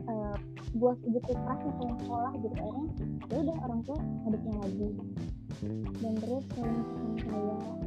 eh, 0.07 0.37
gue 0.79 0.93
segitu 1.03 1.35
keras 1.35 1.59
pengen 1.59 1.99
sekolah 2.07 2.33
gitu. 2.39 2.55
Akhirnya 2.55 2.87
ya 3.27 3.39
udah 3.43 3.57
orang 3.67 3.81
tua 3.83 3.99
hidupnya 4.23 4.55
lagi. 4.63 4.89
Dan 5.99 6.15
terus 6.23 6.45
kayak 6.55 6.85
eh, 7.27 7.86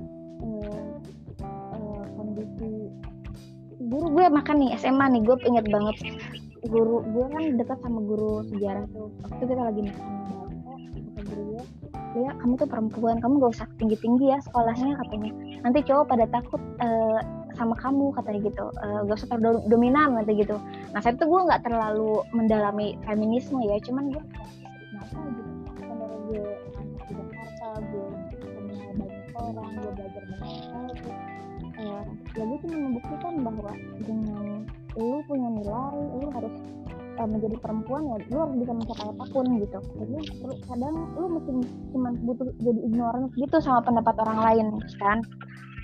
eh, 0.66 2.04
kondisi 2.16 2.72
guru 3.80 4.08
gue 4.12 4.26
makan 4.28 4.56
nih 4.60 4.72
SMA 4.76 5.06
nih 5.16 5.22
gue 5.24 5.36
inget 5.48 5.66
banget. 5.72 5.98
Guru 6.68 7.02
gue 7.08 7.26
kan 7.32 7.44
dekat 7.56 7.78
sama 7.80 8.00
guru 8.04 8.44
sejarah 8.52 8.86
tuh. 8.92 9.08
Waktu 9.24 9.44
kita 9.48 9.64
lagi 9.64 9.82
makan 9.88 10.10
gue 11.30 11.64
ya 12.18 12.34
kamu 12.42 12.58
tuh 12.58 12.66
perempuan 12.66 13.22
kamu 13.22 13.38
gak 13.38 13.54
usah 13.54 13.68
tinggi 13.78 13.94
tinggi 14.02 14.34
ya 14.34 14.42
sekolahnya 14.42 14.98
katanya. 14.98 15.32
Nanti 15.62 15.80
cowok 15.86 16.06
pada 16.10 16.26
takut 16.28 16.62
eh, 16.82 17.20
sama 17.54 17.76
kamu 17.78 18.12
katanya 18.18 18.40
gitu. 18.50 18.66
Eh, 18.82 19.00
gak 19.06 19.18
usah 19.20 19.30
terlalu 19.30 19.60
dominan 19.70 20.18
nanti 20.18 20.32
gitu. 20.38 20.58
Nah 20.92 21.00
saya 21.00 21.16
tuh 21.16 21.30
gue 21.30 21.42
nggak 21.48 21.64
terlalu 21.64 22.24
mendalami 22.34 22.98
feminisme 23.06 23.62
ya 23.62 23.78
cuman 23.86 24.10
gue 24.10 24.24
kenapa 24.26 25.20
gitu. 25.38 25.52
Karena 25.78 26.06
gue 26.28 26.44
anak 26.76 27.00
di 27.08 27.14
Jakarta 27.14 27.68
gue 27.94 28.08
kenal 28.42 28.90
banyak 28.98 29.34
orang 29.38 29.70
gue 29.78 29.92
belajar 29.94 30.24
ya 32.38 32.44
gue 32.46 32.58
cuma 32.64 32.78
membuktikan 32.78 33.34
bahwa 33.42 33.72
dengan 34.06 34.46
lu 34.98 35.20
punya 35.26 35.50
nilai 35.50 35.98
lu 36.22 36.28
harus 36.34 36.56
eh, 37.18 37.28
menjadi 37.28 37.56
perempuan 37.60 38.02
ya 38.06 38.16
lu 38.30 38.38
harus 38.46 38.56
bisa 38.62 38.72
mencapai 38.74 39.08
apa 39.10 39.26
pun 39.34 39.46
gitu. 39.60 39.80
Jadi 40.00 40.18
lu 40.46 40.54
kadang 40.70 40.96
lu 41.18 41.26
mesti 41.40 41.52
cuma 41.92 42.10
butuh 42.24 42.48
jadi 42.62 42.80
ignorant 42.86 43.28
gitu 43.36 43.58
sama 43.60 43.80
pendapat 43.84 44.16
orang 44.24 44.40
lain 44.46 44.68
kan? 45.02 45.20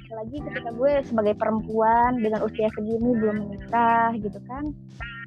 Apalagi 0.06 0.38
ketika 0.38 0.70
gue 0.72 0.92
sebagai 1.04 1.36
perempuan 1.36 2.22
dengan 2.22 2.46
usia 2.46 2.70
segini 2.78 3.10
belum 3.18 3.50
menikah 3.50 4.14
gitu 4.22 4.40
kan 4.46 4.72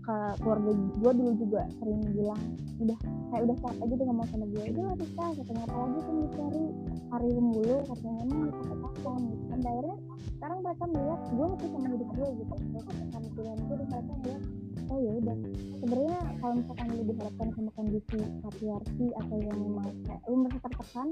ke 0.08 0.16
keluarga 0.40 0.72
gue 0.72 1.12
dulu 1.20 1.32
juga 1.36 1.60
sering 1.76 2.00
bilang 2.16 2.42
udah 2.80 2.98
kayak 3.28 3.42
udah 3.44 3.56
capek 3.60 3.86
gitu 3.92 4.02
ngomong 4.08 4.28
sama 4.32 4.46
gue 4.48 4.64
udah 4.72 4.84
lah 4.88 4.96
nikah 4.96 5.30
katanya 5.36 5.62
apalagi 5.68 6.00
kan 6.00 6.14
dicari 6.24 6.64
hari 7.12 7.30
mulu 7.36 7.76
katanya 7.84 8.18
emang 8.24 8.40
nikah 8.48 8.66
kapan 8.72 9.20
gitu 9.28 9.44
kan 9.52 9.58
akhirnya 9.68 9.96
sekarang 10.38 10.58
mereka 10.62 10.84
melihat 10.86 11.20
gue 11.34 11.46
ngerti 11.50 11.66
sama 11.74 11.86
hidup 11.90 12.10
gue 12.14 12.28
gitu. 12.38 12.54
Terus 12.56 12.84
sama 13.10 13.28
pilihan 13.34 13.58
gue 13.58 13.74
dan 13.76 13.86
mereka 13.90 14.12
melihat 14.22 14.42
oh 14.88 14.98
ya 15.00 15.12
udah. 15.20 15.36
Sebenarnya 15.80 16.18
kalau 16.40 16.54
misalkan 16.58 16.86
lu 16.92 17.02
dihadapkan 17.12 17.48
sama 17.54 17.70
kondisi 17.76 18.18
patriarki 18.42 19.06
atau 19.16 19.36
yang 19.38 19.58
memang 19.60 19.88
kayak 20.04 20.22
lu 20.26 20.36
merasa 20.44 20.58
tertekan? 20.64 21.08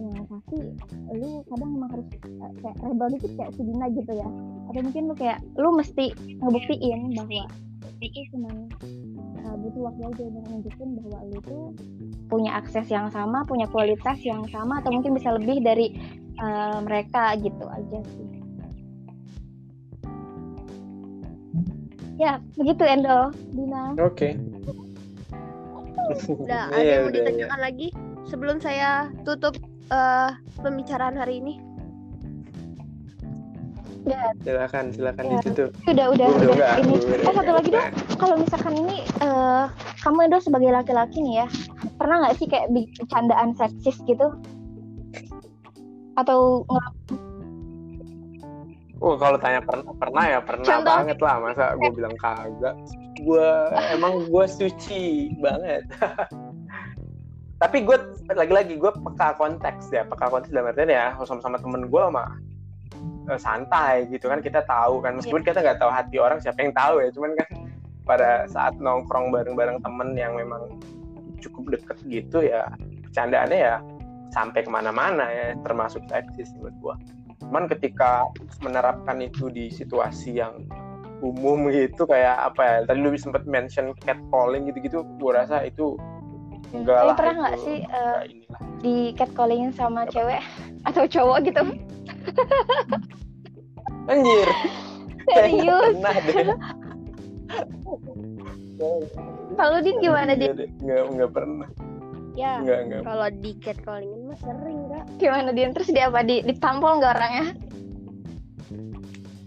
Yang 0.00 0.26
pasti 0.28 0.58
lu 1.12 1.30
kadang 1.46 1.70
memang 1.76 1.90
harus 1.92 2.08
eh, 2.12 2.52
kayak 2.64 2.76
rebel 2.80 3.08
dikit 3.16 3.32
kayak 3.38 3.50
si 3.54 3.62
Dina 3.62 3.86
gitu 3.92 4.12
ya. 4.12 4.28
Atau 4.72 4.80
mungkin 4.82 5.02
lu 5.08 5.14
kayak 5.14 5.38
lu 5.56 5.68
mesti 5.76 6.04
ngebuktiin 6.40 7.00
bahwa 7.14 7.44
itu 8.02 8.20
cuman 8.34 8.54
eh, 9.38 9.56
butuh 9.62 9.82
waktu 9.86 10.02
aja 10.10 10.22
untuk 10.26 10.44
nunjukin 10.50 10.88
bahwa 10.98 11.18
lu 11.30 11.38
tuh 11.46 11.64
punya 12.26 12.50
akses 12.58 12.88
yang 12.90 13.12
sama 13.14 13.44
punya 13.46 13.68
kualitas 13.70 14.18
yang 14.26 14.42
sama 14.50 14.80
atau 14.82 14.90
mungkin 14.90 15.14
bisa 15.14 15.30
lebih 15.36 15.62
dari 15.62 15.94
eh, 16.40 16.78
mereka 16.82 17.38
gitu 17.38 17.64
aja 17.68 18.00
sih 18.02 18.31
ya 22.22 22.38
begitu 22.54 22.82
Endo 22.86 23.34
Dina. 23.50 23.98
Oke. 23.98 24.38
Udah 26.30 26.62
ada 26.70 26.78
Iya, 26.78 26.86
yang 26.86 27.02
mau 27.02 27.10
udah, 27.10 27.18
ditanyakan 27.18 27.60
lagi 27.60 27.88
sebelum 28.24 28.56
saya 28.58 29.10
tutup 29.26 29.58
eh, 29.90 30.30
pembicaraan 30.62 31.18
hari 31.18 31.42
ini? 31.42 31.54
Silakan 34.42 34.90
silakan 34.90 35.24
Ya. 35.24 35.38
ditutup. 35.38 35.70
Udah 35.86 36.06
udah, 36.10 36.26
Udah, 36.26 36.26
udah. 36.42 36.54
enggak, 36.58 36.72
ini 36.82 36.94
udah, 36.96 37.14
eh 37.14 37.22
satu 37.22 37.38
enggak. 37.38 37.54
lagi 37.54 37.70
dong 37.70 37.88
kalau 38.18 38.34
misalkan 38.36 38.74
ini 38.76 38.96
eh 39.22 39.64
kamu 40.02 40.18
Endo 40.26 40.38
sebagai 40.42 40.70
laki-laki 40.70 41.18
nih 41.22 41.34
ya 41.42 41.46
pernah 41.94 42.16
nggak 42.18 42.34
sih 42.34 42.46
kayak 42.50 42.66
bikin 42.74 43.04
candaan 43.06 43.54
seksis 43.54 43.98
gitu? 44.02 44.26
Atau 46.12 46.66
Oh 49.02 49.18
kalau 49.18 49.34
tanya 49.34 49.58
pernah 49.66 49.90
pernah 49.98 50.24
ya 50.30 50.38
pernah 50.38 50.62
Contoh. 50.62 50.94
banget 50.94 51.18
lah. 51.18 51.36
Masa 51.42 51.64
gue 51.74 51.90
bilang 51.90 52.14
kagak. 52.22 52.74
Gue 53.18 53.50
emang 53.90 54.30
gue 54.30 54.44
suci 54.46 55.34
banget. 55.42 55.82
Tapi 57.62 57.82
gue 57.82 57.98
lagi-lagi 58.30 58.78
gue 58.78 58.92
peka 58.94 59.34
konteks 59.38 59.90
ya, 59.90 60.06
peka 60.06 60.30
konteks 60.30 60.54
dalam 60.54 60.70
artian 60.70 60.90
ya 60.90 61.14
sama-sama 61.22 61.58
temen 61.58 61.90
gue 61.90 62.04
mah 62.14 62.30
eh, 63.26 63.38
santai 63.42 64.06
gitu 64.06 64.30
kan. 64.30 64.38
Kita 64.38 64.62
tahu 64.70 65.02
kan. 65.02 65.18
Meskipun 65.18 65.42
kita 65.42 65.58
nggak 65.58 65.82
tahu 65.82 65.90
hati 65.90 66.22
orang 66.22 66.38
siapa 66.38 66.62
yang 66.62 66.70
tahu 66.70 67.02
ya. 67.02 67.10
Cuman 67.10 67.34
kan 67.34 67.48
pada 68.06 68.46
saat 68.46 68.78
nongkrong 68.78 69.34
bareng-bareng 69.34 69.82
temen 69.82 70.14
yang 70.14 70.38
memang 70.38 70.78
cukup 71.42 71.74
deket 71.74 71.98
gitu 72.06 72.38
ya 72.38 72.70
bercandaannya 73.02 73.58
ya 73.58 73.76
sampai 74.30 74.62
ke 74.62 74.70
mana-mana 74.70 75.26
ya. 75.26 75.58
Termasuk 75.66 76.06
seksis 76.06 76.54
menurut 76.54 76.78
gue 76.78 76.94
cuman 77.52 77.68
ketika 77.68 78.24
menerapkan 78.64 79.20
itu 79.20 79.52
di 79.52 79.68
situasi 79.68 80.40
yang 80.40 80.64
umum 81.20 81.68
gitu 81.68 82.08
kayak 82.08 82.48
apa 82.48 82.64
ya 82.64 82.76
tadi 82.88 83.04
lu 83.04 83.12
sempat 83.12 83.44
mention 83.44 83.92
catcalling 84.00 84.72
gitu-gitu 84.72 85.04
gue 85.20 85.32
rasa 85.36 85.60
itu 85.68 86.00
enggak 86.72 86.96
Tapi 86.96 87.08
lah 87.12 87.16
pernah 87.20 87.34
nggak 87.44 87.56
sih, 87.60 87.78
inilah. 88.24 88.60
di 88.80 88.96
catcallingin 89.20 89.68
sama 89.76 90.08
cewek 90.08 90.40
atau 90.88 91.04
cowok 91.04 91.38
gitu? 91.44 91.60
Anjir. 94.08 94.48
Serius? 95.36 95.92
Pernah 96.00 96.16
deh. 96.24 96.56
Kalau 99.60 99.78
din? 99.84 99.96
Gimana 100.00 100.32
deh, 100.32 100.48
nggak 100.80 101.02
nggak 101.20 101.30
pernah 101.36 101.68
Ya, 102.32 102.64
kalau 103.04 103.28
di 103.28 103.52
catcallingin 103.60 104.24
mah 104.24 104.38
sering 104.40 104.88
kak. 104.88 105.04
gimana 105.20 105.52
din 105.52 105.76
terus 105.76 105.92
dia 105.92 106.08
apa 106.08 106.24
di 106.24 106.40
ditampol 106.40 106.96
nggak 106.96 107.12
orangnya 107.12 107.46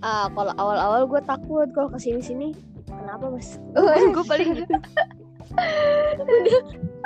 Ah, 0.06 0.30
kalau 0.30 0.54
awal-awal 0.62 1.02
gue 1.10 1.22
takut 1.26 1.66
kalau 1.74 1.90
ke 1.90 1.98
sini 1.98 2.22
sini. 2.22 2.50
Kenapa 2.86 3.26
mas? 3.26 3.58
Gue 3.74 4.22
paling 4.30 4.50
gitu. 4.54 4.76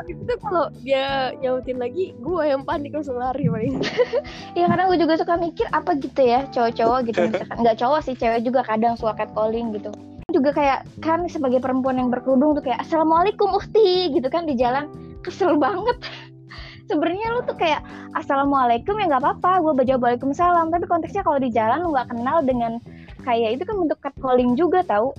itu 0.10 0.34
kalau 0.44 0.68
dia 0.84 1.32
nyautin 1.40 1.80
lagi, 1.80 2.12
gue 2.20 2.44
yang 2.44 2.68
panik 2.68 2.92
langsung 2.92 3.16
lari 3.16 3.48
paling. 3.48 3.80
Iya 4.58 4.68
kadang 4.68 4.92
gue 4.92 5.00
juga 5.00 5.16
suka 5.16 5.40
mikir 5.40 5.64
apa 5.72 5.96
gitu 5.96 6.20
ya 6.20 6.44
cowok-cowok 6.52 7.00
gitu 7.08 7.20
misalkan 7.32 7.58
nggak 7.64 7.78
cowok 7.80 8.00
sih 8.04 8.16
cewek 8.20 8.42
juga 8.44 8.62
kadang 8.68 9.00
suka 9.00 9.14
catcalling 9.16 9.72
gitu 9.78 9.94
juga 10.30 10.52
kayak 10.54 10.80
kan 11.00 11.26
sebagai 11.26 11.62
perempuan 11.62 11.98
yang 12.02 12.10
berkerudung 12.14 12.58
tuh 12.58 12.64
kayak 12.66 12.82
assalamualaikum 12.86 13.50
ukti 13.50 14.14
gitu 14.14 14.28
kan 14.30 14.46
di 14.46 14.58
jalan 14.58 14.90
kesel 15.30 15.54
banget. 15.62 16.02
Sebenarnya 16.90 17.38
lu 17.38 17.46
tuh 17.46 17.54
kayak 17.54 17.86
assalamualaikum 18.18 18.98
ya 18.98 19.14
nggak 19.14 19.22
apa-apa 19.22 19.62
gue 19.62 19.74
bajau 19.86 20.02
waalaikumsalam. 20.02 20.74
Tapi 20.74 20.90
konteksnya 20.90 21.22
kalau 21.22 21.38
di 21.38 21.54
jalan 21.54 21.86
lu 21.86 21.94
nggak 21.94 22.10
kenal 22.10 22.42
dengan 22.42 22.82
kayak 23.22 23.62
itu 23.62 23.64
kan 23.70 23.78
bentuk 23.78 24.02
catcalling 24.02 24.58
juga 24.58 24.82
tau. 24.82 25.14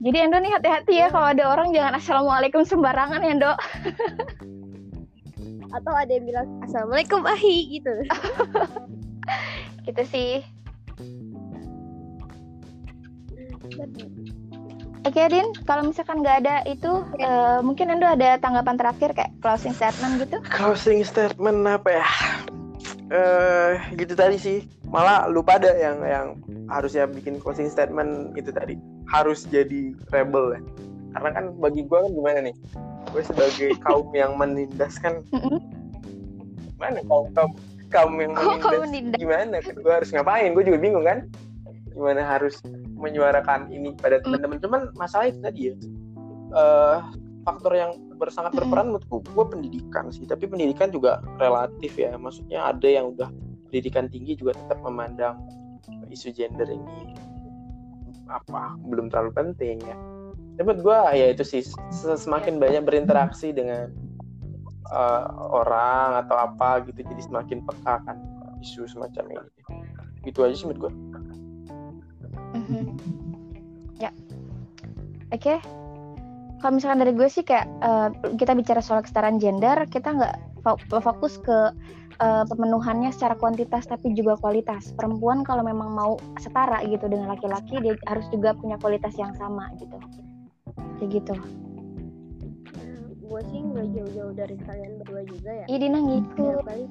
Jadi 0.00 0.16
Endo 0.16 0.40
nih 0.40 0.52
hati-hati 0.56 0.94
ya 0.96 1.12
kalau 1.12 1.28
ada 1.32 1.44
orang 1.48 1.72
jangan 1.72 1.96
assalamualaikum 1.96 2.64
sembarangan 2.68 3.24
ya 3.24 3.32
Endo. 3.32 3.52
Atau 5.76 5.92
ada 5.96 6.12
yang 6.12 6.28
bilang 6.28 6.48
assalamualaikum 6.68 7.24
ahi 7.24 7.80
gitu. 7.80 7.94
gitu 9.88 10.02
sih 10.04 10.44
Oke 15.00 15.32
Din, 15.32 15.48
kalau 15.64 15.88
misalkan 15.88 16.20
nggak 16.20 16.44
ada 16.44 16.60
itu, 16.68 16.92
eh, 17.16 17.58
mungkin 17.64 17.88
Endo 17.88 18.04
ada 18.04 18.36
tanggapan 18.36 18.76
terakhir 18.76 19.16
kayak 19.16 19.32
closing 19.40 19.72
statement 19.72 20.20
gitu? 20.20 20.36
closing 20.52 21.00
statement 21.00 21.64
apa 21.64 22.04
ya? 22.04 22.06
Eh 23.08 23.72
gitu 23.96 24.12
tadi 24.12 24.36
sih. 24.36 24.58
Malah 24.86 25.26
lu 25.32 25.40
pada 25.40 25.72
yang 25.72 26.04
yang 26.04 26.26
harusnya 26.68 27.08
bikin 27.08 27.40
closing 27.40 27.72
statement 27.72 28.36
itu 28.36 28.52
tadi. 28.52 28.76
Harus 29.08 29.48
jadi 29.48 29.96
rebel 30.12 30.58
ya. 30.58 30.60
Karena 31.16 31.30
kan 31.32 31.44
bagi 31.56 31.80
gue 31.82 31.98
kan 31.98 32.12
gimana 32.12 32.38
nih? 32.44 32.54
Gue 33.10 33.22
sebagai 33.24 33.70
kaum 33.88 34.12
yang 34.12 34.36
menindaskan 34.36 35.24
Mm-mm. 35.32 35.58
mana 36.76 37.00
kaum 37.08 37.26
kaum 37.34 37.52
kaum 37.90 38.14
yang 38.20 38.36
menindas? 38.36 38.80
menindas? 38.84 39.18
gimana? 39.18 39.56
Gue 39.64 39.92
harus 39.96 40.12
ngapain? 40.12 40.52
Gue 40.52 40.64
juga 40.68 40.78
bingung 40.78 41.02
kan? 41.08 41.24
Gimana 41.90 42.22
harus 42.22 42.60
menyuarakan 43.00 43.72
ini 43.72 43.96
pada 43.96 44.20
teman-teman. 44.20 44.60
Cuman 44.60 44.80
masalah 44.94 45.32
itu 45.32 45.40
tadi 45.40 45.60
ya 45.72 45.74
eh 46.50 46.98
faktor 47.40 47.72
yang 47.72 47.96
ber- 48.20 48.28
sangat 48.28 48.52
Mm-mm. 48.52 48.68
berperan 48.68 48.86
menurutku 48.92 49.24
gue 49.24 49.44
pendidikan 49.48 50.12
sih. 50.12 50.28
Tapi 50.28 50.44
pendidikan 50.44 50.92
juga 50.92 51.24
relatif 51.40 51.96
ya. 51.96 52.14
Maksudnya 52.20 52.68
ada 52.68 52.84
yang 52.84 53.16
udah 53.16 53.32
pendidikan 53.72 54.06
tinggi 54.12 54.36
juga 54.36 54.52
tetap 54.54 54.78
memandang 54.84 55.40
isu 56.10 56.34
gender 56.34 56.66
ini 56.68 57.16
apa 58.30 58.76
belum 58.86 59.08
terlalu 59.10 59.32
penting 59.34 59.80
ya. 59.82 59.96
Tapi 60.58 60.62
menurut 60.66 60.82
gue 60.84 60.98
ya 61.16 61.26
itu 61.32 61.42
sih 61.42 61.64
se- 61.64 62.20
semakin 62.20 62.60
banyak 62.60 62.84
berinteraksi 62.84 63.54
dengan 63.54 63.88
eh, 64.90 65.24
orang 65.38 66.20
atau 66.26 66.36
apa 66.36 66.82
gitu 66.84 67.00
jadi 67.06 67.22
semakin 67.24 67.64
peka 67.64 68.04
kan 68.04 68.18
isu 68.60 68.84
semacam 68.90 69.38
ini. 69.38 69.50
Itu 70.28 70.44
aja 70.44 70.52
sih 70.52 70.68
menurut 70.68 70.90
gue 70.90 70.92
Mhm. 72.54 72.82
Ya, 74.00 74.10
oke. 75.30 75.54
Kalau 76.60 76.72
misalkan 76.76 77.00
dari 77.00 77.12
gue 77.16 77.28
sih 77.32 77.40
kayak 77.40 77.66
eh, 77.80 78.08
kita 78.36 78.52
bicara 78.52 78.84
soal 78.84 79.00
kesetaraan 79.00 79.40
gender, 79.40 79.88
kita 79.88 80.12
nggak 80.12 80.34
fo- 80.60 80.80
fokus 81.00 81.40
ke 81.40 81.72
eh, 82.20 82.44
pemenuhannya 82.44 83.08
secara 83.16 83.32
kuantitas 83.40 83.88
tapi 83.88 84.12
juga 84.12 84.36
kualitas. 84.36 84.92
Perempuan 84.92 85.40
kalau 85.40 85.64
memang 85.64 85.92
mau 85.96 86.12
setara 86.36 86.84
gitu 86.84 87.08
dengan 87.08 87.32
laki-laki, 87.32 87.80
dia 87.80 87.96
harus 88.04 88.28
juga 88.28 88.52
punya 88.52 88.76
kualitas 88.76 89.16
yang 89.16 89.32
sama 89.40 89.72
gitu. 89.80 89.96
Kayak 91.00 91.10
gitu. 91.22 91.36
gue 93.30 93.46
sih 93.46 93.62
nggak 93.62 93.86
jauh-jauh 93.94 94.34
dari 94.34 94.58
kalian 94.58 94.92
berdua 94.98 95.22
juga 95.22 95.50
ya. 95.54 95.66
Iya 95.70 95.78
Dina 95.86 95.98
kali. 96.66 96.84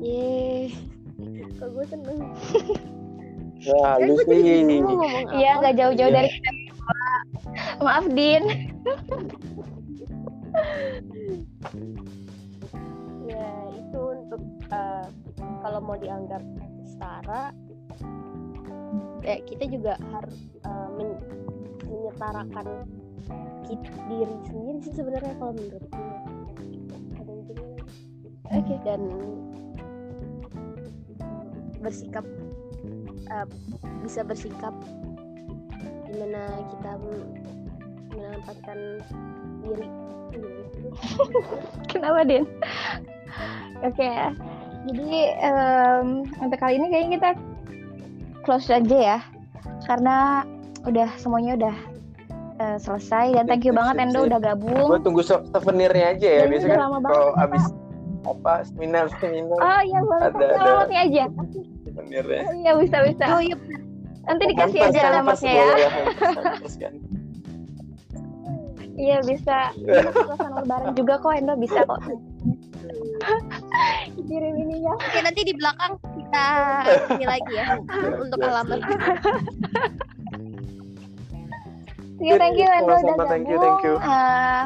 Yeay. 0.00 0.72
Kok 1.60 1.68
gue 1.76 1.84
seneng. 1.84 2.20
ya 3.58 3.96
Kan 3.96 4.08
gue 4.08 4.24
jadi 4.26 4.62
bingung 4.62 4.84
mau 4.92 5.00
ngomong 5.00 5.26
Iya 5.32 5.50
nggak 5.58 5.74
jauh-jauh 5.74 6.10
Iya. 6.10 6.16
dari 6.16 6.28
kita. 6.30 6.50
Maaf 7.78 8.06
Din. 8.10 8.42
Ya 13.26 13.46
itu 13.70 14.00
untuk 14.00 14.42
eh, 14.70 15.06
kalau 15.60 15.80
mau 15.82 15.96
dianggap 15.96 16.42
setara, 16.86 17.50
ya 19.20 19.36
kita 19.42 19.64
juga 19.66 19.92
harus 20.10 20.36
eh, 20.62 20.88
men- 20.94 21.22
menyetarakan 21.84 22.66
kit- 23.66 23.98
diri 24.06 24.36
sendiri 24.44 24.78
sih 24.80 24.94
sebenarnya 24.94 25.34
kalau 25.36 25.52
menurut 25.52 25.84
gue. 25.84 26.08
Ada 27.16 27.26
yang 27.26 27.42
gini 27.44 27.62
lagi. 27.64 27.94
Oke. 28.46 28.74
dan 28.84 29.00
bersikap 31.76 32.24
eh, 33.28 33.46
bisa 34.00 34.22
bersikap 34.22 34.72
gimana 36.06 36.42
kita 36.70 36.90
menempatkan 38.10 38.78
diri 39.60 39.86
Kenapa 41.90 42.22
Din? 42.22 42.44
Oke, 43.82 44.10
jadi 44.86 45.10
em, 45.40 46.06
untuk 46.36 46.58
kali 46.58 46.76
ini 46.76 46.86
kayaknya 46.88 47.10
kita 47.12 47.30
close 48.42 48.68
aja 48.68 48.96
ya, 48.96 49.18
karena 49.84 50.44
udah 50.84 51.08
semuanya 51.16 51.52
udah 51.56 51.76
eh, 52.56 52.76
selesai 52.78 53.34
dan 53.34 53.44
thank 53.46 53.64
you 53.64 53.72
Sip, 53.72 53.78
banget 53.78 53.94
sip, 53.94 54.04
Endo 54.04 54.20
sip. 54.20 54.28
udah 54.28 54.38
gue 54.38 54.48
gabung. 54.48 55.02
tunggu 55.02 55.20
so- 55.20 55.44
souvenirnya 55.50 56.06
aja 56.12 56.28
ya 56.30 56.38
Ya, 56.38 56.46
biasanya 56.46 56.76
kan 56.76 56.90
kalau 57.02 57.28
abis 57.36 57.64
apa 58.24 58.52
seminar 58.64 59.04
seminar 59.18 59.58
Oh 59.58 59.80
iya 59.82 60.00
boleh 60.00 60.26
Ada- 60.26 60.46
ada. 60.48 60.56
alamatnya 60.58 61.02
aja. 62.08 62.22
souvenirnya 62.22 62.42
Iya 62.56 62.72
bisa 62.76 62.96
bisa. 63.04 63.24
oh 63.28 63.42
iya 63.42 63.56
Nanti 64.22 64.42
dikasih 64.44 64.80
aja 64.82 65.00
alamatnya 65.12 65.52
ya. 65.54 65.66
hampers 65.86 66.74
kan. 66.76 66.94
Iya 68.96 69.18
bisa. 69.22 69.58
Suasana 70.10 70.56
lebaran 70.58 70.92
juga 70.94 71.14
kok 71.16 71.30
Endo 71.30 71.54
bisa 71.54 71.80
kok. 71.82 72.00
Kirim 74.18 74.54
ininya. 74.56 74.92
oke 74.92 75.18
nanti 75.20 75.40
di 75.42 75.54
belakang 75.54 75.94
kita 76.00 76.46
ini 77.12 77.24
lagi 77.24 77.52
ya 77.54 77.66
untuk 78.16 78.36
Yes, 78.36 78.48
alamat 78.50 78.78
Iya, 82.16 82.34
thank 82.36 82.56
you 82.56 82.64
Endo 82.66 82.92
udah 82.92 83.04
gabung. 83.04 83.28
thank 83.28 83.46
you, 83.46 83.56
thank 83.56 83.80
you. 83.84 83.94
Eh, 83.96 84.62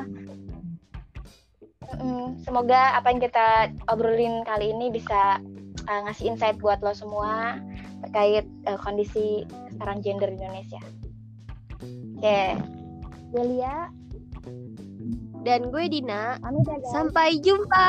mm, 1.99 2.27
semoga 2.41 2.95
apa 2.95 3.11
yang 3.11 3.21
kita 3.21 3.47
obrolin 3.87 4.47
kali 4.47 4.71
ini 4.71 4.89
bisa 4.89 5.43
eh, 5.87 6.01
ngasih 6.09 6.35
insight 6.35 6.57
buat 6.61 6.81
lo 6.85 6.93
semua 6.93 7.57
terkait 8.07 8.47
eh, 8.67 8.79
kondisi 8.81 9.45
kesetaraan 9.69 10.01
gender 10.01 10.29
di 10.33 10.37
Indonesia. 10.41 10.83
Oke, 12.21 12.43
Delia, 13.33 13.89
Dan 15.41 15.73
gue 15.73 15.89
Dina. 15.89 16.37
Sampai 16.93 17.41
jumpa. 17.41 17.89